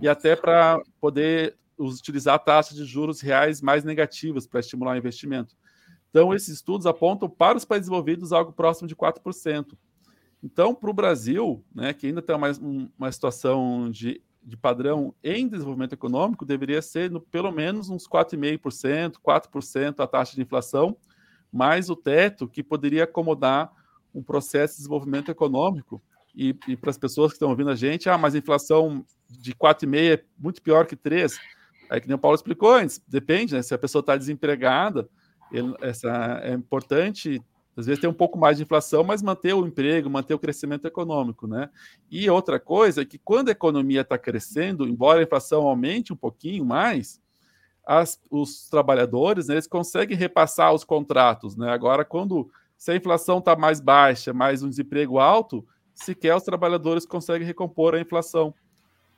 e 0.00 0.08
até 0.08 0.36
para 0.36 0.80
poder 1.00 1.56
utilizar 1.76 2.38
taxas 2.38 2.76
de 2.76 2.84
juros 2.84 3.20
reais 3.20 3.60
mais 3.60 3.82
negativas 3.82 4.46
para 4.46 4.60
estimular 4.60 4.94
o 4.94 4.98
investimento. 4.98 5.56
Então, 6.10 6.32
esses 6.32 6.54
estudos 6.54 6.86
apontam 6.86 7.28
para 7.28 7.58
os 7.58 7.64
países 7.64 7.88
desenvolvidos 7.88 8.32
algo 8.32 8.52
próximo 8.52 8.86
de 8.86 8.94
4%. 8.94 9.76
Então, 10.42 10.74
para 10.74 10.90
o 10.90 10.94
Brasil, 10.94 11.64
né, 11.74 11.92
que 11.92 12.06
ainda 12.06 12.22
tem 12.22 12.36
uma, 12.36 12.50
uma 12.98 13.10
situação 13.10 13.90
de, 13.90 14.22
de 14.42 14.56
padrão 14.56 15.14
em 15.24 15.48
desenvolvimento 15.48 15.92
econômico, 15.92 16.44
deveria 16.44 16.80
ser 16.80 17.10
no, 17.10 17.20
pelo 17.20 17.50
menos 17.50 17.88
uns 17.88 18.06
4,5%, 18.06 19.14
4% 19.24 20.00
a 20.00 20.06
taxa 20.06 20.34
de 20.36 20.42
inflação, 20.42 20.96
mais 21.52 21.90
o 21.90 21.96
teto, 21.96 22.46
que 22.46 22.62
poderia 22.62 23.04
acomodar 23.04 23.72
um 24.14 24.22
processo 24.22 24.74
de 24.74 24.78
desenvolvimento 24.78 25.30
econômico. 25.30 26.02
E, 26.34 26.54
e 26.68 26.76
para 26.76 26.90
as 26.90 26.98
pessoas 26.98 27.32
que 27.32 27.36
estão 27.36 27.48
ouvindo 27.48 27.70
a 27.70 27.74
gente, 27.74 28.08
ah, 28.10 28.18
mas 28.18 28.34
a 28.34 28.38
inflação 28.38 29.04
de 29.28 29.54
4,5% 29.54 30.18
é 30.18 30.24
muito 30.38 30.62
pior 30.62 30.86
que 30.86 30.96
3%. 30.96 31.38
Aí, 31.88 32.00
que 32.00 32.08
nem 32.08 32.16
o 32.16 32.18
Paulo 32.18 32.34
explicou 32.34 32.72
antes, 32.72 33.00
depende, 33.06 33.54
né? 33.54 33.62
Se 33.62 33.72
a 33.72 33.78
pessoa 33.78 34.00
está 34.00 34.16
desempregada, 34.16 35.08
ele, 35.52 35.72
essa, 35.80 36.40
é 36.42 36.52
importante 36.52 37.40
às 37.76 37.86
vezes 37.86 38.00
tem 38.00 38.08
um 38.08 38.14
pouco 38.14 38.38
mais 38.38 38.56
de 38.56 38.62
inflação, 38.62 39.04
mas 39.04 39.22
manter 39.22 39.52
o 39.52 39.66
emprego, 39.66 40.08
manter 40.08 40.32
o 40.32 40.38
crescimento 40.38 40.86
econômico, 40.86 41.46
né? 41.46 41.68
E 42.10 42.28
outra 42.30 42.58
coisa 42.58 43.02
é 43.02 43.04
que 43.04 43.18
quando 43.18 43.48
a 43.48 43.52
economia 43.52 44.00
está 44.00 44.16
crescendo, 44.16 44.88
embora 44.88 45.20
a 45.20 45.22
inflação 45.22 45.66
aumente 45.66 46.12
um 46.12 46.16
pouquinho 46.16 46.64
mais, 46.64 47.20
as, 47.86 48.18
os 48.30 48.68
trabalhadores 48.68 49.48
né, 49.48 49.54
eles 49.54 49.66
conseguem 49.66 50.16
repassar 50.16 50.72
os 50.72 50.84
contratos, 50.84 51.54
né? 51.54 51.70
Agora, 51.70 52.04
quando 52.04 52.50
se 52.76 52.90
a 52.90 52.96
inflação 52.96 53.38
está 53.38 53.54
mais 53.54 53.80
baixa, 53.80 54.32
mais 54.32 54.62
um 54.62 54.68
desemprego 54.68 55.18
alto, 55.18 55.64
sequer 55.94 56.34
os 56.34 56.42
trabalhadores 56.42 57.06
conseguem 57.06 57.46
recompor 57.46 57.94
a 57.94 58.00
inflação. 58.00 58.54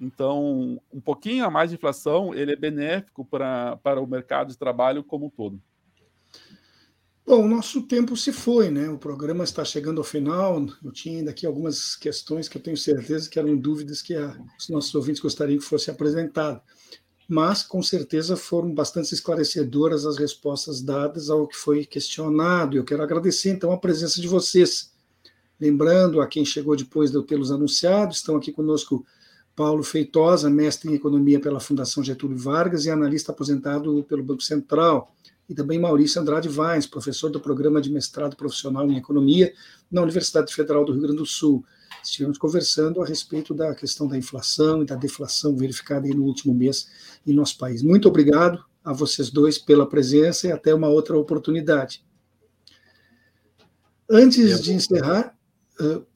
Então, 0.00 0.80
um 0.92 1.00
pouquinho 1.00 1.44
a 1.44 1.50
mais 1.50 1.70
de 1.70 1.76
inflação, 1.76 2.32
ele 2.32 2.52
é 2.52 2.56
benéfico 2.56 3.24
para, 3.24 3.76
para 3.78 4.00
o 4.00 4.06
mercado 4.06 4.48
de 4.48 4.58
trabalho 4.58 5.02
como 5.02 5.26
um 5.26 5.30
todo. 5.30 5.60
Bom, 7.28 7.44
o 7.44 7.48
nosso 7.48 7.82
tempo 7.82 8.16
se 8.16 8.32
foi, 8.32 8.70
né? 8.70 8.88
O 8.88 8.96
programa 8.96 9.44
está 9.44 9.62
chegando 9.62 9.98
ao 9.98 10.04
final. 10.04 10.66
Eu 10.82 10.90
tinha 10.90 11.18
ainda 11.18 11.30
aqui 11.30 11.44
algumas 11.44 11.94
questões 11.94 12.48
que 12.48 12.56
eu 12.56 12.62
tenho 12.62 12.74
certeza 12.74 13.28
que 13.28 13.38
eram 13.38 13.54
dúvidas 13.54 14.00
que 14.00 14.14
a, 14.14 14.34
os 14.58 14.70
nossos 14.70 14.94
ouvintes 14.94 15.20
gostariam 15.20 15.58
que 15.58 15.64
fosse 15.66 15.90
apresentado. 15.90 16.58
Mas, 17.28 17.62
com 17.62 17.82
certeza, 17.82 18.34
foram 18.34 18.72
bastante 18.72 19.12
esclarecedoras 19.12 20.06
as 20.06 20.16
respostas 20.16 20.80
dadas 20.80 21.28
ao 21.28 21.46
que 21.46 21.54
foi 21.54 21.84
questionado. 21.84 22.78
Eu 22.78 22.84
quero 22.84 23.02
agradecer, 23.02 23.50
então, 23.50 23.72
a 23.72 23.76
presença 23.76 24.22
de 24.22 24.26
vocês. 24.26 24.90
Lembrando 25.60 26.22
a 26.22 26.26
quem 26.26 26.46
chegou 26.46 26.74
depois 26.74 27.10
de 27.10 27.18
eu 27.18 27.22
tê-los 27.22 27.52
anunciado, 27.52 28.14
estão 28.14 28.36
aqui 28.36 28.52
conosco 28.52 29.04
Paulo 29.54 29.82
Feitosa, 29.82 30.48
mestre 30.48 30.90
em 30.90 30.94
Economia 30.94 31.38
pela 31.38 31.60
Fundação 31.60 32.02
Getúlio 32.02 32.38
Vargas 32.38 32.86
e 32.86 32.90
analista 32.90 33.32
aposentado 33.32 34.02
pelo 34.08 34.24
Banco 34.24 34.42
Central. 34.42 35.14
E 35.48 35.54
também 35.54 35.78
Maurício 35.78 36.20
Andrade 36.20 36.48
Vaz, 36.48 36.86
professor 36.86 37.30
do 37.30 37.40
Programa 37.40 37.80
de 37.80 37.90
Mestrado 37.90 38.36
Profissional 38.36 38.88
em 38.90 38.96
Economia 38.96 39.52
na 39.90 40.02
Universidade 40.02 40.54
Federal 40.54 40.84
do 40.84 40.92
Rio 40.92 41.02
Grande 41.02 41.18
do 41.18 41.26
Sul. 41.26 41.64
Estivemos 42.02 42.36
conversando 42.36 43.02
a 43.02 43.06
respeito 43.06 43.54
da 43.54 43.74
questão 43.74 44.06
da 44.06 44.16
inflação 44.16 44.82
e 44.82 44.86
da 44.86 44.94
deflação 44.94 45.56
verificada 45.56 46.06
no 46.08 46.24
último 46.24 46.54
mês 46.54 46.88
em 47.26 47.32
nosso 47.32 47.56
país. 47.56 47.82
Muito 47.82 48.08
obrigado 48.08 48.62
a 48.84 48.92
vocês 48.92 49.30
dois 49.30 49.58
pela 49.58 49.88
presença 49.88 50.46
e 50.46 50.52
até 50.52 50.74
uma 50.74 50.88
outra 50.88 51.18
oportunidade. 51.18 52.04
Antes 54.10 54.62
de 54.62 54.72
encerrar, 54.72 55.36
uh, 55.80 56.06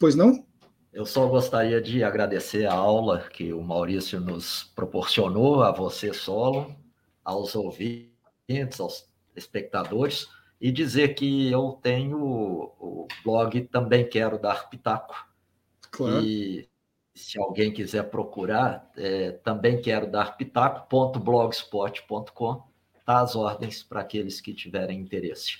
pois 0.00 0.14
não? 0.14 0.44
Eu 0.92 1.06
só 1.06 1.28
gostaria 1.28 1.80
de 1.80 2.02
agradecer 2.02 2.66
a 2.66 2.74
aula 2.74 3.28
que 3.32 3.52
o 3.52 3.62
Maurício 3.62 4.20
nos 4.20 4.64
proporcionou, 4.74 5.62
a 5.62 5.70
você 5.70 6.12
solo, 6.12 6.74
aos 7.24 7.54
ouvintes, 7.54 8.07
aos 8.78 9.06
espectadores, 9.36 10.26
e 10.60 10.72
dizer 10.72 11.14
que 11.14 11.48
eu 11.50 11.78
tenho 11.82 12.18
o 12.18 13.06
blog 13.24 13.60
Também 13.66 14.08
Quero 14.08 14.38
Dar 14.38 14.68
Pitaco. 14.68 15.14
Claro. 15.90 16.24
E 16.24 16.68
se 17.14 17.38
alguém 17.38 17.72
quiser 17.72 18.10
procurar, 18.10 18.90
é, 18.96 19.32
também 19.32 19.80
quero 19.80 20.10
dar 20.10 20.36
pitaco.blogspot.com, 20.36 22.62
tá 23.04 23.20
às 23.20 23.36
ordens 23.36 23.82
para 23.82 24.00
aqueles 24.00 24.40
que 24.40 24.54
tiverem 24.54 25.00
interesse. 25.00 25.58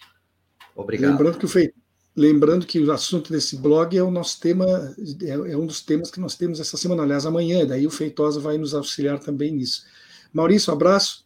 Obrigado. 0.75 1.13
Lembrando 1.13 1.39
que 1.39 1.45
o, 1.45 1.49
feito 1.49 1.79
Lembrando 2.19 2.67
que 2.67 2.81
o 2.81 2.91
assunto 2.91 3.33
desse 3.33 3.57
blog 3.57 3.97
é 3.97 4.03
o 4.03 4.11
nosso 4.11 4.41
tema, 4.41 4.67
é, 5.23 5.31
é, 5.31 5.57
um 5.57 5.65
dos 5.65 5.81
temas 5.81 6.11
que 6.11 6.19
nós 6.19 6.35
temos 6.35 6.59
essa 6.59 6.77
semana, 6.77 7.05
aliás, 7.05 7.25
amanhã, 7.25 7.65
daí 7.65 7.87
o 7.87 7.91
Feitosa 7.91 8.41
vai 8.41 8.59
nos 8.59 8.75
auxiliar 8.75 9.21
também 9.21 9.53
nisso. 9.53 9.85
Maurício, 10.33 10.73
um 10.73 10.77
abraço. 10.77 11.25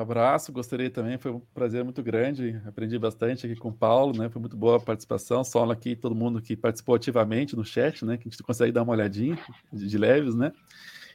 Abraço, 0.00 0.52
gostaria 0.52 0.90
também, 0.90 1.18
foi 1.18 1.30
um 1.30 1.40
prazer 1.52 1.84
muito 1.84 2.02
grande, 2.02 2.60
aprendi 2.66 2.98
bastante 2.98 3.46
aqui 3.46 3.56
com 3.56 3.68
o 3.68 3.72
Paulo, 3.72 4.16
né? 4.16 4.28
Foi 4.28 4.40
muito 4.40 4.56
boa 4.56 4.76
a 4.76 4.80
participação, 4.80 5.44
só 5.44 5.70
aqui, 5.70 5.94
todo 5.94 6.14
mundo 6.14 6.40
que 6.42 6.56
participou 6.56 6.94
ativamente 6.94 7.54
no 7.54 7.64
chat, 7.64 8.04
né? 8.04 8.16
Que 8.16 8.28
a 8.28 8.30
gente 8.30 8.42
consegue 8.42 8.72
dar 8.72 8.82
uma 8.82 8.92
olhadinha 8.92 9.38
de, 9.72 9.86
de 9.86 9.98
leves, 9.98 10.34
né? 10.34 10.52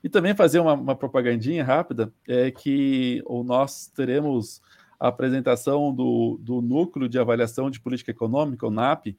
E 0.04 0.10
também 0.10 0.34
fazer 0.34 0.60
uma, 0.60 0.74
uma 0.74 0.96
propagandinha 0.96 1.64
rápida, 1.64 2.14
é 2.28 2.50
que 2.52 3.22
ou 3.26 3.44
nós 3.44 3.88
teremos 3.88 4.62
a 5.00 5.08
apresentação 5.10 5.94
do, 5.94 6.40
do 6.42 6.62
Núcleo 6.62 7.10
de 7.10 7.20
Avaliação 7.20 7.70
de 7.70 7.80
Política 7.80 8.12
Econômica, 8.12 8.66
o 8.66 8.72
NAP, 8.72 9.18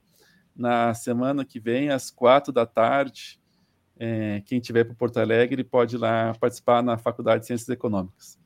na 0.57 0.95
semana 0.95 1.45
que 1.45 1.61
vem, 1.61 1.91
às 1.91 2.11
quatro 2.11 2.53
da 2.53 2.67
tarde. 2.67 3.39
É, 3.99 4.43
quem 4.47 4.61
tiver 4.61 4.85
para 4.85 4.95
Porto 4.95 5.19
Alegre 5.19 5.63
pode 5.63 5.97
ir 5.97 5.99
lá 5.99 6.35
participar 6.41 6.83
na 6.83 6.97
Faculdade 6.97 7.43
de 7.43 7.47
Ciências 7.47 7.69
Econômicas. 7.69 8.40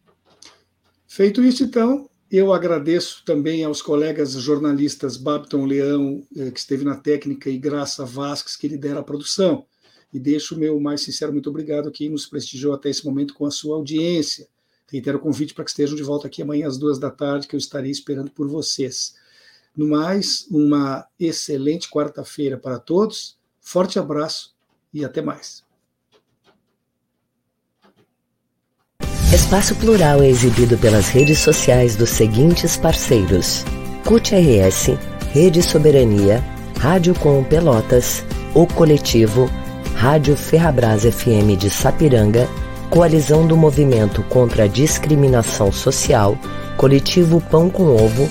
Feito 1.14 1.44
isso, 1.44 1.62
então, 1.62 2.10
eu 2.28 2.52
agradeço 2.52 3.22
também 3.24 3.62
aos 3.62 3.80
colegas 3.80 4.32
jornalistas 4.32 5.16
Babton 5.16 5.64
Leão, 5.64 6.26
eh, 6.36 6.50
que 6.50 6.58
esteve 6.58 6.84
na 6.84 6.96
técnica, 6.96 7.48
e 7.48 7.56
Graça 7.56 8.04
Vasques, 8.04 8.56
que 8.56 8.66
lidera 8.66 8.98
a 8.98 9.02
produção. 9.04 9.64
E 10.12 10.18
deixo 10.18 10.56
o 10.56 10.58
meu 10.58 10.80
mais 10.80 11.02
sincero 11.02 11.30
muito 11.30 11.48
obrigado 11.48 11.88
a 11.88 11.92
quem 11.92 12.10
nos 12.10 12.26
prestigiou 12.26 12.74
até 12.74 12.90
esse 12.90 13.04
momento 13.04 13.32
com 13.32 13.46
a 13.46 13.50
sua 13.52 13.76
audiência. 13.76 14.48
Reitero 14.90 15.18
o 15.18 15.20
convite 15.20 15.54
para 15.54 15.62
que 15.62 15.70
estejam 15.70 15.94
de 15.94 16.02
volta 16.02 16.26
aqui 16.26 16.42
amanhã 16.42 16.66
às 16.66 16.76
duas 16.76 16.98
da 16.98 17.12
tarde, 17.12 17.46
que 17.46 17.54
eu 17.54 17.58
estarei 17.58 17.92
esperando 17.92 18.32
por 18.32 18.48
vocês. 18.48 19.14
No 19.76 19.86
mais, 19.86 20.48
uma 20.50 21.06
excelente 21.16 21.88
quarta-feira 21.88 22.58
para 22.58 22.80
todos. 22.80 23.38
Forte 23.60 24.00
abraço 24.00 24.52
e 24.92 25.04
até 25.04 25.22
mais. 25.22 25.63
Espaço 29.34 29.74
Plural 29.74 30.22
é 30.22 30.28
exibido 30.28 30.78
pelas 30.78 31.08
redes 31.08 31.40
sociais 31.40 31.96
dos 31.96 32.10
seguintes 32.10 32.76
parceiros: 32.76 33.64
CUT 34.04 34.32
RS, 34.32 34.96
Rede 35.32 35.60
Soberania, 35.60 36.40
Rádio 36.78 37.16
Com 37.16 37.42
Pelotas, 37.42 38.24
O 38.54 38.64
Coletivo, 38.64 39.50
Rádio 39.96 40.36
Ferrabras 40.36 41.02
FM 41.02 41.58
de 41.58 41.68
Sapiranga 41.68 42.48
Coalizão 42.88 43.44
do 43.44 43.56
Movimento 43.56 44.22
contra 44.28 44.64
a 44.64 44.68
Discriminação 44.68 45.72
Social, 45.72 46.38
Coletivo 46.76 47.40
Pão 47.40 47.68
com 47.68 47.88
Ovo, 47.88 48.30